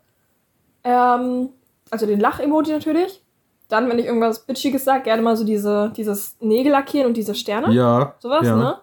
ähm, 0.82 1.48
also 1.90 2.06
den 2.06 2.20
Lach-Emoji 2.20 2.72
natürlich. 2.72 3.22
Dann, 3.68 3.88
wenn 3.88 3.98
ich 3.98 4.06
irgendwas 4.06 4.46
Bitchiges 4.46 4.84
sage, 4.84 5.04
gerne 5.04 5.22
mal 5.22 5.36
so 5.36 5.44
diese, 5.44 5.92
dieses 5.96 6.36
Nägel 6.40 6.72
lackieren 6.72 7.08
und 7.08 7.16
diese 7.16 7.34
Sterne. 7.34 7.72
Ja. 7.72 8.14
Sowas, 8.18 8.46
ja. 8.46 8.56
ne? 8.56 8.78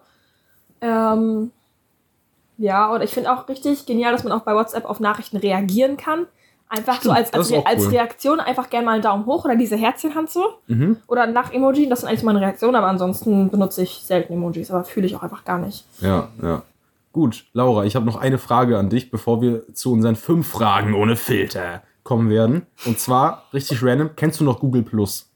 Ähm, 0.80 1.50
ja, 2.58 2.92
und 2.92 3.02
ich 3.02 3.10
finde 3.10 3.32
auch 3.32 3.48
richtig 3.48 3.86
genial, 3.86 4.12
dass 4.12 4.24
man 4.24 4.32
auch 4.32 4.42
bei 4.42 4.54
WhatsApp 4.54 4.84
auf 4.84 5.00
Nachrichten 5.00 5.38
reagieren 5.38 5.96
kann. 5.96 6.26
Einfach 6.74 7.02
so 7.02 7.10
als, 7.10 7.34
als, 7.34 7.52
Re 7.52 7.66
als 7.66 7.84
cool. 7.84 7.90
Reaktion 7.90 8.40
einfach 8.40 8.70
gerne 8.70 8.86
mal 8.86 8.92
einen 8.92 9.02
Daumen 9.02 9.26
hoch 9.26 9.44
oder 9.44 9.56
diese 9.56 9.76
Herzchenhand 9.76 10.30
so. 10.30 10.54
Mhm. 10.68 10.96
Oder 11.06 11.24
ein 11.24 11.34
Lach-Emoji, 11.34 11.86
das 11.86 12.00
sind 12.00 12.08
eigentlich 12.08 12.22
meine 12.22 12.40
Reaktionen, 12.40 12.76
aber 12.76 12.86
ansonsten 12.86 13.50
benutze 13.50 13.82
ich 13.82 14.00
selten 14.02 14.32
Emojis, 14.32 14.70
aber 14.70 14.82
fühle 14.84 15.06
ich 15.06 15.14
auch 15.14 15.22
einfach 15.22 15.44
gar 15.44 15.58
nicht. 15.58 15.84
Ja, 16.00 16.28
ja. 16.42 16.62
Gut, 17.12 17.44
Laura, 17.52 17.84
ich 17.84 17.94
habe 17.94 18.06
noch 18.06 18.16
eine 18.16 18.38
Frage 18.38 18.78
an 18.78 18.88
dich, 18.88 19.10
bevor 19.10 19.42
wir 19.42 19.74
zu 19.74 19.92
unseren 19.92 20.16
fünf 20.16 20.48
Fragen 20.48 20.94
ohne 20.94 21.14
Filter 21.14 21.82
kommen 22.04 22.30
werden. 22.30 22.66
Und 22.86 22.98
zwar, 22.98 23.44
richtig 23.52 23.82
random, 23.82 24.16
kennst 24.16 24.40
du 24.40 24.44
noch 24.44 24.58
Google 24.58 24.82
Plus? 24.82 25.30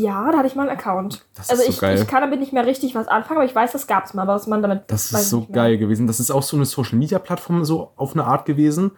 Ja, 0.00 0.30
da 0.30 0.38
hatte 0.38 0.46
ich 0.46 0.54
mal 0.54 0.68
einen 0.68 0.78
Account. 0.78 1.24
Das 1.34 1.46
ist 1.46 1.50
also 1.50 1.62
so 1.64 1.68
ich, 1.68 1.80
geil. 1.80 1.98
ich 2.00 2.06
kann 2.06 2.22
damit 2.22 2.40
nicht 2.40 2.52
mehr 2.52 2.64
richtig 2.64 2.94
was 2.94 3.08
anfangen, 3.08 3.38
aber 3.38 3.46
ich 3.46 3.54
weiß, 3.54 3.72
das 3.72 3.86
gab 3.86 4.06
es 4.06 4.14
mal, 4.14 4.26
was 4.26 4.46
man 4.46 4.62
damit. 4.62 4.84
Das 4.86 5.12
ist 5.12 5.28
so 5.28 5.46
geil 5.52 5.76
gewesen. 5.76 6.06
Das 6.06 6.18
ist 6.18 6.30
auch 6.30 6.42
so 6.42 6.56
eine 6.56 6.64
Social 6.64 6.98
Media 6.98 7.18
Plattform 7.18 7.64
so 7.64 7.92
auf 7.96 8.14
eine 8.14 8.24
Art 8.24 8.46
gewesen, 8.46 8.92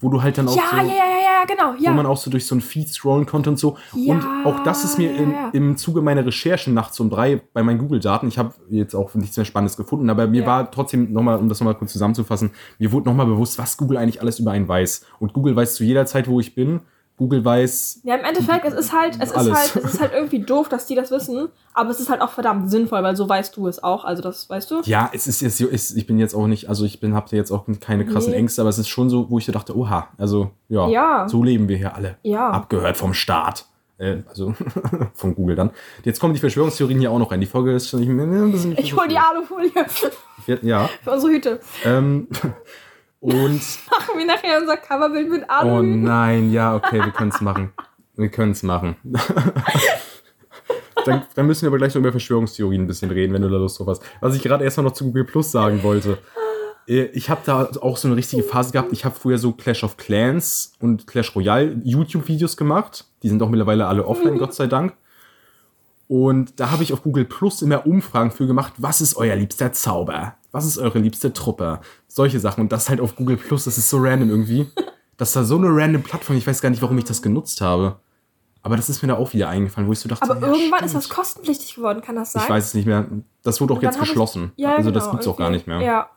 wo 0.00 0.10
du 0.10 0.22
halt 0.22 0.36
dann 0.36 0.48
auch 0.48 0.56
Ja, 0.56 0.64
so, 0.70 0.76
ja, 0.76 0.82
ja, 0.82 0.88
ja, 0.88 1.24
ja, 1.24 1.44
genau. 1.46 1.74
Ja. 1.78 1.90
wo 1.90 1.94
man 1.94 2.04
auch 2.04 2.18
so 2.18 2.30
durch 2.30 2.46
so 2.46 2.54
ein 2.54 2.60
Feed 2.60 2.88
scrollen 2.88 3.24
konnte 3.24 3.48
und 3.48 3.58
so. 3.58 3.78
Ja, 3.94 4.12
und 4.12 4.26
auch 4.44 4.62
das 4.64 4.84
ist 4.84 4.98
mir 4.98 5.12
ja, 5.12 5.22
ja. 5.22 5.50
im 5.52 5.78
Zuge 5.78 6.02
meiner 6.02 6.26
Recherchen 6.26 6.74
nachts 6.74 7.00
um 7.00 7.08
drei 7.08 7.40
bei 7.52 7.62
meinen 7.62 7.78
Google-Daten, 7.78 8.28
ich 8.28 8.36
habe 8.36 8.52
jetzt 8.68 8.94
auch 8.94 9.14
nichts 9.14 9.36
mehr 9.36 9.46
Spannendes 9.46 9.76
gefunden, 9.76 10.10
aber 10.10 10.26
mir 10.26 10.44
war 10.44 10.70
trotzdem 10.70 11.12
nochmal, 11.12 11.38
um 11.38 11.48
das 11.48 11.60
nochmal 11.60 11.74
kurz 11.74 11.92
zusammenzufassen, 11.92 12.50
mir 12.78 12.92
wurde 12.92 13.08
nochmal 13.08 13.26
bewusst, 13.26 13.58
was 13.58 13.76
Google 13.76 13.96
eigentlich 13.96 14.20
alles 14.20 14.38
über 14.38 14.50
einen 14.50 14.68
weiß. 14.68 15.06
Und 15.20 15.32
Google 15.32 15.56
weiß 15.56 15.76
zu 15.76 15.84
jeder 15.84 16.04
Zeit, 16.06 16.28
wo 16.28 16.38
ich 16.40 16.54
bin. 16.54 16.80
Google 17.16 17.44
weiß, 17.44 18.00
Ja, 18.02 18.16
im 18.16 18.24
Endeffekt, 18.24 18.64
es 18.64 18.74
ist 18.74 18.92
halt, 18.92 19.14
es 19.20 19.30
ist 19.30 19.36
Alles. 19.36 19.74
halt, 19.74 19.84
es 19.84 19.94
ist 19.94 20.00
halt 20.00 20.12
irgendwie 20.12 20.40
doof, 20.44 20.68
dass 20.68 20.86
die 20.86 20.96
das 20.96 21.10
wissen, 21.12 21.48
aber 21.72 21.90
es 21.90 22.00
ist 22.00 22.10
halt 22.10 22.20
auch 22.20 22.30
verdammt 22.30 22.70
sinnvoll, 22.70 23.02
weil 23.04 23.14
so 23.14 23.28
weißt 23.28 23.56
du 23.56 23.68
es 23.68 23.82
auch. 23.82 24.04
Also 24.04 24.20
das 24.22 24.50
weißt 24.50 24.70
du? 24.70 24.80
ja, 24.84 25.10
es 25.12 25.26
ist 25.28 25.40
jetzt, 25.40 25.60
ist, 25.60 25.96
ich 25.96 26.06
bin 26.06 26.18
jetzt 26.18 26.34
auch 26.34 26.46
nicht, 26.48 26.68
also 26.68 26.84
ich 26.84 26.98
bin, 26.98 27.14
hab 27.14 27.30
jetzt 27.32 27.52
auch 27.52 27.66
keine 27.80 28.04
krassen 28.04 28.32
Nee. 28.32 28.38
Ängste, 28.38 28.62
aber 28.62 28.70
es 28.70 28.78
ist 28.78 28.88
schon 28.88 29.10
so, 29.10 29.30
wo 29.30 29.38
ich 29.38 29.46
dachte, 29.46 29.76
oha, 29.76 30.08
also 30.18 30.50
ja, 30.68 30.88
Ja. 30.88 31.28
so 31.28 31.42
leben 31.44 31.68
wir 31.68 31.76
hier 31.76 31.94
alle. 31.94 32.16
Ja. 32.22 32.50
Abgehört 32.50 32.96
vom 32.96 33.14
Staat. 33.14 33.66
Äh, 33.96 34.22
also 34.28 34.54
von 35.14 35.36
Google 35.36 35.54
dann. 35.54 35.70
Jetzt 36.02 36.18
kommen 36.18 36.34
die 36.34 36.40
Verschwörungstheorien 36.40 36.98
hier 36.98 37.12
auch 37.12 37.18
noch 37.20 37.30
rein. 37.30 37.40
Die 37.40 37.46
Folge 37.46 37.72
ist 37.72 37.88
schon 37.90 38.00
bisschen. 38.50 38.76
Ich 38.76 38.96
hol 38.96 39.06
die 39.06 39.18
Alufolie 39.18 39.70
Ja. 40.62 40.88
für 41.04 41.12
unsere 41.12 41.32
Hüte. 41.32 41.60
Ähm, 41.84 42.26
und 43.24 43.60
Machen 43.90 44.18
wir 44.18 44.26
nachher 44.26 44.60
unser 44.60 44.76
Coverbild 44.76 45.30
mit 45.30 45.42
Oh 45.44 45.52
Aluhüten. 45.52 46.02
nein, 46.02 46.52
ja, 46.52 46.74
okay, 46.76 47.02
wir 47.02 47.12
können 47.12 47.30
es 47.30 47.40
machen. 47.40 47.72
Wir 48.16 48.28
können 48.28 48.52
es 48.52 48.62
machen. 48.62 48.96
dann, 51.04 51.22
dann 51.34 51.46
müssen 51.46 51.62
wir 51.62 51.68
aber 51.68 51.78
gleich 51.78 51.94
noch 51.94 52.00
über 52.00 52.12
Verschwörungstheorien 52.12 52.82
ein 52.82 52.86
bisschen 52.86 53.10
reden, 53.10 53.32
wenn 53.32 53.42
du 53.42 53.48
da 53.48 53.56
Lust 53.56 53.78
drauf 53.78 53.88
hast. 53.88 54.02
Was 54.20 54.34
ich 54.36 54.42
gerade 54.42 54.64
erstmal 54.64 54.84
noch 54.84 54.92
zu 54.92 55.04
Google 55.04 55.24
Plus 55.24 55.50
sagen 55.50 55.82
wollte. 55.82 56.18
Äh, 56.86 57.04
Ich 57.14 57.30
habe 57.30 57.40
da 57.44 57.70
auch 57.80 57.96
so 57.96 58.08
eine 58.08 58.16
richtige 58.16 58.42
Phase 58.42 58.72
gehabt. 58.72 58.92
Ich 58.92 59.04
habe 59.04 59.14
früher 59.14 59.38
so 59.38 59.52
Clash 59.52 59.84
of 59.84 59.96
Clans 59.96 60.72
und 60.80 61.06
Clash 61.06 61.34
Royale 61.34 61.76
YouTube-Videos 61.82 62.56
gemacht. 62.56 63.06
Die 63.22 63.28
sind 63.28 63.42
auch 63.42 63.48
mittlerweile 63.48 63.86
alle 63.86 64.06
offline, 64.06 64.38
Gott 64.38 64.54
sei 64.54 64.66
Dank. 64.66 64.94
Und 66.08 66.60
da 66.60 66.70
habe 66.70 66.82
ich 66.82 66.92
auf 66.92 67.02
Google 67.02 67.24
Plus 67.24 67.62
immer 67.62 67.86
Umfragen 67.86 68.30
für 68.30 68.46
gemacht, 68.46 68.74
was 68.76 69.00
ist 69.00 69.16
euer 69.16 69.34
liebster 69.36 69.72
Zauber? 69.72 70.34
Was 70.54 70.64
ist 70.64 70.78
eure 70.78 71.00
liebste 71.00 71.32
Truppe? 71.32 71.80
Solche 72.06 72.38
Sachen. 72.38 72.60
Und 72.60 72.70
das 72.72 72.88
halt 72.88 73.00
auf 73.00 73.16
Google 73.16 73.36
Plus, 73.36 73.64
das 73.64 73.76
ist 73.76 73.90
so 73.90 73.98
random 73.98 74.30
irgendwie. 74.30 74.66
Das 75.16 75.36
war 75.36 75.44
so 75.44 75.56
eine 75.56 75.68
random 75.68 76.02
Plattform, 76.02 76.36
ich 76.36 76.44
weiß 76.44 76.60
gar 76.60 76.70
nicht, 76.70 76.82
warum 76.82 76.98
ich 76.98 77.04
das 77.04 77.22
genutzt 77.22 77.60
habe. 77.60 78.00
Aber 78.62 78.76
das 78.76 78.88
ist 78.88 79.00
mir 79.00 79.06
da 79.08 79.14
auch 79.14 79.32
wieder 79.32 79.48
eingefallen, 79.48 79.86
wo 79.88 79.92
ich 79.92 80.00
so 80.00 80.08
dachte, 80.08 80.24
Aber 80.28 80.34
ja, 80.40 80.52
irgendwann 80.52 80.78
stimmt. 80.80 80.86
ist 80.86 80.94
das 80.94 81.08
kostenpflichtig 81.08 81.76
geworden, 81.76 82.02
kann 82.02 82.16
das 82.16 82.32
sein? 82.32 82.42
Ich 82.42 82.48
weiß 82.50 82.66
es 82.66 82.74
nicht 82.74 82.86
mehr. 82.86 83.06
Das 83.44 83.60
wurde 83.60 83.74
auch 83.74 83.80
jetzt 83.82 83.94
hab 83.94 84.02
ich- 84.02 84.08
geschlossen. 84.08 84.50
Ja, 84.56 84.74
also 84.74 84.90
das 84.90 85.04
genau, 85.04 85.12
gibt's 85.12 85.28
auch 85.28 85.36
gar 85.36 85.50
nicht 85.50 85.68
mehr. 85.68 85.80
Ja. 85.82 86.10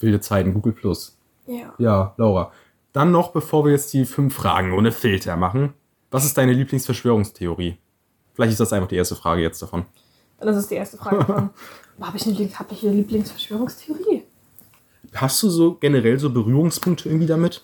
Wilde 0.00 0.20
Zeiten, 0.20 0.54
Google 0.54 0.72
Plus. 0.72 1.18
ja. 1.46 1.74
Ja, 1.78 2.14
Laura. 2.16 2.50
Dann 2.94 3.10
noch, 3.10 3.32
bevor 3.32 3.64
wir 3.66 3.72
jetzt 3.72 3.92
die 3.92 4.06
fünf 4.06 4.34
Fragen 4.34 4.72
ohne 4.72 4.90
Filter 4.92 5.36
machen. 5.36 5.74
Was 6.10 6.24
ist 6.24 6.38
deine 6.38 6.52
Lieblingsverschwörungstheorie? 6.52 7.76
Vielleicht 8.32 8.52
ist 8.52 8.60
das 8.60 8.72
einfach 8.72 8.88
die 8.88 8.96
erste 8.96 9.16
Frage 9.16 9.42
jetzt 9.42 9.60
davon. 9.60 9.84
Dann 10.38 10.54
ist 10.54 10.70
die 10.70 10.74
erste 10.74 10.96
Frage. 10.96 11.50
Habe 12.00 12.16
ich, 12.16 12.26
eine, 12.26 12.36
hab 12.58 12.72
ich 12.72 12.82
eine 12.82 12.92
Lieblingsverschwörungstheorie? 12.92 14.24
Hast 15.14 15.40
du 15.44 15.48
so 15.48 15.74
generell 15.74 16.18
so 16.18 16.28
Berührungspunkte 16.28 17.08
irgendwie 17.08 17.26
damit? 17.26 17.62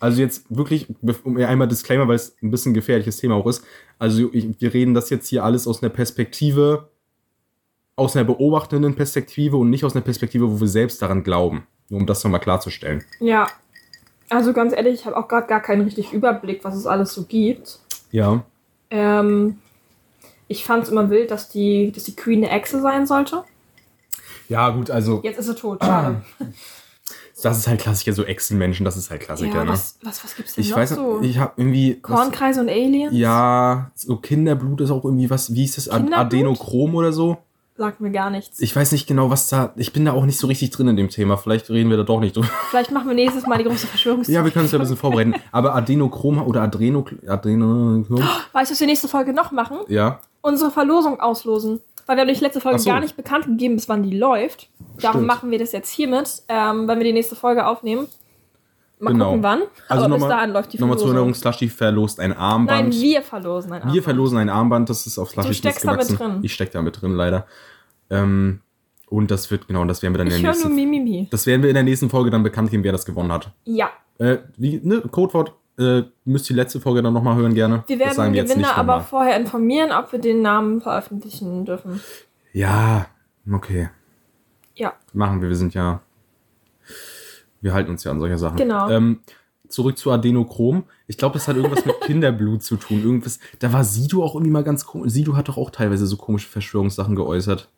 Also 0.00 0.20
jetzt 0.22 0.46
wirklich, 0.48 0.88
um 1.22 1.36
einmal 1.36 1.68
Disclaimer, 1.68 2.08
weil 2.08 2.16
es 2.16 2.34
ein 2.42 2.50
bisschen 2.50 2.72
ein 2.72 2.74
gefährliches 2.74 3.18
Thema 3.18 3.36
auch 3.36 3.46
ist. 3.46 3.64
Also 3.98 4.30
ich, 4.32 4.60
wir 4.60 4.72
reden 4.72 4.94
das 4.94 5.10
jetzt 5.10 5.28
hier 5.28 5.44
alles 5.44 5.68
aus 5.68 5.82
einer 5.82 5.90
Perspektive, 5.90 6.88
aus 7.96 8.16
einer 8.16 8.24
beobachtenden 8.24 8.96
Perspektive 8.96 9.58
und 9.58 9.70
nicht 9.70 9.84
aus 9.84 9.94
einer 9.94 10.04
Perspektive, 10.04 10.50
wo 10.50 10.58
wir 10.58 10.68
selbst 10.68 11.02
daran 11.02 11.22
glauben. 11.22 11.66
Nur 11.88 12.00
um 12.00 12.06
das 12.06 12.24
nochmal 12.24 12.40
klarzustellen. 12.40 13.04
Ja. 13.20 13.46
Also 14.28 14.54
ganz 14.54 14.72
ehrlich, 14.72 14.94
ich 14.94 15.06
habe 15.06 15.16
auch 15.16 15.28
gerade 15.28 15.46
gar 15.46 15.60
keinen 15.60 15.82
richtigen 15.82 16.10
Überblick, 16.16 16.64
was 16.64 16.74
es 16.74 16.86
alles 16.86 17.12
so 17.12 17.24
gibt. 17.24 17.78
Ja. 18.10 18.42
Ähm, 18.90 19.58
ich 20.52 20.64
fand 20.64 20.84
es 20.84 20.90
immer 20.90 21.10
wild, 21.10 21.30
dass 21.30 21.48
die, 21.48 21.90
dass 21.92 22.04
die 22.04 22.14
Queen 22.14 22.44
eine 22.44 22.52
Echse 22.52 22.80
sein 22.80 23.06
sollte. 23.06 23.42
Ja, 24.48 24.68
gut, 24.70 24.90
also 24.90 25.20
Jetzt 25.24 25.38
ist 25.38 25.46
sie 25.46 25.54
tot. 25.54 25.82
Schade. 25.82 26.22
das 27.42 27.58
ist 27.58 27.66
halt 27.66 27.80
Klassiker, 27.80 28.12
so 28.12 28.24
Echsenmenschen, 28.24 28.84
das 28.84 28.96
ist 28.96 29.10
halt 29.10 29.20
Klassiker, 29.22 29.54
ja, 29.56 29.64
ne? 29.64 29.70
was, 29.72 29.98
was, 30.02 30.22
was 30.22 30.36
gibt's 30.36 30.54
denn 30.54 30.62
Ich 30.62 30.70
noch 30.70 30.76
weiß 30.76 30.90
so? 30.90 31.18
nicht, 31.20 31.30
ich 31.30 31.38
habe 31.38 31.52
irgendwie. 31.56 31.98
was- 32.02 32.20
Kornkreise 32.20 32.60
und 32.60 32.68
Aliens? 32.68 33.12
Ja, 33.14 33.90
so 33.94 34.16
Kinderblut 34.16 34.80
ist 34.82 34.90
auch 34.90 35.04
irgendwie 35.04 35.28
was, 35.30 35.52
wie 35.54 35.62
hieß 35.62 35.74
das? 35.76 35.88
Adenochrom 35.88 36.94
oder 36.94 37.12
so. 37.12 37.38
Sagt 37.78 38.02
mir 38.02 38.10
gar 38.10 38.28
nichts. 38.28 38.60
Ich 38.60 38.76
weiß 38.76 38.92
nicht 38.92 39.06
genau, 39.06 39.30
was 39.30 39.48
da. 39.48 39.72
Ich 39.76 39.94
bin 39.94 40.04
da 40.04 40.12
auch 40.12 40.26
nicht 40.26 40.38
so 40.38 40.46
richtig 40.46 40.70
drin 40.70 40.88
in 40.88 40.96
dem 40.96 41.08
Thema. 41.08 41.38
Vielleicht 41.38 41.70
reden 41.70 41.88
wir 41.88 41.96
da 41.96 42.02
doch 42.02 42.20
nicht 42.20 42.36
drüber. 42.36 42.46
Vielleicht 42.68 42.90
machen 42.90 43.08
wir 43.08 43.14
nächstes 43.14 43.46
Mal 43.46 43.56
die 43.56 43.64
große 43.64 43.86
Verschwörungstheorie. 43.86 44.36
Ja, 44.38 44.44
wir 44.44 44.50
können 44.52 44.64
uns 44.66 44.72
ja 44.72 44.78
ein 44.78 44.82
bisschen 44.82 44.98
vorbereiten. 44.98 45.34
Aber 45.52 45.74
Adenochrom 45.74 46.42
oder 46.42 46.60
Adreno. 46.62 47.06
Adrenochrom. 47.26 48.22
Weißt 48.52 48.70
du, 48.70 48.74
was 48.74 48.80
wir 48.80 48.86
nächste 48.86 49.08
Folge 49.08 49.32
noch 49.32 49.52
machen? 49.52 49.78
Ja. 49.88 50.20
Unsere 50.42 50.70
Verlosung 50.70 51.18
auslosen. 51.20 51.80
Weil 52.06 52.16
wir 52.16 52.22
haben 52.22 52.34
die 52.34 52.40
letzte 52.40 52.60
Folge 52.60 52.80
so. 52.80 52.90
gar 52.90 52.98
nicht 53.00 53.16
bekannt 53.16 53.46
gegeben, 53.46 53.76
bis 53.76 53.88
wann 53.88 54.02
die 54.02 54.16
läuft. 54.18 54.68
Darum 55.00 55.18
Stimmt. 55.20 55.26
machen 55.28 55.50
wir 55.52 55.58
das 55.58 55.70
jetzt 55.72 55.90
hiermit, 55.90 56.42
ähm, 56.48 56.88
wenn 56.88 56.98
wir 56.98 57.04
die 57.04 57.12
nächste 57.12 57.36
Folge 57.36 57.64
aufnehmen. 57.66 58.08
Mal 58.98 59.12
Genau. 59.12 59.26
gucken, 59.30 59.42
wann. 59.44 59.62
Also 59.88 60.04
Aber 60.06 60.14
bis 60.16 60.26
dahin 60.28 60.50
läuft 60.50 60.72
die 60.72 60.78
nochmal 60.78 60.96
zur 60.98 61.06
Verlosung. 61.08 61.28
Erinnerung: 61.28 61.34
Slushy 61.34 61.68
verlost 61.68 62.18
ein 62.20 62.30
Nein, 62.30 62.38
Armband. 62.38 62.94
wir 63.00 63.22
verlosen 63.22 63.72
ein 63.72 63.80
Wir 63.80 63.86
Armband. 63.86 64.04
verlosen 64.04 64.38
ein 64.38 64.48
Armband, 64.48 64.90
das 64.90 65.06
ist 65.06 65.18
auf 65.18 65.30
Slushy 65.30 65.54
steckst 65.54 65.84
da 65.84 65.92
mit 65.92 66.00
gewachsen. 66.00 66.16
drin. 66.18 66.38
Ich 66.42 66.52
steck 66.54 66.70
da 66.72 66.82
mit 66.82 67.00
drin, 67.00 67.14
leider. 67.14 67.46
Ähm, 68.10 68.60
und 69.08 69.30
das 69.30 69.50
wird, 69.50 69.68
genau, 69.68 69.84
das 69.84 70.02
werden 70.02 70.14
wir 70.14 70.18
dann 70.18 70.26
in 70.28 70.32
der 70.32 70.38
höre 70.40 70.44
nur 70.58 70.70
nächsten 70.70 70.74
Mimimi. 70.74 71.28
Das 71.30 71.46
werden 71.46 71.62
wir 71.62 71.70
in 71.70 71.74
der 71.74 71.82
nächsten 71.84 72.10
Folge 72.10 72.30
dann 72.30 72.42
bekannt 72.42 72.70
geben, 72.70 72.82
wer 72.84 72.92
das 72.92 73.04
gewonnen 73.06 73.30
hat. 73.32 73.50
Ja, 73.64 73.90
Äh, 74.18 74.38
wie, 74.56 74.80
ne, 74.82 75.00
Codewort, 75.10 75.54
äh, 75.82 76.04
müsst 76.24 76.48
ihr 76.50 76.54
die 76.54 76.60
letzte 76.60 76.80
Folge 76.80 77.02
dann 77.02 77.12
nochmal 77.12 77.36
hören 77.36 77.54
gerne. 77.54 77.84
wir 77.86 77.98
werden 77.98 78.32
den 78.32 78.46
Gewinner 78.46 78.76
aber 78.76 78.94
nochmal. 78.94 79.00
vorher 79.02 79.36
informieren, 79.36 79.92
ob 79.92 80.12
wir 80.12 80.18
den 80.18 80.42
Namen 80.42 80.80
veröffentlichen 80.80 81.64
dürfen. 81.64 82.00
Ja, 82.52 83.06
okay. 83.50 83.90
Ja, 84.74 84.94
Machen 85.12 85.40
wir, 85.42 85.48
wir 85.48 85.56
sind 85.56 85.74
ja. 85.74 86.00
Wir 87.60 87.74
halten 87.74 87.90
uns 87.90 88.04
ja 88.04 88.10
an 88.10 88.20
solche 88.20 88.38
Sachen. 88.38 88.56
Genau. 88.56 88.88
Ähm, 88.88 89.20
zurück 89.68 89.98
zu 89.98 90.10
Adenochrom. 90.10 90.84
Ich 91.06 91.16
glaube, 91.16 91.34
das 91.34 91.48
hat 91.48 91.56
irgendwas 91.56 91.84
mit 91.84 92.00
Kinderblut 92.02 92.62
zu 92.62 92.76
tun. 92.76 93.02
Irgendwas. 93.02 93.38
Da 93.58 93.72
war 93.72 93.84
Sido 93.84 94.22
auch 94.24 94.34
irgendwie 94.34 94.52
mal 94.52 94.64
ganz 94.64 94.86
komisch. 94.86 95.12
Sido 95.12 95.36
hat 95.36 95.48
doch 95.48 95.58
auch 95.58 95.70
teilweise 95.70 96.06
so 96.06 96.16
komische 96.16 96.48
Verschwörungssachen 96.48 97.14
geäußert. 97.14 97.70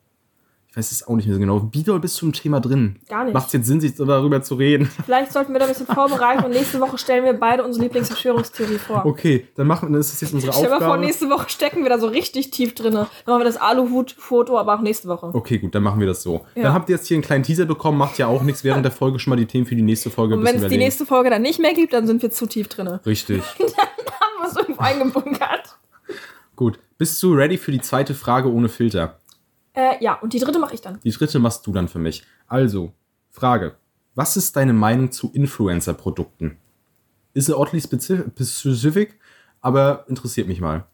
Ich 0.75 0.79
weiß 0.79 0.91
es 0.91 1.07
auch 1.07 1.15
nicht 1.15 1.25
mehr 1.25 1.35
so 1.35 1.39
genau. 1.39 1.69
Wie 1.71 1.83
doll 1.83 2.01
bist 2.01 2.21
du 2.21 2.25
im 2.25 2.33
Thema 2.33 2.59
drin? 2.59 2.97
Gar 3.07 3.23
nicht. 3.23 3.33
Macht 3.33 3.47
es 3.47 3.53
jetzt 3.53 3.67
Sinn, 3.67 3.79
sich 3.79 3.95
darüber 3.95 4.41
zu 4.43 4.55
reden? 4.55 4.91
vielleicht 5.05 5.31
sollten 5.31 5.53
wir 5.53 5.59
da 5.59 5.67
ein 5.67 5.71
bisschen 5.71 5.87
vorbereiten 5.87 6.43
und 6.43 6.51
nächste 6.51 6.81
Woche 6.81 6.97
stellen 6.97 7.23
wir 7.23 7.31
beide 7.31 7.63
unsere 7.63 7.85
Lieblingsverschwörungstheorie 7.85 8.77
vor. 8.77 9.05
Okay, 9.05 9.47
dann 9.55 9.67
machen 9.67 9.93
dann 9.93 10.01
ist 10.01 10.11
das 10.11 10.19
jetzt 10.19 10.33
unsere 10.33 10.51
Stell 10.51 10.65
dir 10.65 10.71
mal 10.71 10.79
vor, 10.79 10.87
Aufgabe. 10.87 11.05
nächste 11.05 11.29
Woche 11.29 11.49
stecken 11.49 11.83
wir 11.83 11.89
da 11.89 11.97
so 11.97 12.07
richtig 12.07 12.51
tief 12.51 12.75
drin. 12.75 12.91
Dann 12.91 13.07
machen 13.25 13.39
wir 13.39 13.45
das 13.45 13.55
Aluhut-Foto, 13.55 14.59
aber 14.59 14.75
auch 14.75 14.81
nächste 14.81 15.07
Woche. 15.07 15.29
Okay, 15.31 15.59
gut, 15.59 15.73
dann 15.73 15.81
machen 15.81 16.01
wir 16.01 16.07
das 16.07 16.21
so. 16.21 16.45
Ja. 16.55 16.63
Dann 16.63 16.73
habt 16.73 16.89
ihr 16.89 16.97
jetzt 16.97 17.07
hier 17.07 17.15
einen 17.15 17.23
kleinen 17.23 17.45
Teaser 17.45 17.63
bekommen, 17.63 17.97
macht 17.97 18.17
ja 18.17 18.27
auch 18.27 18.41
nichts 18.41 18.65
während 18.65 18.83
der 18.83 18.91
Folge 18.91 19.17
schon 19.19 19.31
mal 19.31 19.37
die 19.37 19.45
Themen 19.45 19.65
für 19.65 19.77
die 19.77 19.81
nächste 19.81 20.09
Folge 20.09 20.35
Und 20.35 20.43
wenn 20.43 20.61
es 20.61 20.67
die 20.67 20.77
nächste 20.77 21.05
Folge 21.05 21.29
dann 21.29 21.41
nicht 21.41 21.61
mehr 21.61 21.73
gibt, 21.73 21.93
dann 21.93 22.05
sind 22.05 22.21
wir 22.21 22.31
zu 22.31 22.47
tief 22.47 22.67
drin. 22.67 22.89
Haben 22.89 22.99
Richtig. 23.05 23.41
wir 23.57 23.65
es 24.45 24.57
irgendwo 24.57 24.81
eingebunkert. 24.81 25.77
Gut. 26.57 26.79
Bist 26.97 27.23
du 27.23 27.33
ready 27.33 27.57
für 27.57 27.71
die 27.71 27.81
zweite 27.81 28.13
Frage 28.13 28.51
ohne 28.51 28.67
Filter? 28.67 29.19
Äh, 29.75 30.03
ja, 30.03 30.13
und 30.15 30.33
die 30.33 30.39
dritte 30.39 30.59
mache 30.59 30.73
ich 30.73 30.81
dann. 30.81 30.99
Die 31.03 31.11
dritte 31.11 31.39
machst 31.39 31.65
du 31.67 31.71
dann 31.73 31.87
für 31.87 31.99
mich. 31.99 32.23
Also, 32.47 32.93
Frage. 33.31 33.75
Was 34.15 34.37
ist 34.37 34.55
deine 34.55 34.73
Meinung 34.73 35.11
zu 35.11 35.31
Influencer-Produkten? 35.33 36.57
Ist 37.33 37.49
oddly 37.49 37.79
spezif- 37.81 38.23
specific, 38.37 39.19
aber 39.59 40.05
interessiert 40.07 40.47
mich 40.47 40.61
mal. 40.61 40.85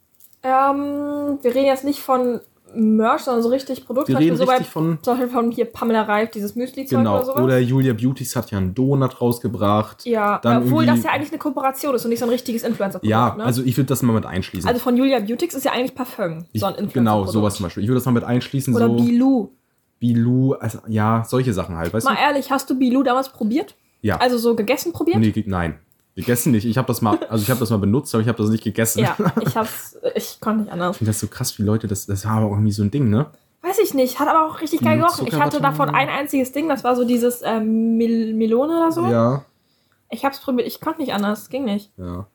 Ähm, 0.42 1.38
wir 1.42 1.54
reden 1.54 1.68
jetzt 1.68 1.84
nicht 1.84 2.00
von 2.00 2.42
Merch, 2.74 3.22
sondern 3.22 3.44
so 3.44 3.50
richtig 3.50 3.86
Produkt. 3.86 4.08
Wir 4.08 4.18
reden 4.18 4.38
so 4.38 4.46
bei, 4.46 4.54
richtig 4.54 4.72
von, 4.72 5.00
zum 5.02 5.14
Beispiel 5.14 5.30
von 5.30 5.52
hier 5.52 5.66
Pamela 5.66 6.04
Reif, 6.04 6.32
dieses 6.32 6.56
Müsli-Zeug 6.56 7.00
genau, 7.00 7.16
oder 7.18 7.26
sowas. 7.26 7.42
oder 7.42 7.60
Julia 7.60 7.94
Beautys 7.94 8.36
hat 8.36 8.52
ja 8.52 8.58
einen 8.58 8.74
Donut 8.74 9.22
rausgebracht. 9.22 10.06
ja, 10.06 10.40
dann 10.40 10.64
obwohl 10.64 10.86
das 10.86 11.04
ja 11.04 11.12
eigentlich 11.12 11.32
eine 11.32 11.40
Kooperation 11.40 11.96
ist 11.96 12.06
und 12.06 12.10
nicht 12.10 12.20
so 12.20 12.26
ein 12.26 12.32
richtiges 12.32 12.64
Influencer-Produkt. 12.64 13.10
Ja, 13.10 13.36
ne? 13.36 13.44
also 13.44 13.64
ich 13.64 13.78
würde 13.78 13.88
das 13.88 14.02
mal 14.02 14.14
mit 14.14 14.26
einschließen. 14.26 14.68
also 14.68 14.80
von 14.80 14.96
Julia 14.98 15.20
Beautix 15.20 15.54
ist 15.54 15.66
ja 15.66 15.72
eigentlich 15.72 15.96
Parfum, 15.96 16.46
ich, 16.52 16.62
so 16.62 16.68
ein 16.68 16.76
Influencer-Produkt. 16.76 16.94
genau, 16.94 17.26
sowas 17.26 17.56
zum 17.56 17.66
Beispiel. 17.66 17.84
Ich 17.84 17.90
würde 17.90 18.00
das 18.00 18.06
mal 18.06 18.12
mit 18.12 18.24
einschließen, 18.24 18.76
Oder 18.76 18.88
so 18.88 18.96
Bilou. 18.96 19.50
Bilou, 20.00 20.54
also, 20.54 20.80
ja, 20.88 21.24
solche 21.28 21.54
Sachen 21.54 21.78
halt, 21.78 21.94
weißt 21.94 22.06
Mal 22.06 22.16
du? 22.16 22.22
ehrlich, 22.22 22.52
hast 22.52 22.70
du 22.70 22.78
Bilou 22.78 23.04
damals 23.04 23.30
probiert? 23.30 23.76
Ja. 24.02 24.18
Also 24.18 24.38
so 24.38 24.56
gegessen 24.56 24.94
probiert? 24.94 25.20
nee, 25.20 25.44
nein. 25.46 25.80
Gegessen 26.16 26.52
nicht. 26.52 26.66
Ich 26.66 26.78
habe 26.78 26.88
das 26.88 27.02
mal, 27.02 27.18
also 27.30 27.42
ich 27.44 27.50
habe 27.50 27.60
das 27.60 27.70
mal 27.70 27.78
benutzt, 27.78 28.14
aber 28.14 28.22
ich 28.22 28.28
habe 28.28 28.38
das 28.38 28.50
nicht 28.52 28.64
gegessen. 28.64 29.00
Ja, 29.00 29.16
ich 29.42 29.56
hab's, 29.56 29.98
ich 30.16 30.40
konnte 30.42 30.64
nicht 30.64 30.72
anders. 30.72 30.92
Ich 30.96 30.98
finde 30.98 31.12
das 31.12 31.20
so 31.20 31.28
krass, 31.28 31.58
wie 31.58 31.64
Leute 31.64 31.88
das, 31.88 32.06
das 32.06 32.26
war 32.26 32.34
aber 32.34 32.48
auch 32.48 32.52
irgendwie 32.52 32.72
so 32.74 32.84
ein 32.84 32.92
Ding, 32.92 33.10
ne? 33.10 33.28
Weiß 33.62 33.78
ich 33.80 33.94
nicht, 33.94 34.20
hat 34.20 34.28
aber 34.28 34.46
auch 34.48 34.60
richtig 34.60 34.82
geil 34.82 34.98
gerochen. 34.98 35.28
Ich 35.28 35.40
hatte 35.40 35.62
davon 35.62 35.90
ein 35.90 36.10
einziges 36.10 36.52
Ding, 36.52 36.68
das 36.68 36.84
war 36.84 36.96
so 36.96 37.06
dieses 37.06 37.42
ähm, 37.44 37.96
Mel 37.98 38.34
Melone 38.34 38.76
oder 38.78 38.92
so. 38.92 39.06
Ja, 39.06 39.46
Ich 40.10 40.26
hab's 40.26 40.40
probiert, 40.40 40.68
ich 40.68 40.82
konnte 40.82 41.00
nicht 41.00 41.14
anders, 41.14 41.50
ging 41.50 41.66
nicht. 41.66 41.92
ja. 41.98 42.26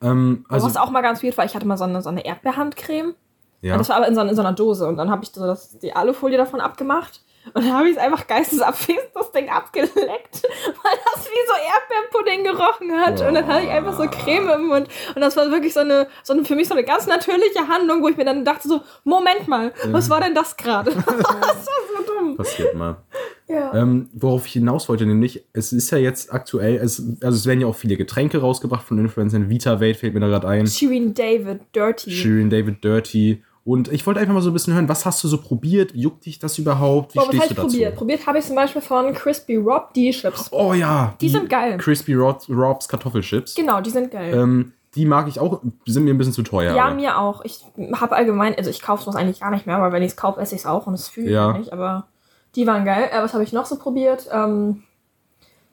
Ähm, 0.00 0.44
Also, 0.48 0.66
was 0.66 0.76
auch 0.76 0.90
mal 0.90 1.00
ganz 1.00 1.22
weird 1.22 1.36
war, 1.38 1.44
ich 1.44 1.54
hatte 1.54 1.66
mal 1.66 1.76
so 1.76 1.84
eine, 1.84 2.02
so 2.02 2.08
eine 2.08 2.24
Erdbeerhandcreme. 2.24 3.14
ja. 3.62 3.76
Das 3.78 3.88
war 3.88 3.96
aber 3.96 4.08
in 4.08 4.14
so, 4.14 4.20
in 4.20 4.34
so 4.34 4.42
einer 4.42 4.52
Dose 4.52 4.86
und 4.86 4.96
dann 4.96 5.10
habe 5.10 5.24
ich 5.24 5.30
so 5.32 5.46
das, 5.46 5.78
die 5.78 5.92
Alufolie 5.94 6.36
davon 6.38 6.60
abgemacht. 6.60 7.22
Und 7.54 7.64
dann 7.64 7.72
habe 7.72 7.88
ich 7.88 7.96
es 7.96 8.02
einfach 8.02 8.26
geistesabwesend 8.26 9.10
das 9.14 9.32
Ding 9.32 9.48
abgeleckt, 9.48 9.94
weil 10.02 10.98
das 11.14 11.26
wie 11.26 11.46
so 11.46 11.54
Erdbeerpudding 11.54 12.44
gerochen 12.44 12.92
hat. 12.92 13.20
Und 13.20 13.34
dann 13.34 13.46
hatte 13.46 13.64
ich 13.64 13.70
einfach 13.70 13.96
so 13.96 14.06
Creme 14.08 14.50
im 14.50 14.66
Mund. 14.66 14.88
Und 15.14 15.20
das 15.20 15.36
war 15.36 15.50
wirklich 15.50 15.74
so 15.74 15.80
eine, 15.80 16.08
so 16.22 16.32
eine 16.32 16.44
für 16.44 16.54
mich 16.54 16.68
so 16.68 16.74
eine 16.74 16.84
ganz 16.84 17.06
natürliche 17.06 17.68
Handlung, 17.68 18.02
wo 18.02 18.08
ich 18.08 18.16
mir 18.16 18.24
dann 18.24 18.44
dachte 18.44 18.68
so, 18.68 18.80
Moment 19.04 19.48
mal, 19.48 19.72
was 19.86 20.10
war 20.10 20.20
denn 20.20 20.34
das 20.34 20.56
gerade? 20.56 20.90
das 21.06 21.06
war 21.06 21.64
so 21.96 22.04
dumm. 22.06 22.36
Passiert 22.36 22.74
mal. 22.74 22.96
Ja. 23.48 23.72
Ähm, 23.74 24.10
worauf 24.12 24.46
ich 24.46 24.52
hinaus 24.52 24.88
wollte, 24.90 25.06
nämlich, 25.06 25.44
es 25.54 25.72
ist 25.72 25.90
ja 25.90 25.96
jetzt 25.96 26.32
aktuell, 26.32 26.76
es, 26.76 27.02
also 27.22 27.36
es 27.36 27.46
werden 27.46 27.62
ja 27.62 27.66
auch 27.66 27.74
viele 27.74 27.96
Getränke 27.96 28.38
rausgebracht 28.38 28.86
von 28.86 28.98
Influencern. 28.98 29.48
Vita 29.48 29.80
Wade 29.80 29.94
fällt 29.94 30.12
mir 30.12 30.20
da 30.20 30.28
gerade 30.28 30.48
ein. 30.48 30.66
Shirin 30.66 31.14
David, 31.14 31.60
Dirty. 31.74 32.10
Shirin 32.10 32.50
David 32.50 32.84
Dirty. 32.84 33.42
Und 33.68 33.92
ich 33.92 34.06
wollte 34.06 34.18
einfach 34.18 34.32
mal 34.32 34.40
so 34.40 34.48
ein 34.48 34.54
bisschen 34.54 34.72
hören, 34.72 34.88
was 34.88 35.04
hast 35.04 35.22
du 35.22 35.28
so 35.28 35.36
probiert? 35.36 35.92
Juckt 35.94 36.24
dich 36.24 36.38
das 36.38 36.56
überhaupt? 36.56 37.12
Wie 37.14 37.18
was 37.18 37.26
stehst 37.26 37.42
habe 37.42 37.48
du 37.48 37.52
ich 37.52 37.56
dazu? 37.56 37.68
probiert? 37.68 37.96
Probiert 37.96 38.26
habe 38.26 38.38
ich 38.38 38.46
zum 38.46 38.56
Beispiel 38.56 38.80
von 38.80 39.12
Crispy 39.12 39.56
Rob 39.56 39.92
die 39.92 40.10
Chips. 40.10 40.48
Oh 40.52 40.72
ja. 40.72 41.14
Die 41.20 41.28
sind 41.28 41.50
geil. 41.50 41.76
Crispy 41.76 42.14
Robs, 42.14 42.48
Robs 42.48 42.88
Kartoffelchips. 42.88 43.54
Genau, 43.56 43.82
die 43.82 43.90
sind 43.90 44.10
geil. 44.10 44.32
Ähm, 44.34 44.72
die 44.94 45.04
mag 45.04 45.28
ich 45.28 45.38
auch, 45.38 45.60
die 45.86 45.92
sind 45.92 46.04
mir 46.04 46.14
ein 46.14 46.16
bisschen 46.16 46.32
zu 46.32 46.42
teuer. 46.42 46.74
Ja, 46.74 46.86
aber. 46.86 46.94
mir 46.94 47.18
auch. 47.18 47.44
Ich 47.44 47.62
habe 47.92 48.16
allgemein, 48.16 48.54
also 48.56 48.70
ich 48.70 48.80
kaufe 48.80 49.02
sowas 49.02 49.16
eigentlich 49.16 49.40
gar 49.40 49.50
nicht 49.50 49.66
mehr, 49.66 49.78
weil 49.82 49.92
wenn 49.92 50.02
ich 50.02 50.12
es 50.12 50.16
kaufe, 50.16 50.40
esse 50.40 50.54
ich 50.54 50.62
es 50.62 50.66
auch 50.66 50.86
und 50.86 50.94
es 50.94 51.08
fühle 51.08 51.26
ich 51.26 51.32
Ja. 51.34 51.52
nicht. 51.52 51.70
Aber 51.70 52.06
die 52.54 52.66
waren 52.66 52.86
geil. 52.86 53.10
Äh, 53.12 53.20
was 53.22 53.34
habe 53.34 53.44
ich 53.44 53.52
noch 53.52 53.66
so 53.66 53.76
probiert? 53.76 54.30
Ähm, 54.32 54.82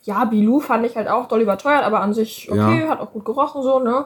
ja, 0.03 0.25
Bilou 0.25 0.60
fand 0.60 0.86
ich 0.86 0.97
halt 0.97 1.08
auch 1.08 1.29
doll 1.29 1.39
überteuert, 1.39 1.86
aber 1.86 2.01
an 2.01 2.13
sich 2.13 2.51
okay, 2.51 2.81
Ja. 2.84 2.89
hat 2.89 2.99
auch 2.99 3.13
gut 3.13 3.23
gerochen 3.23 3.63
so, 3.63 3.79
ne? 3.79 4.05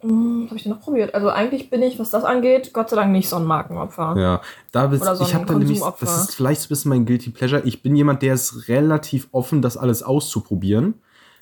Hm, 0.00 0.42
was 0.44 0.50
habe 0.50 0.56
ich 0.58 0.62
denn 0.64 0.72
noch 0.72 0.80
probiert? 0.80 1.14
Also 1.14 1.28
eigentlich 1.30 1.70
bin 1.70 1.82
ich, 1.82 1.98
was 1.98 2.10
das 2.10 2.24
angeht, 2.24 2.72
Gott 2.72 2.90
sei 2.90 2.96
Dank 2.96 3.12
nicht 3.12 3.28
so 3.28 3.36
ein 3.36 3.44
Markenopfer. 3.44 4.14
Ja, 4.18 4.40
da 4.72 4.86
bist, 4.88 5.02
Oder 5.02 5.16
so 5.16 5.24
ich 5.24 5.34
habe 5.34 5.46
dann 5.46 5.58
nämlich, 5.58 5.80
das 6.00 6.18
ist 6.18 6.34
vielleicht 6.34 6.60
so 6.60 6.66
ein 6.66 6.68
bisschen 6.68 6.88
mein 6.90 7.06
Guilty 7.06 7.30
Pleasure. 7.30 7.62
Ich 7.64 7.82
bin 7.82 7.96
jemand, 7.96 8.22
der 8.22 8.34
ist 8.34 8.68
relativ 8.68 9.28
offen, 9.32 9.62
das 9.62 9.76
alles 9.76 10.02
auszuprobieren. 10.02 10.94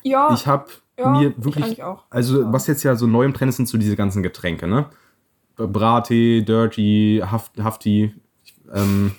Ja, 0.03 0.33
Ich 0.33 0.47
habe 0.47 0.67
ja, 0.99 1.09
mir 1.09 1.31
ich 1.31 1.45
wirklich, 1.45 1.83
also 2.11 2.43
Ja. 2.43 2.53
was 2.53 2.67
jetzt 2.69 2.83
ja 2.85 2.95
so 2.95 3.07
neu 3.07 3.25
im 3.25 3.35
Trend 3.35 3.49
ist, 3.51 3.57
sind 3.57 3.69
so 3.69 3.79
diese 3.79 3.97
ganzen 3.97 4.23
Getränke, 4.23 4.67
ne? 4.69 4.87
Brattee, 5.57 6.43
Dirty, 6.43 7.23
Haft, 7.29 7.59
Hafti, 7.63 8.15
ähm, 8.73 9.13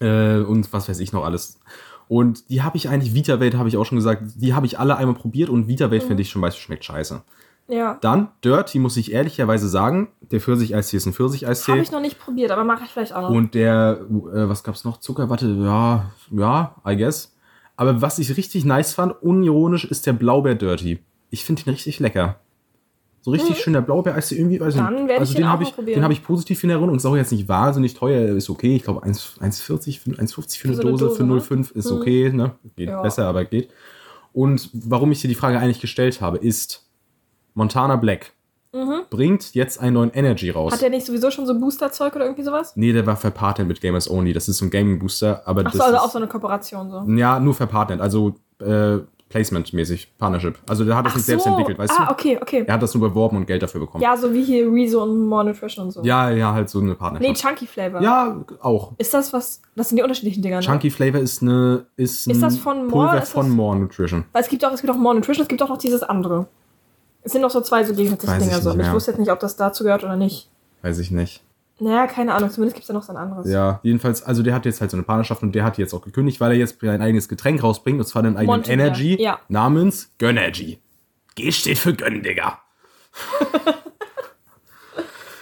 äh, 0.00 0.38
und 0.38 0.72
was 0.72 0.88
weiß 0.88 1.00
ich 1.00 1.12
noch 1.12 1.24
alles. 1.24 1.60
Und 2.08 2.50
die 2.50 2.62
habe 2.62 2.76
ich 2.76 2.88
eigentlich, 2.88 3.14
Vita 3.14 3.40
Welt 3.40 3.54
habe 3.56 3.68
ich 3.68 3.76
auch 3.76 3.84
schon 3.86 3.96
gesagt, 3.96 4.22
die 4.36 4.54
habe 4.54 4.66
ich 4.66 4.78
alle 4.78 4.96
einmal 4.96 5.14
probiert 5.14 5.48
und 5.48 5.68
Vita 5.68 5.86
Mhm. 5.86 5.90
Welt 5.92 6.02
finde 6.02 6.22
ich 6.22 6.30
schon 6.30 6.42
weiß, 6.42 6.56
schmeckt 6.56 6.84
scheiße. 6.84 7.22
Ja. 7.68 7.98
Dann 8.00 8.28
Dirty 8.44 8.78
muss 8.78 8.96
ich 8.96 9.12
ehrlicherweise 9.12 9.68
sagen, 9.68 10.08
der 10.20 10.40
Pfirsich-Eistee 10.40 10.96
ist 10.96 11.06
ein 11.06 11.10
Habe 11.10 11.16
Pfirsich-Eistee. 11.16 11.78
ich 11.80 11.90
noch 11.92 12.00
nicht 12.00 12.18
probiert, 12.18 12.50
aber 12.50 12.64
mache 12.64 12.84
ich 12.84 12.90
vielleicht 12.90 13.14
auch 13.14 13.22
noch. 13.22 13.30
Und 13.30 13.54
der, 13.54 14.00
äh, 14.10 14.48
was 14.48 14.62
gab's 14.64 14.84
noch? 14.84 14.98
Zuckerwatte, 14.98 15.46
ja, 15.48 16.10
ja, 16.30 16.74
I 16.86 16.96
guess. 16.96 17.34
Aber 17.76 18.00
was 18.02 18.18
ich 18.18 18.36
richtig 18.36 18.64
nice 18.64 18.92
fand, 18.92 19.20
unironisch, 19.22 19.84
ist 19.84 20.06
der 20.06 20.12
Blaubeer 20.12 20.54
Dirty. 20.54 21.00
Ich 21.30 21.44
finde 21.44 21.62
ihn 21.62 21.70
richtig 21.70 21.98
lecker. 22.00 22.38
So 23.22 23.30
richtig 23.30 23.58
schön 23.58 23.72
der 23.72 23.80
Blaubeer, 23.80 24.14
als 24.14 24.30
irgendwie, 24.32 24.60
Mhm. 24.60 24.70
Dann 24.76 24.94
nicht. 24.94 25.08
werd 25.08 25.10
ich 25.16 25.20
Also 25.20 25.32
den 25.32 25.36
den 25.40 25.44
auch 25.46 25.48
habe 25.52 25.62
ich, 25.62 25.74
probieren. 25.74 25.94
den 25.98 26.02
habe 26.04 26.12
ich 26.12 26.22
positiv 26.22 26.62
in 26.62 26.68
Erinnerung. 26.70 26.94
Ist 26.96 27.06
auch 27.06 27.16
jetzt 27.16 27.32
nicht 27.32 27.48
wahnsinnig 27.48 27.94
teuer, 27.94 28.36
ist 28.36 28.50
okay. 28.50 28.76
Ich 28.76 28.82
glaube 28.82 29.02
1 29.02 29.38
1,40, 29.40 29.98
für- 29.98 30.10
1,50 30.10 30.58
für 30.60 30.68
eine 30.68 30.76
Für 30.76 30.82
so 30.82 30.88
eine 30.88 30.90
Dose, 30.90 31.04
Dose, 31.06 31.16
für 31.16 31.22
ne? 31.24 31.28
0,5 31.32 31.70
ist 31.74 31.90
Mhm. 31.90 31.96
okay, 31.96 32.30
ne? 32.30 32.50
Geht 32.76 32.90
Ja. 32.90 33.00
besser, 33.00 33.26
aber 33.26 33.46
geht. 33.46 33.70
Und 34.34 34.68
warum 34.74 35.10
ich 35.10 35.22
dir 35.22 35.28
die 35.28 35.34
Frage 35.34 35.58
eigentlich 35.58 35.80
gestellt 35.80 36.20
habe, 36.20 36.36
ist, 36.36 36.83
Montana 37.54 37.96
Black 37.96 38.32
bringt 39.10 39.54
jetzt 39.54 39.80
einen 39.80 39.94
neuen 39.94 40.10
Energy 40.10 40.50
raus. 40.50 40.72
Mhm. 40.72 40.74
Hat 40.74 40.82
der 40.82 40.90
nicht 40.90 41.06
sowieso 41.06 41.30
schon 41.30 41.46
so 41.46 41.58
Booster-Zeug 41.58 42.16
oder 42.16 42.24
irgendwie 42.24 42.42
sowas? 42.42 42.72
Nee, 42.74 42.92
der 42.92 43.06
war 43.06 43.16
verpartnet 43.16 43.68
mit 43.68 43.80
Gamers 43.80 44.10
Only. 44.10 44.32
Das 44.32 44.48
ist 44.48 44.58
so 44.58 44.64
ein 44.64 44.70
Gaming-Booster, 44.70 45.42
aber 45.44 45.60
Ach 45.64 45.70
das 45.70 45.74
so, 45.74 45.82
also 45.84 45.96
ist, 45.96 46.02
auch 46.02 46.10
so 46.10 46.18
eine 46.18 46.26
Kooperation 46.26 46.90
so. 46.90 47.02
Ja, 47.12 47.38
nur 47.38 47.54
verpartnet, 47.54 48.00
also 48.00 48.34
äh, 48.60 48.98
Placement-mäßig, 49.28 50.08
Partnership. 50.18 50.58
Also 50.68 50.84
der 50.84 50.96
hat 50.96 51.06
das 51.06 51.12
Ach 51.12 51.16
nicht 51.16 51.26
selbst 51.26 51.44
so. 51.44 51.50
entwickelt, 51.50 51.78
weißt 51.78 51.92
ah, 51.98 52.06
du? 52.06 52.12
okay, 52.12 52.38
okay. 52.40 52.64
Er 52.66 52.74
hat 52.74 52.82
das 52.82 52.92
nur 52.94 53.08
beworben 53.08 53.36
und 53.36 53.46
Geld 53.46 53.62
dafür 53.62 53.80
bekommen. 53.80 54.02
Ja, 54.02 54.16
so 54.16 54.32
wie 54.34 54.42
hier 54.42 54.68
Rezo 54.70 55.02
und 55.04 55.26
More 55.26 55.44
Nutrition 55.44 55.86
und 55.86 55.92
so. 55.92 56.02
ja, 56.02 56.30
ja, 56.30 56.52
halt 56.52 56.68
so 56.68 56.80
eine 56.80 56.90
Nee, 56.90 56.94
Partnerschaft. 56.94 57.40
Chunky 57.42 57.66
Flavor. 57.66 58.02
ja, 58.02 58.44
auch. 58.60 58.92
Ist 58.98 59.14
das 59.14 59.32
was? 59.32 59.62
Das 59.76 59.88
sind 59.88 59.98
die 59.98 60.02
unterschiedlichen 60.02 60.42
Dinger, 60.42 60.56
ne? 60.56 60.62
Chunky 60.62 60.90
Flavor 60.90 61.20
ist 61.20 61.42
eine 61.42 61.86
ist, 61.96 62.26
Ist 62.26 62.42
das 62.42 62.58
von 62.58 62.86
More? 62.86 63.08
Pulver 63.08 63.22
von 63.22 63.50
More 63.50 63.76
Nutrition. 63.76 64.24
Weil 64.32 64.42
es 64.42 64.48
gibt 64.48 64.64
auch, 64.64 64.72
es 64.72 64.80
gibt 64.80 64.92
auch 64.92 64.98
More 64.98 65.14
Nutrition, 65.14 65.42
es 65.42 65.48
gibt 65.48 65.62
auch 65.62 65.68
noch 65.68 65.78
dieses 65.78 66.02
andere. 66.02 66.46
Es 67.24 67.32
sind 67.32 67.40
noch 67.40 67.50
so 67.50 67.60
zwei 67.60 67.84
so 67.84 67.94
gegensätzliche 67.94 68.38
Dinger 68.38 68.58
ich 68.58 68.62
so. 68.62 68.78
Ich 68.78 68.92
wusste 68.92 69.10
jetzt 69.10 69.18
nicht, 69.18 69.30
ob 69.30 69.40
das 69.40 69.56
dazu 69.56 69.82
gehört 69.82 70.04
oder 70.04 70.16
nicht. 70.16 70.48
Weiß 70.82 70.98
ich 70.98 71.10
nicht. 71.10 71.42
Naja, 71.80 72.06
keine 72.06 72.34
Ahnung, 72.34 72.50
zumindest 72.50 72.76
gibt 72.76 72.84
es 72.84 72.88
da 72.88 72.94
noch 72.94 73.02
so 73.02 73.12
ein 73.12 73.16
anderes. 73.16 73.50
Ja, 73.50 73.80
jedenfalls, 73.82 74.22
also 74.22 74.42
der 74.42 74.54
hat 74.54 74.64
jetzt 74.64 74.80
halt 74.80 74.90
so 74.90 74.96
eine 74.96 75.02
Partnerschaft 75.02 75.42
und 75.42 75.54
der 75.54 75.64
hat 75.64 75.76
die 75.76 75.80
jetzt 75.80 75.92
auch 75.92 76.02
gekündigt, 76.02 76.40
weil 76.40 76.52
er 76.52 76.58
jetzt 76.58 76.80
ein 76.84 77.02
eigenes 77.02 77.28
Getränk 77.28 77.62
rausbringt, 77.62 77.98
und 77.98 78.06
zwar 78.06 78.22
den 78.22 78.36
eigenen 78.36 78.58
Montebeer, 78.58 78.86
Energy 78.86 79.20
ja. 79.20 79.40
namens 79.48 80.10
Gönnergy. 80.18 80.78
G 81.34 81.50
steht 81.50 81.78
für 81.78 81.94
Gönn, 81.94 82.22
Digga. 82.22 82.60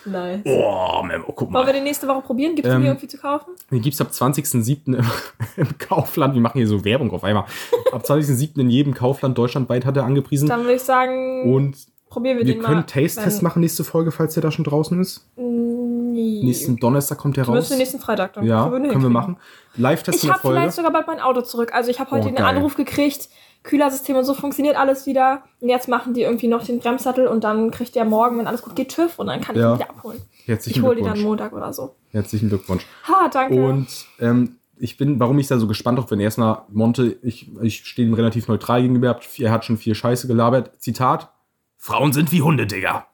Nice. 0.04 0.40
Oh, 0.44 1.02
Memo, 1.04 1.26
guck 1.26 1.52
Wollen 1.52 1.66
wir 1.66 1.72
mal. 1.72 1.72
die 1.72 1.80
nächste 1.80 2.08
Woche 2.08 2.22
probieren? 2.22 2.54
Gibt 2.54 2.66
es 2.66 2.74
Ähm, 2.74 2.80
die 2.82 2.86
irgendwie 2.88 3.06
zu 3.08 3.18
kaufen? 3.18 3.50
Den 3.70 3.80
gibt's 3.80 4.00
ab 4.00 4.08
20.07. 4.10 4.96
im, 4.96 5.04
im 5.56 5.78
Kaufland. 5.78 6.34
Wir 6.34 6.40
machen 6.40 6.58
hier 6.58 6.66
so 6.68 6.84
Werbung 6.84 7.10
auf 7.12 7.24
einmal. 7.24 7.44
Ab 7.92 8.02
20.07. 8.04 8.58
in 8.60 8.70
jedem 8.70 8.94
Kaufland 8.94 9.36
deutschlandweit 9.38 9.84
hat 9.86 9.96
er 9.96 10.04
angepriesen. 10.04 10.48
Dann 10.48 10.62
würde 10.62 10.74
ich 10.74 10.82
sagen, 10.82 11.52
Und 11.54 11.76
probieren 12.08 12.38
wir, 12.38 12.46
wir 12.46 12.54
den 12.54 12.62
können 12.62 12.76
mal. 12.80 12.82
Taste-Test 12.86 13.38
wenn- 13.38 13.44
machen 13.44 13.60
nächste 13.60 13.84
Folge, 13.84 14.10
falls 14.12 14.34
der 14.34 14.42
da 14.42 14.50
schon 14.50 14.64
draußen 14.64 15.00
ist. 15.00 15.26
Nee. 15.36 16.42
Nächsten 16.44 16.76
Donnerstag 16.76 17.18
kommt 17.18 17.36
der 17.36 17.46
Wir 17.46 17.52
müssen 17.54 17.62
raus. 17.64 17.68
den 17.70 17.78
nächsten 17.78 17.98
Freitag 18.00 18.34
dann. 18.34 18.44
Ja, 18.44 18.64
können 18.68 18.82
wir 18.84 18.90
hinkriegen. 18.90 19.12
machen. 19.12 19.36
Live-Test 19.76 20.22
Ich 20.24 20.30
habe 20.30 20.40
vielleicht 20.40 20.72
sogar 20.74 20.92
bald 20.92 21.06
mein 21.06 21.20
Auto 21.20 21.40
zurück. 21.40 21.72
Also 21.72 21.90
ich 21.90 21.98
habe 22.00 22.10
heute 22.10 22.24
Oh, 22.24 22.28
den 22.28 22.34
geil. 22.34 22.44
Anruf 22.44 22.76
gekriegt, 22.76 23.28
Kühlersystem 23.62 24.16
und 24.16 24.24
so 24.24 24.34
funktioniert 24.34 24.76
alles 24.76 25.06
wieder. 25.06 25.44
Und 25.60 25.68
jetzt 25.68 25.88
machen 25.88 26.14
die 26.14 26.22
irgendwie 26.22 26.48
noch 26.48 26.64
den 26.64 26.80
Bremssattel 26.80 27.26
und 27.28 27.44
dann 27.44 27.70
kriegt 27.70 27.94
der 27.94 28.04
morgen, 28.04 28.38
wenn 28.38 28.46
alles 28.46 28.62
gut 28.62 28.74
geht, 28.74 28.88
TÜV 28.94 29.18
und 29.18 29.28
dann 29.28 29.40
kann 29.40 29.54
ich 29.54 29.62
Ja. 29.62 29.72
ihn 29.74 29.78
wieder 29.78 29.90
abholen. 29.90 30.20
Herzlichen 30.46 30.78
Ich 30.80 30.84
hole 30.84 30.96
die 30.96 31.02
dann. 31.02 31.20
Montag 31.20 31.52
oder 31.52 31.72
so. 31.72 31.94
Herzlichen 32.10 32.48
Glückwunsch. 32.48 32.84
Ha, 33.08 33.28
danke. 33.28 33.54
Und 33.64 33.86
ähm, 34.20 34.56
ich 34.78 34.96
bin, 34.96 35.20
warum 35.20 35.38
ich 35.38 35.46
da 35.46 35.58
so 35.58 35.68
gespannt 35.68 35.98
auf 36.00 36.06
bin, 36.06 36.18
erstmal 36.18 36.62
Monte, 36.70 37.16
ich, 37.22 37.48
ich 37.62 37.86
stehe 37.86 38.08
ihm 38.08 38.14
relativ 38.14 38.48
neutral 38.48 38.82
gegenüber, 38.82 39.06
er 39.08 39.14
hat- 39.14 39.54
hat 39.54 39.64
schon 39.64 39.76
viel 39.78 39.94
Scheiße 39.94 40.26
gelabert. 40.26 40.72
Zitat: 40.78 41.30
Frauen 41.76 42.12
sind 42.12 42.32
wie 42.32 42.42
Hunde, 42.42 42.66
Digga. 42.66 43.06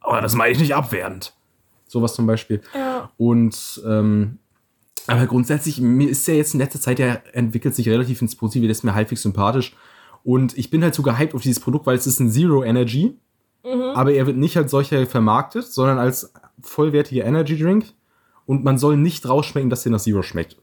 Aber 0.00 0.20
das 0.20 0.34
meine 0.34 0.52
ich 0.52 0.58
nicht 0.58 0.74
abwertend. 0.74 1.32
Sowas 1.86 2.12
zum 2.14 2.26
Beispiel. 2.26 2.60
ja. 2.74 3.10
Und 3.16 3.82
ähm, 3.86 4.38
aber 5.06 5.26
grundsätzlich, 5.26 5.80
mir 5.80 6.08
ist 6.08 6.26
ja 6.28 6.34
jetzt 6.34 6.54
in 6.54 6.60
letzter 6.60 6.80
Zeit, 6.80 6.98
der 6.98 7.22
entwickelt 7.36 7.74
sich 7.74 7.88
relativ 7.88 8.20
ins 8.22 8.36
Positive, 8.36 8.66
der 8.66 8.72
ist 8.72 8.84
mir 8.84 8.94
halbwegs 8.94 9.22
sympathisch. 9.22 9.74
Und 10.24 10.56
ich 10.56 10.70
bin 10.70 10.82
halt 10.82 10.94
so 10.94 11.02
gehypt 11.02 11.34
auf 11.34 11.42
dieses 11.42 11.60
Produkt, 11.60 11.86
weil 11.86 11.96
es 11.96 12.06
ist 12.06 12.18
ein 12.18 12.30
Zero 12.30 12.64
Energy. 12.64 13.16
Mhm. 13.64 13.82
Aber 13.94 14.12
er 14.12 14.26
wird 14.26 14.36
nicht 14.36 14.56
als 14.56 14.70
solcher 14.70 15.06
vermarktet, 15.06 15.64
sondern 15.64 15.98
als 15.98 16.32
vollwertiger 16.60 17.24
Energy 17.24 17.58
Drink. 17.58 17.92
Und 18.46 18.64
man 18.64 18.78
soll 18.78 18.96
nicht 18.96 19.28
rausschmecken, 19.28 19.70
dass 19.70 19.82
der 19.82 19.92
nach 19.92 20.00
Zero 20.00 20.22
schmeckt. 20.22 20.56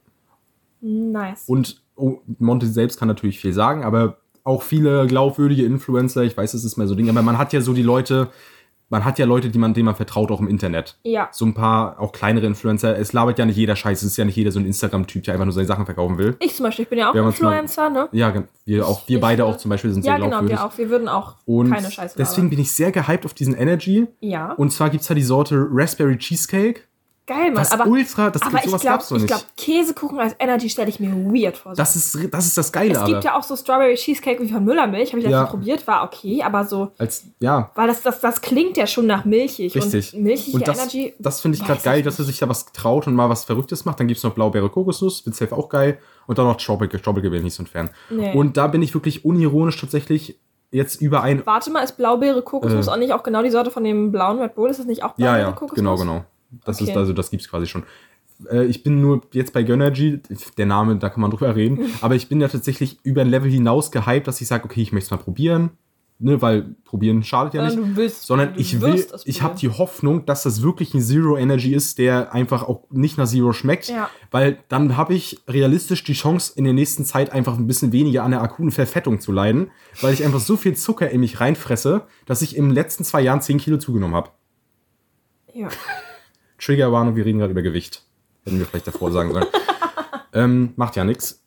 Nice. 0.82 1.44
Und 1.48 1.82
oh, 1.96 2.20
Monte 2.40 2.68
selbst 2.68 3.00
kann 3.00 3.08
natürlich 3.08 3.40
viel 3.40 3.54
sagen, 3.54 3.84
aber 3.84 4.18
auch 4.44 4.64
viele 4.64 5.06
glaubwürdige 5.06 5.64
Influencer, 5.64 6.24
ich 6.24 6.36
weiß, 6.36 6.56
es 6.56 6.64
ist 6.64 6.78
mehr 6.78 6.88
so 6.88 6.96
Ding, 6.96 7.10
aber 7.10 7.22
man 7.22 7.38
hat 7.38 7.54
ja 7.54 7.62
so 7.62 7.74
die 7.74 7.84
Leute, 7.84 8.30
man 8.92 9.04
hat 9.06 9.18
ja 9.18 9.26
Leute, 9.26 9.50
die 9.50 9.58
man, 9.58 9.74
denen 9.74 9.86
man 9.86 9.96
vertraut, 9.96 10.30
auch 10.30 10.40
im 10.40 10.48
Internet. 10.48 10.98
ja. 11.04 11.30
So 11.32 11.46
ein 11.46 11.54
paar 11.56 12.00
auch 12.00 12.12
kleinere 12.12 12.46
Influencer. 12.46 12.96
Es 13.00 13.14
labert 13.14 13.40
ja 13.40 13.46
nicht 13.46 13.56
jeder 13.58 13.76
Scheiß. 13.76 14.04
Es 14.04 14.08
ist 14.12 14.18
ja 14.18 14.26
nicht 14.26 14.36
jeder 14.36 14.52
so 14.52 14.60
ein 14.60 14.66
Instagram-Typ, 14.66 15.24
der 15.24 15.34
einfach 15.34 15.46
nur 15.46 15.54
seine 15.54 15.66
Sachen 15.66 15.86
verkaufen 15.86 16.18
will. 16.20 16.36
Ich 16.40 16.56
zum 16.56 16.66
Beispiel, 16.66 16.84
ich 16.84 16.90
bin 16.90 17.00
ja 17.00 17.10
auch 17.10 17.16
uns 17.16 17.40
mal- 17.42 17.54
Influencer, 17.54 17.90
ne? 17.90 18.10
Ja, 18.12 18.34
wir 18.66 18.88
auch, 18.88 19.08
wir 19.08 19.16
Ich- 19.18 19.22
beide 19.22 19.46
auch 19.46 19.58
zum 19.58 19.70
Beispiel 19.70 19.92
sind 19.92 20.06
Ja, 20.06 20.12
sehr 20.12 20.20
genau, 20.20 20.30
glaubwürdig. 20.30 20.58
wir 20.60 20.66
auch. 20.66 20.78
Wir 20.78 20.90
würden 20.90 21.08
auch 21.08 21.36
Und 21.46 21.72
keine 21.72 21.90
Scheiße 21.90 22.16
deswegen 22.18 22.50
bin 22.52 22.60
ich 22.60 22.72
sehr 22.72 22.92
gehypt 22.92 23.26
auf 23.26 23.34
diesen 23.34 23.56
Energy. 23.56 24.08
Ja. 24.20 24.52
Und 24.54 24.72
zwar 24.72 24.90
gibt 24.90 25.02
es 25.02 25.08
da 25.08 25.14
die 25.16 25.24
Sorte 25.24 25.66
Raspberry 25.72 26.18
Cheesecake. 26.18 26.82
Geil, 27.28 27.52
Mann. 27.52 27.58
Was 27.58 27.72
aber 27.72 27.86
ultra, 27.88 28.30
das 28.32 28.42
aber 28.42 28.52
gibt 28.52 28.64
ich 28.66 28.70
sowas 28.72 28.82
glaube, 28.82 28.98
gab's 28.98 29.12
ich 29.12 29.18
nicht. 29.18 29.28
glaub, 29.28 29.42
Käsekuchen 29.56 30.20
als 30.20 30.36
Energy 30.40 30.70
stelle 30.70 30.90
ich 30.90 31.00
mir 31.00 31.12
weird 31.12 31.56
vor. 31.56 31.74
das, 31.76 31.96
ist, 31.96 32.18
das 32.34 32.48
ist 32.48 32.58
das 32.58 32.72
Geile, 32.72 32.94
es 32.94 33.06
gibt 33.06 33.18
aber. 33.18 33.24
ja 33.26 33.38
auch 33.38 33.44
so 33.44 33.56
Strawberry 33.56 33.94
Cheesecake 33.96 34.42
wie 34.42 34.50
von 34.52 34.66
Müllermilch, 34.66 35.12
habe 35.14 35.22
ich 35.22 35.28
Ja. 35.30 35.46
probiert, 35.46 35.86
war 35.88 36.04
okay, 36.04 36.42
aber 36.44 36.66
so, 36.66 36.92
als, 36.98 37.26
ja, 37.40 37.70
weil 37.76 37.88
das, 37.88 38.02
das, 38.02 38.20
das 38.20 38.42
klingt 38.42 38.76
ja 38.76 38.88
schon 38.88 39.06
nach 39.06 39.24
milchig. 39.24 39.76
Richtig. 39.76 40.14
Und 40.16 40.24
milchige 40.24 40.58
Und 40.58 40.68
das, 40.68 40.80
Energy. 40.80 41.14
das 41.20 41.42
finde 41.42 41.58
ich 41.60 41.64
gerade 41.66 41.82
geil, 41.82 42.00
ich 42.00 42.06
dass 42.06 42.18
er 42.20 42.26
sich 42.26 42.40
da 42.40 42.50
was 42.50 42.66
traut 42.74 43.06
und 43.08 43.14
mal 43.16 43.30
was 43.30 43.46
Verrücktes 43.46 43.86
macht. 43.86 44.00
Dann 44.00 44.08
gibt 44.08 44.18
es 44.18 44.24
noch 44.24 44.34
Blaubeere 44.34 44.70
Kokosnuss, 44.70 45.26
wird 45.26 45.36
safe 45.36 45.56
auch 45.56 45.70
geil. 45.70 46.00
Und 46.28 46.38
dann 46.40 46.48
noch 46.48 46.58
Tropical, 46.58 47.00
Tropical 47.00 47.30
bin 47.30 47.38
ich 47.40 47.44
nicht 47.46 47.56
so 47.56 47.64
ein 47.64 47.68
Fan. 47.68 47.90
Nee. 48.10 48.34
Und 48.34 48.58
da 48.58 48.68
bin 48.68 48.82
ich 48.82 48.94
wirklich 48.94 49.24
unironisch 49.26 49.80
tatsächlich 49.80 50.40
jetzt 50.72 51.02
über 51.02 51.22
ein. 51.22 51.46
Warte 51.46 51.70
mal, 51.72 51.82
ist 51.84 51.98
Blaubeere 51.98 52.42
Kokosnuss 52.42 52.88
Äh. 52.88 52.92
auch 52.92 52.98
nicht 52.98 53.14
auch 53.14 53.24
genau 53.24 53.44
die 53.44 53.52
Sorte 53.52 53.70
von 53.72 53.84
dem 53.84 54.12
blauen 54.12 54.40
Red 54.40 54.56
Bull? 54.56 54.70
Ist 54.70 54.80
das 54.80 54.86
nicht 54.88 55.04
auch 55.04 55.10
Ja, 55.18 55.34
Blaubeere 55.34 55.40
ja, 55.42 55.52
Kokosnuss? 55.52 55.76
genau, 55.76 55.96
genau. 55.98 56.26
Das 56.66 56.82
Okay. 56.82 56.92
ist 56.92 56.98
also, 56.98 57.14
das 57.14 57.30
gibt's 57.32 57.50
quasi 57.50 57.66
schon. 57.68 57.84
Äh, 58.50 58.66
Ich 58.66 58.84
bin 58.84 59.02
nur 59.02 59.22
jetzt 59.34 59.54
bei 59.54 59.64
Gönnergy, 59.64 60.20
der 60.58 60.66
Name, 60.66 60.96
da 60.98 61.10
kann 61.10 61.22
man 61.22 61.32
drüber 61.32 61.56
reden, 61.56 61.80
aber 62.02 62.16
ich 62.16 62.28
bin 62.30 62.42
ja 62.42 62.48
tatsächlich 62.48 62.98
über 63.04 63.22
ein 63.22 63.30
Level 63.30 63.50
hinaus 63.52 63.92
gehypt, 63.92 64.28
dass 64.28 64.42
ich 64.42 64.48
sage, 64.48 64.66
okay, 64.66 64.82
ich 64.82 64.92
möchte 64.92 65.06
es 65.06 65.12
mal 65.12 65.24
probieren, 65.24 65.72
ne, 66.20 66.42
weil 66.42 66.76
probieren 66.84 67.24
schadet 67.24 67.54
ja 67.54 67.64
nicht. 67.64 67.74
Sondern 67.74 67.92
du 67.92 67.98
willst, 67.98 68.24
sondern 68.24 68.54
ich 68.58 68.82
will, 68.82 68.96
es 68.96 69.26
ich 69.26 69.42
habe 69.44 69.58
die 69.60 69.70
Hoffnung, 69.70 70.26
dass 70.26 70.44
das 70.44 70.62
wirklich 70.64 70.94
ein 70.94 71.02
Zero 71.02 71.38
Energy 71.38 71.74
ist, 71.74 71.98
der 72.00 72.34
einfach 72.34 72.64
auch 72.64 72.84
nicht 72.90 73.18
nach 73.18 73.28
Zero 73.28 73.54
schmeckt, 73.54 73.88
Ja. 73.90 74.10
weil 74.32 74.58
dann 74.70 74.98
habe 74.98 75.14
ich 75.14 75.40
realistisch 75.48 76.04
die 76.04 76.14
Chance, 76.14 76.54
in 76.56 76.64
der 76.64 76.74
nächsten 76.74 77.06
Zeit 77.06 77.32
einfach 77.32 77.58
ein 77.58 77.68
bisschen 77.68 77.92
weniger 77.92 78.24
an 78.24 78.32
der 78.32 78.42
akuten 78.42 78.72
Verfettung 78.72 79.20
zu 79.20 79.32
leiden, 79.32 79.70
weil 80.02 80.14
ich 80.14 80.24
einfach 80.26 80.40
so 80.40 80.58
viel 80.58 80.76
Zucker 80.76 81.10
in 81.12 81.20
mich 81.22 81.40
reinfresse, 81.40 82.04
dass 82.26 82.42
ich 82.42 82.56
in 82.58 82.66
den 82.66 82.74
letzten 82.74 83.04
zwei 83.04 83.22
Jahren 83.22 83.42
10 83.42 83.58
Kilo 83.60 83.78
zugenommen 83.78 84.16
habe. 84.16 84.30
Ja. 85.54 85.68
Triggerwarnung, 86.64 87.16
wir 87.16 87.26
reden 87.26 87.40
gerade 87.40 87.52
über 87.52 87.62
Gewicht. 87.62 88.04
Hätten 88.46 88.60
wir 88.60 88.66
vielleicht 88.66 88.88
davor 88.88 89.12
sagen 89.12 89.34
sollen. 89.34 89.46
ähm, 90.34 90.74
macht 90.76 90.96
ja 90.96 91.04
nichts. 91.04 91.42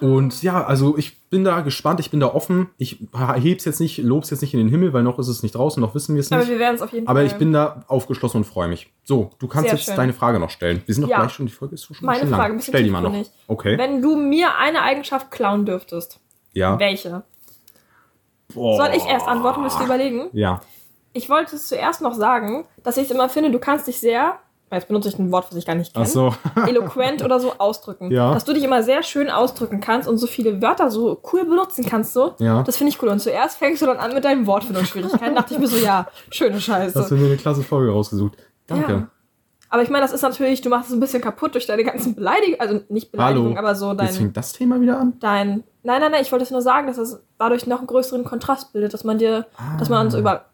Und 0.00 0.42
ja, 0.42 0.64
also 0.64 0.96
ich 0.96 1.20
bin 1.28 1.44
da 1.44 1.60
gespannt, 1.60 2.00
ich 2.00 2.10
bin 2.10 2.20
da 2.20 2.28
offen. 2.32 2.70
Ich 2.78 2.98
heb's 3.12 3.66
jetzt 3.66 3.80
nicht, 3.80 3.98
lob's 3.98 4.30
jetzt 4.30 4.40
nicht 4.40 4.54
in 4.54 4.60
den 4.60 4.68
Himmel, 4.70 4.94
weil 4.94 5.02
noch 5.02 5.18
ist 5.18 5.28
es 5.28 5.42
nicht 5.42 5.54
draußen, 5.54 5.78
noch 5.78 5.94
wissen 5.94 6.14
wir 6.14 6.20
es 6.20 6.32
Aber 6.32 6.40
nicht. 6.40 6.50
wir 6.50 6.58
werden 6.58 6.76
es 6.76 6.82
auf 6.82 6.92
jeden 6.92 7.06
Aber 7.06 7.18
Fall. 7.18 7.26
ich 7.26 7.34
bin 7.34 7.52
da 7.52 7.84
aufgeschlossen 7.86 8.38
und 8.38 8.44
freue 8.44 8.68
mich. 8.68 8.90
So, 9.04 9.30
du 9.38 9.46
kannst 9.46 9.68
Sehr 9.68 9.76
jetzt 9.76 9.84
schön. 9.86 9.96
deine 9.96 10.14
Frage 10.14 10.38
noch 10.38 10.48
stellen. 10.48 10.82
Wir 10.86 10.94
sind 10.94 11.02
doch 11.02 11.10
Ja. 11.10 11.18
gleich 11.20 11.32
schon, 11.32 11.44
die 11.46 11.52
Folge 11.52 11.74
ist 11.74 11.84
schon 11.84 11.96
ein 12.00 12.06
Meine 12.06 12.20
bisschen 12.20 12.34
Frage, 12.34 12.52
lang. 12.54 12.62
Stell 12.62 12.82
die 12.82 12.90
mal 12.90 13.02
noch. 13.02 13.10
tiefgründig. 13.12 13.32
Okay. 13.46 13.76
Wenn 13.78 14.00
du 14.00 14.16
mir 14.16 14.56
eine 14.56 14.80
Eigenschaft 14.82 15.30
klauen 15.30 15.66
dürftest, 15.66 16.18
ja. 16.54 16.78
welche? 16.78 17.22
Boah. 18.54 18.76
Soll 18.78 18.96
ich 18.96 19.04
erst 19.04 19.28
antworten, 19.28 19.60
müsst 19.62 19.78
ihr 19.80 19.84
überlegen? 19.84 20.28
Ja. 20.32 20.60
Ich 21.12 21.28
wollte 21.28 21.56
es 21.56 21.66
zuerst 21.68 22.00
noch 22.02 22.14
sagen, 22.14 22.66
dass 22.82 22.96
ich 22.96 23.04
es 23.04 23.10
immer 23.10 23.28
finde, 23.28 23.50
du 23.50 23.58
kannst 23.58 23.86
dich 23.88 23.98
sehr, 24.00 24.34
jetzt 24.70 24.86
benutze 24.86 25.08
ich 25.08 25.18
ein 25.18 25.32
Wort, 25.32 25.46
was 25.50 25.56
ich 25.56 25.66
gar 25.66 25.74
nicht 25.74 25.92
kenne, 25.92 26.06
so. 26.06 26.32
eloquent 26.66 27.22
oder 27.24 27.40
so 27.40 27.54
ausdrücken. 27.58 28.10
Ja. 28.12 28.32
Dass 28.32 28.44
du 28.44 28.52
dich 28.52 28.62
immer 28.62 28.82
sehr 28.84 29.02
schön 29.02 29.28
ausdrücken 29.28 29.80
kannst 29.80 30.08
und 30.08 30.18
so 30.18 30.26
viele 30.28 30.62
Wörter 30.62 30.90
so 30.90 31.20
cool 31.32 31.44
benutzen 31.44 31.84
kannst, 31.84 32.12
so. 32.12 32.34
Ja. 32.38 32.62
Das 32.62 32.76
finde 32.76 32.92
ich 32.92 33.02
cool. 33.02 33.08
Und 33.08 33.18
zuerst 33.20 33.58
fängst 33.58 33.82
du 33.82 33.86
dann 33.86 33.96
an 33.96 34.14
mit 34.14 34.24
deinen 34.24 34.46
Wortfindungsschwierigkeiten. 34.46 35.34
dachte 35.34 35.54
ich 35.54 35.60
mir 35.60 35.66
so, 35.66 35.76
ja, 35.76 36.06
schöne 36.30 36.60
Scheiße. 36.60 36.98
Hast 37.00 37.10
du 37.10 37.16
mir 37.16 37.26
eine 37.26 37.36
klasse 37.36 37.62
Folge 37.62 37.90
rausgesucht. 37.90 38.34
Danke. 38.68 38.92
Ja. 38.92 39.08
Aber 39.72 39.82
ich 39.82 39.90
meine, 39.90 40.02
das 40.02 40.12
ist 40.12 40.22
natürlich, 40.22 40.60
du 40.62 40.68
machst 40.68 40.88
es 40.90 40.96
ein 40.96 41.00
bisschen 41.00 41.22
kaputt 41.22 41.54
durch 41.54 41.66
deine 41.66 41.84
ganzen 41.84 42.16
Beleidigungen, 42.16 42.60
also 42.60 42.80
nicht 42.88 43.12
Beleidigungen, 43.12 43.56
aber 43.56 43.76
so 43.76 43.90
Jetzt 43.90 44.00
dein, 44.00 44.08
fängt 44.08 44.36
das 44.36 44.52
Thema 44.52 44.80
wieder 44.80 44.98
an. 44.98 45.14
dein. 45.20 45.62
Nein, 45.82 46.00
nein, 46.00 46.10
nein, 46.10 46.22
ich 46.22 46.30
wollte 46.32 46.42
es 46.42 46.50
nur 46.50 46.60
sagen, 46.60 46.88
dass 46.88 46.98
es 46.98 47.20
dadurch 47.38 47.66
noch 47.68 47.78
einen 47.78 47.86
größeren 47.86 48.24
Kontrast 48.24 48.72
bildet, 48.72 48.92
dass 48.92 49.04
man 49.04 49.18
dir, 49.18 49.46
dass 49.78 49.88
man 49.88 50.08
Ah. 50.08 50.10
so 50.10 50.18
über. 50.18 50.44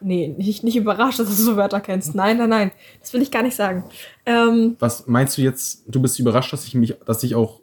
Nee, 0.00 0.34
nicht, 0.36 0.62
nicht 0.64 0.76
überrascht, 0.76 1.18
dass 1.18 1.28
du 1.28 1.34
so 1.34 1.56
Wörter 1.56 1.80
kennst. 1.80 2.14
Nein, 2.14 2.38
nein, 2.38 2.48
nein. 2.50 2.72
Das 3.00 3.12
will 3.12 3.22
ich 3.22 3.30
gar 3.30 3.42
nicht 3.42 3.56
sagen. 3.56 3.84
Ähm, 4.24 4.76
Was 4.78 5.06
meinst 5.06 5.36
du 5.38 5.42
jetzt? 5.42 5.84
Du 5.86 6.00
bist 6.00 6.18
überrascht, 6.18 6.52
dass 6.52 6.66
ich 6.66 6.74
mich, 6.74 6.94
dass 7.06 7.22
ich 7.22 7.34
auch 7.34 7.60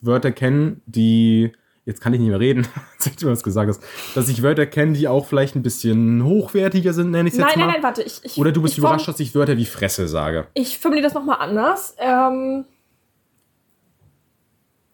Wörter 0.00 0.32
kenne, 0.32 0.76
die. 0.86 1.52
Jetzt 1.84 2.02
kann 2.02 2.12
ich 2.12 2.20
nicht 2.20 2.28
mehr 2.28 2.38
reden, 2.38 2.66
seit 2.98 3.22
du 3.22 3.28
was 3.30 3.42
gesagt 3.42 3.68
hast. 3.70 3.82
Dass 4.14 4.28
ich 4.28 4.42
Wörter 4.42 4.66
kenne, 4.66 4.92
die 4.92 5.08
auch 5.08 5.24
vielleicht 5.24 5.56
ein 5.56 5.62
bisschen 5.62 6.22
hochwertiger 6.22 6.92
sind, 6.92 7.10
nenne 7.12 7.28
ich 7.28 7.32
es 7.34 7.38
nein, 7.40 7.48
jetzt 7.48 7.56
nein, 7.56 7.66
mal. 7.66 7.72
nein, 7.72 7.82
warte. 7.82 8.02
Ich, 8.02 8.20
ich, 8.24 8.36
Oder 8.36 8.52
du 8.52 8.60
bist 8.60 8.74
ich 8.74 8.78
überrascht, 8.78 9.06
form- 9.06 9.14
dass 9.14 9.20
ich 9.20 9.34
Wörter 9.34 9.56
wie 9.56 9.64
Fresse 9.64 10.06
sage. 10.06 10.48
Ich 10.52 10.78
formuliere 10.78 11.04
das 11.06 11.14
nochmal 11.14 11.38
anders. 11.40 11.96
Ähm, 11.98 12.66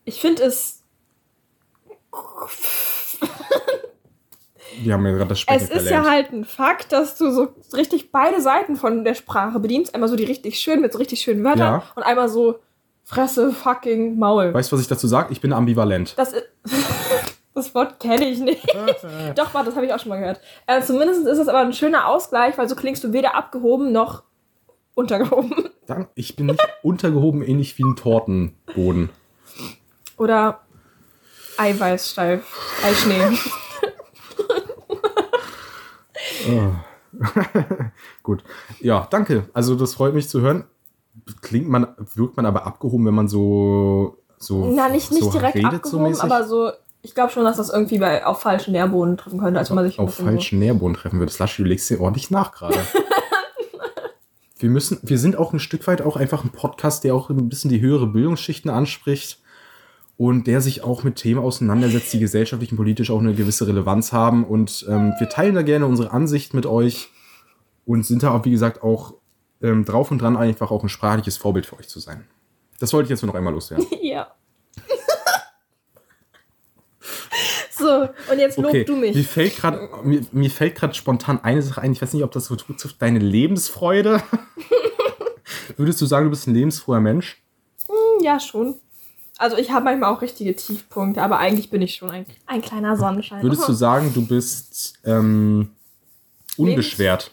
ich 0.05 0.20
finde 0.20 0.45
es. 0.45 0.83
Wir 4.83 4.95
haben 4.95 5.05
ja 5.07 5.12
gerade 5.12 5.29
das 5.29 5.41
Sprechen 5.41 5.57
Es 5.64 5.70
ist 5.70 5.83
verlernt. 5.83 6.07
ja 6.07 6.11
halt 6.11 6.33
ein 6.33 6.45
Fakt, 6.45 6.93
dass 6.93 7.16
du 7.16 7.31
so 7.31 7.49
richtig 7.75 8.11
beide 8.12 8.41
Seiten 8.41 8.77
von 8.77 9.05
der 9.05 9.14
Sprache 9.14 9.61
bedienst. 9.61 9.95
Einmal 9.95 10.09
so 10.09 10.16
die 10.16 10.25
richtig 10.25 10.59
schön 10.59 10.81
mit 10.81 10.93
so 10.93 10.99
richtig 10.99 11.20
schönen 11.20 11.45
Wörtern 11.45 11.59
Ja. 11.81 11.83
und 11.95 12.03
einmal 12.03 12.29
so 12.29 12.59
Fresse, 13.05 13.53
fucking 13.53 14.18
Maul. 14.18 14.53
Weißt 14.55 14.72
du, 14.72 14.77
was 14.77 14.83
ich 14.83 14.89
dazu 14.89 15.07
sage? 15.07 15.33
Ich 15.33 15.41
bin 15.41 15.53
ambivalent. 15.53 16.14
Das, 16.16 16.33
ist, 16.33 16.45
das 17.55 17.75
Wort 17.75 18.01
kenne 18.01 18.25
ich 18.29 18.39
nicht. 18.41 18.66
Doch, 19.37 19.53
warte, 19.53 19.66
das 19.66 19.77
habe 19.77 19.85
ich 19.87 19.93
auch 19.93 19.99
schon 20.01 20.09
mal 20.09 20.18
gehört. 20.18 20.41
Äh, 20.66 20.81
zumindest 20.83 21.27
ist 21.27 21.39
es 21.39 21.49
aber 21.49 21.59
ein 21.61 21.72
schöner 21.75 22.09
Ausgleich, 22.09 22.57
weil 22.57 22.68
so 22.68 22.75
klingst 22.75 23.05
du 23.05 23.12
weder 23.12 23.35
abgehoben 23.35 23.93
noch 23.93 24.22
untergehoben. 24.95 25.68
Dank- 25.87 26.09
Ich 26.14 26.35
bin 26.35 26.47
nicht 26.47 26.61
untergehoben, 26.83 27.43
ähnlich 27.43 27.77
wie 27.79 27.85
ein 27.85 27.95
Tortenboden. 27.97 29.11
Oder 30.16 30.61
Eiweißsteif. 31.59 32.43
Eischnee. 32.85 33.37
Gut. 38.22 38.45
Ja, 38.80 39.07
danke. 39.11 39.49
Also, 39.53 39.74
das 39.74 39.95
freut 39.95 40.14
mich 40.14 40.28
zu 40.28 40.40
hören. 40.40 40.64
Klingt 41.42 41.68
man, 41.68 41.88
wirkt 42.14 42.36
man 42.36 42.47
aber 42.47 42.66
abgehoben, 42.66 43.07
wenn 43.07 43.14
man 43.14 43.28
so. 43.28 44.18
so 44.38 44.72
Na, 44.74 44.88
nicht, 44.88 45.11
nicht 45.12 45.24
so 45.24 45.30
direkt 45.30 45.57
redet, 45.57 45.74
abgehoben, 45.74 46.09
mäßig? 46.09 46.24
aber 46.24 46.45
so. 46.45 46.72
Ich 47.03 47.14
glaube 47.14 47.30
schon, 47.30 47.45
dass 47.45 47.59
das 47.59 47.68
irgendwie 47.68 47.99
bei, 47.99 48.24
auf 48.24 48.40
falschen 48.40 48.72
Nährboden 48.72 49.18
treffen 49.18 49.38
könnte, 49.38 49.61
als 49.61 49.68
man 49.68 49.84
sich 49.84 49.99
auf 49.99 50.14
falschen 50.14 50.59
Nährboden 50.59 50.97
treffen 50.97 51.18
würde. 51.18 51.30
Slash, 51.30 51.59
du 51.59 51.64
legst 51.64 51.90
dir 51.90 52.01
ordentlich 52.01 52.30
nach 52.30 52.51
gerade. 52.53 52.78
wir 54.59 54.70
müssen, 54.70 55.01
wir 55.03 55.18
sind 55.18 55.36
auch 55.36 55.53
ein 55.53 55.59
Stück 55.59 55.86
weit 55.86 56.01
auch 56.01 56.16
einfach 56.16 56.45
ein 56.45 56.51
Podcast, 56.51 57.05
der 57.05 57.14
auch 57.14 57.28
ein 57.28 57.51
bisschen 57.51 57.68
die 57.68 57.82
höhere 57.82 58.07
Bildungsschichten 58.07 58.70
anspricht 58.70 59.43
und 60.17 60.47
der 60.47 60.61
sich 60.61 60.83
auch 60.85 61.03
mit 61.03 61.17
Themen 61.17 61.41
auseinandersetzt, 61.41 62.12
die 62.12 62.21
gesellschaftlich 62.21 62.71
und 62.71 62.77
politisch 62.77 63.11
auch 63.11 63.19
eine 63.21 63.35
gewisse 63.35 63.67
Relevanz 63.67 64.12
haben. 64.12 64.45
Und 64.45 64.87
ähm, 64.89 65.12
wir 65.19 65.29
teilen 65.29 65.55
da 65.55 65.62
gerne 65.62 65.87
unsere 65.87 66.12
Ansicht 66.12 66.55
mit 66.55 66.67
euch 66.67 67.09
und 67.85 68.07
sind 68.07 68.23
da 68.23 68.31
auch, 68.33 68.45
wie 68.45 68.51
gesagt, 68.53 68.83
auch 68.83 69.15
ähm, 69.62 69.85
drauf 69.85 70.11
und 70.11 70.21
dran, 70.23 70.37
einfach 70.37 70.71
auch 70.71 70.83
ein 70.83 70.89
sprachliches 70.89 71.37
Vorbild 71.37 71.67
für 71.67 71.79
euch 71.79 71.89
zu 71.89 71.99
sein. 72.01 72.25
Das 72.79 72.93
wollte 72.93 73.07
ich 73.07 73.11
jetzt 73.11 73.23
nur 73.23 73.29
noch 73.33 73.37
einmal 73.39 73.53
loswerden. 73.53 73.87
Ja. 74.03 74.29
so, 77.71 78.09
und 78.31 78.39
jetzt 78.39 78.57
lob 78.57 78.67
Okay, 78.67 78.85
du 78.85 78.97
mich. 78.97 79.15
mir 79.17 79.25
fällt 79.25 79.57
gerade 79.57 79.89
mir, 80.05 80.21
mir 80.33 80.51
fällt 80.51 80.75
gerade 80.77 80.95
spontan 80.95 81.41
eine 81.43 81.62
Sache 81.62 81.81
ein. 81.81 81.93
Ich 81.93 82.01
weiß 82.01 82.12
nicht, 82.12 82.23
ob 82.23 82.33
das 82.33 82.47
so 82.47 82.57
zutrifft. 82.57 83.01
Deine 83.03 83.19
Lebensfreude. 83.19 84.23
Würdest 85.77 86.01
du 86.01 86.07
sagen, 86.07 86.27
du 86.27 86.31
bist 86.31 86.47
ein 86.47 86.55
lebensfroher 86.55 87.01
Mensch? 87.01 87.43
Hm, 87.89 88.23
Ja, 88.25 88.39
schon. 88.39 88.77
Also 89.45 89.59
ich 89.59 89.70
habe 89.70 89.84
manchmal 89.84 90.11
auch 90.11 90.22
richtige 90.22 90.57
Tiefpunkte, 90.57 91.20
aber 91.22 91.36
eigentlich 91.38 91.68
bin 91.68 91.82
ich 91.82 91.97
schon 91.97 92.11
ein, 92.11 92.24
ein 92.47 92.62
kleiner 92.62 92.97
Sonnenschein. 92.97 93.42
Würdest 93.42 93.68
du 93.68 93.72
sagen, 93.74 94.11
du 94.14 94.26
bist 94.26 94.95
ähm, 95.05 95.68
unbeschwert? 96.57 97.30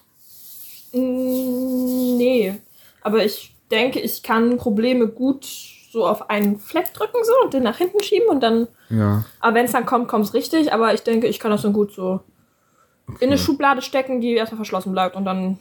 Mm, 0.91 2.17
Nee. 2.17 2.55
Aber 3.01 3.23
ich 3.25 3.55
denke, 3.71 3.99
ich 4.01 4.21
kann 4.23 4.57
Probleme 4.57 5.07
gut 5.07 5.45
so 5.91 6.05
auf 6.05 6.29
einen 6.29 6.59
Fleck 6.59 6.93
drücken 6.93 7.17
so 7.23 7.31
und 7.43 7.53
den 7.53 7.63
nach 7.63 7.77
hinten 7.77 8.03
schieben 8.03 8.27
und 8.27 8.41
dann. 8.41 8.67
Ja. 8.89 9.23
Aber 9.39 9.55
wenn 9.55 9.65
es 9.65 9.71
dann 9.71 9.85
kommt, 9.85 10.07
kommt 10.09 10.25
es 10.25 10.33
richtig. 10.33 10.73
Aber 10.73 10.93
ich 10.93 11.01
denke, 11.03 11.27
ich 11.27 11.39
kann 11.39 11.51
das 11.51 11.61
dann 11.61 11.71
gut 11.73 11.93
so 11.93 12.19
in 13.21 13.29
eine 13.29 13.37
Schublade 13.37 13.81
stecken, 13.81 14.19
die 14.21 14.33
erstmal 14.33 14.57
verschlossen 14.57 14.91
bleibt 14.91 15.15
und 15.15 15.23
dann. 15.25 15.59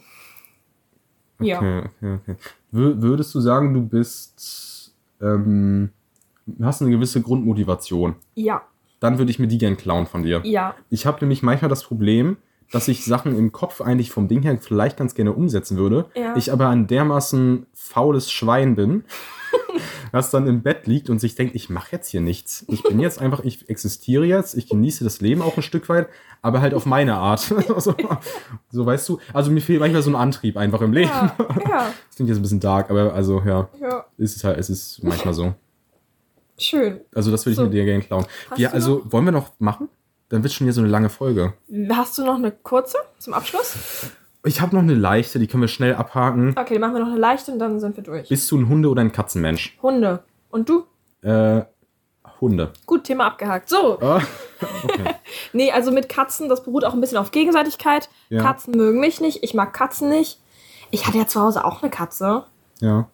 Ja. 1.39 1.57
Okay, 1.57 1.79
okay, 1.97 2.13
okay. 2.21 2.35
Wür- 2.73 3.01
Würdest 3.01 3.33
du 3.33 3.39
sagen, 3.39 3.73
du 3.73 3.81
bist, 3.81 4.93
ähm, 5.21 5.89
hast 6.61 6.81
eine 6.81 6.91
gewisse 6.91 7.21
Grundmotivation? 7.21 8.15
Ja. 8.35 8.63
Dann 8.99 9.17
würde 9.17 9.31
ich 9.31 9.39
mir 9.39 9.47
die 9.47 9.57
gern 9.57 9.77
klauen 9.77 10.05
von 10.05 10.23
dir. 10.23 10.41
Ja. 10.43 10.75
Ich 10.89 11.05
habe 11.05 11.19
nämlich 11.21 11.41
manchmal 11.41 11.69
das 11.69 11.83
Problem, 11.83 12.37
dass 12.71 12.87
ich 12.87 13.05
Sachen 13.05 13.37
im 13.37 13.51
Kopf 13.51 13.81
eigentlich 13.81 14.11
vom 14.11 14.27
Ding 14.27 14.41
her 14.43 14.57
vielleicht 14.59 14.97
ganz 14.97 15.13
gerne 15.13 15.33
umsetzen 15.33 15.77
würde. 15.77 16.05
Ja. 16.15 16.35
Ich 16.35 16.51
aber 16.51 16.69
ein 16.69 16.87
dermaßen 16.87 17.65
faules 17.73 18.31
Schwein 18.31 18.75
bin, 18.75 19.03
das 20.11 20.31
dann 20.31 20.47
im 20.47 20.61
Bett 20.61 20.87
liegt 20.87 21.09
und 21.09 21.19
sich 21.19 21.35
denkt, 21.35 21.53
ich 21.53 21.69
mache 21.69 21.89
jetzt 21.93 22.09
hier 22.09 22.21
nichts. 22.21 22.65
Ich 22.69 22.83
bin 22.83 22.99
jetzt 22.99 23.19
einfach, 23.19 23.43
ich 23.43 23.69
existiere 23.69 24.25
jetzt, 24.25 24.55
ich 24.55 24.69
genieße 24.69 25.03
das 25.03 25.19
Leben 25.19 25.41
auch 25.41 25.57
ein 25.57 25.63
Stück 25.63 25.89
weit, 25.89 26.07
aber 26.41 26.61
halt 26.61 26.73
auf 26.73 26.85
meine 26.85 27.15
Art. 27.15 27.39
so, 27.77 27.95
so 28.69 28.85
weißt 28.85 29.09
du. 29.09 29.19
Also 29.33 29.51
mir 29.51 29.61
fehlt 29.61 29.81
manchmal 29.81 30.01
so 30.01 30.11
ein 30.11 30.15
Antrieb 30.15 30.57
einfach 30.57 30.81
im 30.81 30.93
Leben. 30.93 31.09
Ja. 31.09 31.35
Ja. 31.69 31.93
Das 32.11 32.15
klingt 32.15 32.29
jetzt 32.29 32.39
ein 32.39 32.43
bisschen 32.43 32.59
dark, 32.59 32.91
aber 32.91 33.13
also 33.13 33.41
ja, 33.45 33.69
ja. 33.81 34.05
ist 34.17 34.35
es 34.35 34.43
halt, 34.43 34.59
es 34.59 34.69
ist 34.69 35.03
manchmal 35.03 35.33
so. 35.33 35.55
Schön. 36.61 37.01
Also 37.15 37.31
das 37.31 37.45
würde 37.45 37.51
ich 37.51 37.57
So. 37.57 37.63
mir 37.63 37.69
dir 37.69 37.85
gerne 37.85 38.03
klauen. 38.03 38.25
Hast 38.49 38.59
Ja, 38.59 38.69
also 38.71 39.01
wollen 39.11 39.25
wir 39.25 39.31
noch 39.31 39.51
machen? 39.59 39.89
Dann 40.29 40.43
wird 40.43 40.53
schon 40.53 40.65
hier 40.65 40.73
so 40.73 40.81
eine 40.81 40.89
lange 40.89 41.09
Folge. 41.09 41.53
Hast 41.91 42.17
du 42.17 42.23
noch 42.25 42.35
eine 42.35 42.51
kurze 42.51 42.97
zum 43.19 43.33
Abschluss? 43.33 43.75
Ich 44.45 44.61
habe 44.61 44.75
noch 44.75 44.81
eine 44.81 44.93
leichte, 44.95 45.39
die 45.39 45.47
können 45.47 45.61
wir 45.61 45.67
schnell 45.67 45.93
abhaken. 45.95 46.55
Okay, 46.57 46.73
dann 46.75 46.81
machen 46.81 46.93
wir 46.93 46.99
noch 47.01 47.11
eine 47.11 47.19
leichte 47.19 47.51
und 47.51 47.59
dann 47.59 47.79
sind 47.79 47.95
wir 47.97 48.03
durch. 48.03 48.29
Bist 48.29 48.49
du 48.49 48.57
ein 48.57 48.69
Hunde- 48.69 48.89
oder 48.89 49.01
ein 49.01 49.11
Katzenmensch? 49.11 49.77
Hunde. 49.81 50.23
Und 50.49 50.69
du? 50.69 50.85
Äh, 51.21 51.61
Hunde. 52.39 52.71
Gut, 52.85 53.03
Thema 53.03 53.27
abgehakt. 53.27 53.69
So. 53.69 53.99
Ah, 54.01 54.21
okay. 54.83 55.15
Nee, 55.53 55.71
also 55.71 55.91
mit 55.91 56.09
Katzen, 56.09 56.49
das 56.49 56.63
beruht 56.63 56.85
auch 56.85 56.93
ein 56.93 57.01
bisschen 57.01 57.17
auf 57.17 57.31
Gegenseitigkeit. 57.31 58.09
Ja. 58.29 58.41
Katzen 58.41 58.75
mögen 58.75 58.99
mich 58.99 59.19
nicht, 59.21 59.43
ich 59.43 59.53
mag 59.53 59.73
Katzen 59.73 60.09
nicht. 60.09 60.39
Ich 60.91 61.05
hatte 61.07 61.17
ja 61.17 61.27
zu 61.27 61.39
Hause 61.41 61.63
auch 61.65 61.81
eine 61.83 61.91
Katze. 61.91 62.45
Ja. 62.79 63.09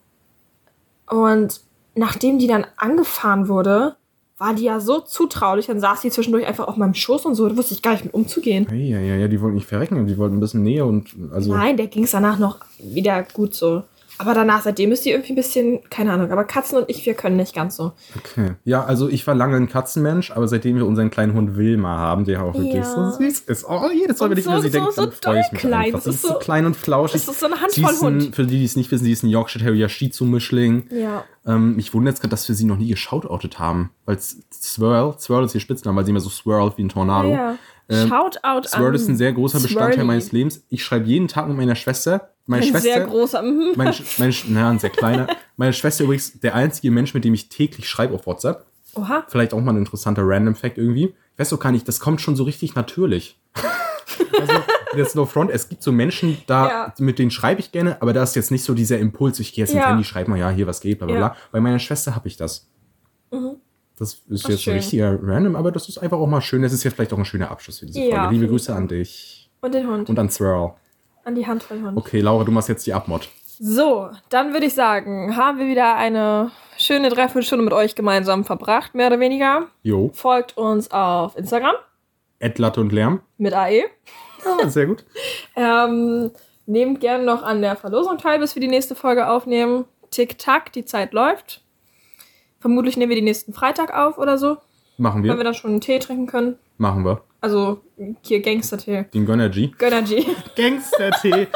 Und 1.09 1.61
nachdem 1.97 2.39
die 2.39 2.47
dann 2.47 2.65
angefahren 2.77 3.47
wurde, 3.47 3.95
war 4.37 4.53
die 4.53 4.63
ja 4.63 4.79
so 4.79 4.99
zutraulich. 4.99 5.67
Dann 5.67 5.79
saß 5.79 6.01
die 6.01 6.11
zwischendurch 6.11 6.45
einfach 6.45 6.67
auf 6.67 6.77
meinem 6.77 6.93
Schoß 6.93 7.25
und 7.25 7.35
so. 7.35 7.49
Da 7.49 7.57
wusste 7.57 7.73
ich 7.73 7.81
gar 7.81 7.93
nicht 7.93 8.05
mit 8.05 8.13
umzugehen. 8.13 8.67
Ja, 8.71 8.99
ja, 8.99 9.15
ja, 9.15 9.27
die 9.27 9.41
wollten 9.41 9.55
nicht 9.55 9.67
verrecken, 9.67 10.05
die 10.05 10.17
wollten 10.17 10.37
ein 10.37 10.39
bisschen 10.39 10.63
näher 10.63 10.85
und 10.85 11.09
also. 11.31 11.53
Nein, 11.53 11.77
der 11.77 11.87
ging 11.87 12.03
es 12.03 12.11
danach 12.11 12.37
noch 12.39 12.59
wieder 12.79 13.23
gut 13.33 13.55
so. 13.55 13.83
Aber 14.19 14.33
danach, 14.33 14.63
seitdem 14.63 14.91
ist 14.91 15.05
die 15.05 15.11
irgendwie 15.11 15.33
ein 15.33 15.35
bisschen, 15.35 15.79
keine 15.89 16.11
Ahnung. 16.11 16.31
Aber 16.31 16.43
Katzen 16.43 16.77
und 16.79 16.89
ich, 16.89 17.05
wir 17.05 17.13
können 17.13 17.35
nicht 17.37 17.53
ganz 17.53 17.75
so. 17.75 17.91
Okay. 18.15 18.53
Ja, 18.63 18.83
also 18.83 19.09
ich 19.09 19.25
war 19.27 19.35
lange 19.35 19.55
ein 19.57 19.67
Katzenmensch, 19.69 20.31
aber 20.31 20.47
seitdem 20.47 20.75
wir 20.77 20.85
unseren 20.87 21.11
kleinen 21.11 21.33
Hund 21.33 21.55
Wilma 21.55 21.97
haben, 21.97 22.25
der 22.25 22.43
auch 22.43 22.53
wirklich 22.55 22.73
Ja. 22.73 22.83
so 22.83 23.11
süß 23.11 23.41
ist. 23.41 23.65
Oh, 23.69 23.89
jedes 23.93 24.19
Mal, 24.19 24.25
Und 24.25 24.31
wenn 24.31 24.37
ich 24.39 24.43
so- 24.45 24.51
über 24.51 24.61
sie 24.61 24.67
so- 24.69 24.71
denke, 24.71 24.91
so 24.91 25.01
dann 25.05 25.11
freue 25.11 25.41
ich 25.41 25.51
mich 25.51 25.61
klein. 25.61 25.85
einfach. 25.85 26.03
Das 26.03 26.15
ist 26.15 26.21
so 26.23 26.27
so- 26.29 26.39
klein 26.39 26.65
und 26.65 26.75
flauschig. 26.75 27.21
das 27.25 27.33
ist 27.35 27.39
so 27.39 27.45
eine 27.45 27.61
Handvoll 27.61 27.89
ein, 27.91 27.99
Hund. 28.23 28.35
Für 28.35 28.45
die, 28.45 28.57
die 28.59 28.65
es 28.65 28.75
nicht 28.75 28.89
wissen, 28.91 29.03
sie 29.05 29.11
ist 29.11 29.23
ein 29.23 29.29
Yorkshire 29.29 29.63
Terrier 29.63 29.87
Shih 29.89 30.09
Tzu 30.09 30.25
Mischling. 30.25 30.87
Ja. 30.91 31.23
Ähm, 31.45 31.75
mich 31.75 31.93
wundert 31.93 32.13
jetzt 32.15 32.21
gerade, 32.21 32.31
dass 32.31 32.47
wir 32.47 32.55
sie 32.55 32.65
noch 32.65 32.77
nie 32.77 32.87
geschautoutet 32.89 33.59
haben. 33.59 33.91
Weil 34.05 34.17
Swirl, 34.19 35.15
Swirl 35.19 35.45
ist 35.45 35.53
ihr 35.55 35.61
Spitzname, 35.61 35.95
weil 35.97 36.05
sie 36.05 36.11
immer 36.11 36.19
so 36.19 36.29
swirlt 36.29 36.77
wie 36.77 36.83
ein 36.83 36.89
Tornado. 36.89 37.29
ja. 37.29 37.55
Shoutout 37.89 38.67
Swirl 38.67 38.87
an 38.87 38.95
ist 38.95 39.07
ein 39.07 39.15
sehr 39.17 39.31
großer 39.33 39.59
Bestandteil 39.59 39.93
Swirly. 39.93 40.07
meines 40.07 40.31
Lebens. 40.31 40.63
Ich 40.69 40.83
schreibe 40.83 41.05
jeden 41.07 41.27
Tag 41.27 41.47
mit 41.47 41.55
meiner 41.57 41.75
Schwester. 41.75 42.29
Meine 42.45 42.63
Ein 42.63 42.69
Schwester. 42.69 42.81
sehr 42.93 43.05
großer. 43.05 43.41
mhm. 43.41 43.73
Meine, 43.75 43.91
Sch- 43.91 44.19
meine, 44.19 44.33
na, 44.49 44.69
ein 44.69 44.79
sehr 44.79 44.89
kleiner. 44.89 45.27
Meine 45.57 45.73
Schwester 45.73 46.03
übrigens 46.03 46.39
der 46.39 46.53
einzige 46.55 46.91
Mensch, 46.91 47.13
mit 47.13 47.23
dem 47.25 47.33
ich 47.33 47.49
täglich 47.49 47.89
schreibe 47.89 48.13
auf 48.13 48.25
WhatsApp. 48.27 48.65
Oha. 48.95 49.23
Vielleicht 49.27 49.53
auch 49.53 49.59
mal 49.61 49.71
ein 49.71 49.77
interessanter 49.77 50.21
Random 50.25 50.53
Fact 50.55 50.77
irgendwie. 50.77 51.05
Ich 51.33 51.39
weiß 51.39 51.49
doch 51.49 51.59
gar 51.59 51.71
nicht, 51.71 51.87
das 51.87 51.99
kommt 51.99 52.21
schon 52.21 52.35
so 52.35 52.43
richtig 52.43 52.75
natürlich. 52.75 53.39
also, 54.39 54.53
jetzt 54.95 55.15
no 55.15 55.25
front, 55.25 55.49
es 55.51 55.67
gibt 55.69 55.81
so 55.83 55.91
Menschen, 55.91 56.37
da, 56.47 56.67
Ja. 56.67 56.93
mit 56.99 57.19
denen 57.19 57.31
schreibe 57.31 57.59
ich 57.59 57.71
gerne, 57.71 58.01
aber 58.01 58.13
da 58.13 58.21
ist 58.23 58.35
jetzt 58.35 58.51
nicht 58.51 58.63
so 58.63 58.73
dieser 58.73 58.97
Impuls, 58.99 59.39
ich 59.39 59.53
gehe 59.53 59.63
jetzt 59.63 59.71
ins 59.73 59.81
Ja. 59.81 59.89
Handy, 59.89 60.03
schreibe 60.03 60.29
mal, 60.29 60.37
ja, 60.39 60.49
hier 60.49 60.67
was 60.67 60.79
geht, 60.81 60.99
bla 60.99 61.07
bla 61.07 61.15
Ja. 61.15 61.27
bla. 61.29 61.37
Bei 61.51 61.59
meiner 61.59 61.79
Schwester 61.79 62.15
habe 62.15 62.27
ich 62.27 62.37
das. 62.37 62.67
Das 63.97 64.21
ist 64.29 64.45
Ach, 64.45 64.49
jetzt 64.49 64.63
schön. 64.63 64.73
ein 64.73 64.79
richtiger 64.79 65.17
Random, 65.21 65.55
aber 65.55 65.71
das 65.71 65.89
ist 65.89 65.97
einfach 65.97 66.17
auch 66.19 66.27
mal 66.27 66.41
schön. 66.41 66.61
Das 66.61 66.71
ist 66.71 66.83
jetzt 66.83 66.93
vielleicht 66.93 67.13
auch 67.13 67.17
ein 67.17 67.25
schöner 67.25 67.49
Abschluss 67.51 67.79
für 67.79 67.87
diese 67.87 67.99
Ja, 68.01 68.21
Folge. 68.23 68.35
Liebe 68.35 68.47
Grüße 68.47 68.73
an 68.75 68.87
dich. 68.87 69.49
Und 69.61 69.73
den 69.73 69.87
Hund. 69.87 70.09
Und 70.09 70.19
an 70.19 70.29
Swirl. 70.29 70.73
An 71.23 71.35
die 71.35 71.45
Handvoll 71.47 71.81
Hund. 71.81 71.97
Okay, 71.97 72.21
Laura, 72.21 72.43
du 72.43 72.51
machst 72.51 72.69
jetzt 72.69 72.85
die 72.85 72.93
Abmod. 72.93 73.27
So, 73.59 74.09
dann 74.29 74.53
würde 74.53 74.67
ich 74.67 74.75
sagen, 74.75 75.35
haben 75.35 75.57
wir 75.57 75.65
wieder 75.67 75.95
eine 75.95 76.51
schöne 76.77 77.09
Dreiviertelstunde 77.09 77.65
mit 77.65 77.73
euch 77.73 77.95
gemeinsam 77.95 78.45
verbracht, 78.45 78.93
mehr 78.93 79.07
oder 79.07 79.19
weniger. 79.19 79.65
Jo. 79.81 80.11
Folgt 80.13 80.55
uns 80.57 80.91
auf 80.91 81.35
Instagram 81.35 81.73
Latte 82.39 82.79
und 82.81 82.91
Lärm. 82.91 83.21
mit 83.39 83.53
AE. 83.55 83.85
Ja, 84.61 84.69
sehr 84.69 84.85
gut. 84.85 85.03
Ähm, 85.55 86.29
nehmt 86.67 86.99
gerne 87.01 87.25
noch 87.25 87.41
an 87.41 87.63
der 87.63 87.75
Verlosung 87.75 88.19
teil, 88.19 88.37
bis 88.37 88.53
wir 88.53 88.61
die 88.61 88.67
nächste 88.67 88.93
Folge 88.93 89.27
aufnehmen. 89.27 89.85
Tick-Tack, 90.11 90.71
die 90.71 90.85
Zeit 90.85 91.13
läuft. 91.13 91.63
Vermutlich 92.59 92.97
nehmen 92.97 93.09
wir 93.09 93.15
die 93.15 93.21
nächsten 93.21 93.53
Freitag 93.53 93.93
auf 93.93 94.17
oder 94.17 94.37
so, 94.37 94.57
Machen 94.97 95.23
wir 95.23 95.37
wir. 95.37 95.43
dann 95.43 95.53
schon 95.53 95.71
einen 95.71 95.81
Tee 95.81 95.99
trinken 95.99 96.27
können. 96.27 96.55
Machen 96.77 97.05
wir. 97.05 97.21
Also 97.41 97.81
hier 98.23 98.41
Gangster-Tee. 98.41 99.05
Den 99.13 99.25
Gönnergy. 99.25 99.73
Gönnergy. 99.77 100.25
Gangster-Tee. 100.55 101.47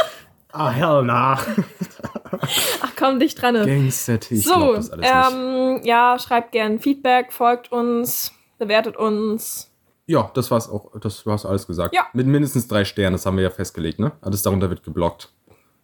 Ah, 0.51 0.69
hell 0.69 1.03
nach. 1.03 1.45
Ach 2.81 2.91
komm, 2.97 3.19
dicht 3.19 3.41
dran. 3.41 3.55
Gangster-Tee. 3.55 4.35
So, 4.37 4.53
glaub 4.53 4.75
das 4.75 4.91
alles 4.91 5.05
nicht. 5.33 5.39
ähm, 5.39 5.79
ja, 5.83 6.17
schreibt 6.19 6.51
gern 6.51 6.79
Feedback, 6.79 7.31
folgt 7.33 7.71
uns, 7.71 8.31
bewertet 8.59 8.95
uns. 8.97 9.71
Ja, 10.07 10.29
das 10.33 10.51
war's 10.51 10.69
auch. 10.69 10.91
Das 10.99 11.25
war's 11.25 11.45
alles 11.45 11.67
gesagt. 11.67 11.95
Ja. 11.95 12.07
Mit 12.13 12.27
mindestens 12.27 12.67
drei 12.67 12.83
Sternen, 12.85 13.13
das 13.13 13.25
haben 13.25 13.37
wir 13.37 13.43
ja 13.43 13.49
festgelegt, 13.49 13.99
ne? 13.99 14.11
Alles 14.21 14.41
darunter 14.43 14.69
wird 14.69 14.83
geblockt. 14.83 15.31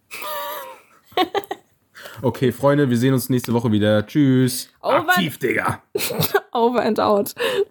okay, 2.22 2.52
Freunde, 2.52 2.90
wir 2.90 2.98
sehen 2.98 3.14
uns 3.14 3.30
nächste 3.30 3.54
Woche 3.54 3.72
wieder. 3.72 4.06
Tschüss. 4.06 4.70
Over- 4.82 5.10
Aktiv, 5.10 5.38
Digga. 5.38 5.82
Over 6.54 6.84
and 6.84 7.00
out. 7.00 7.34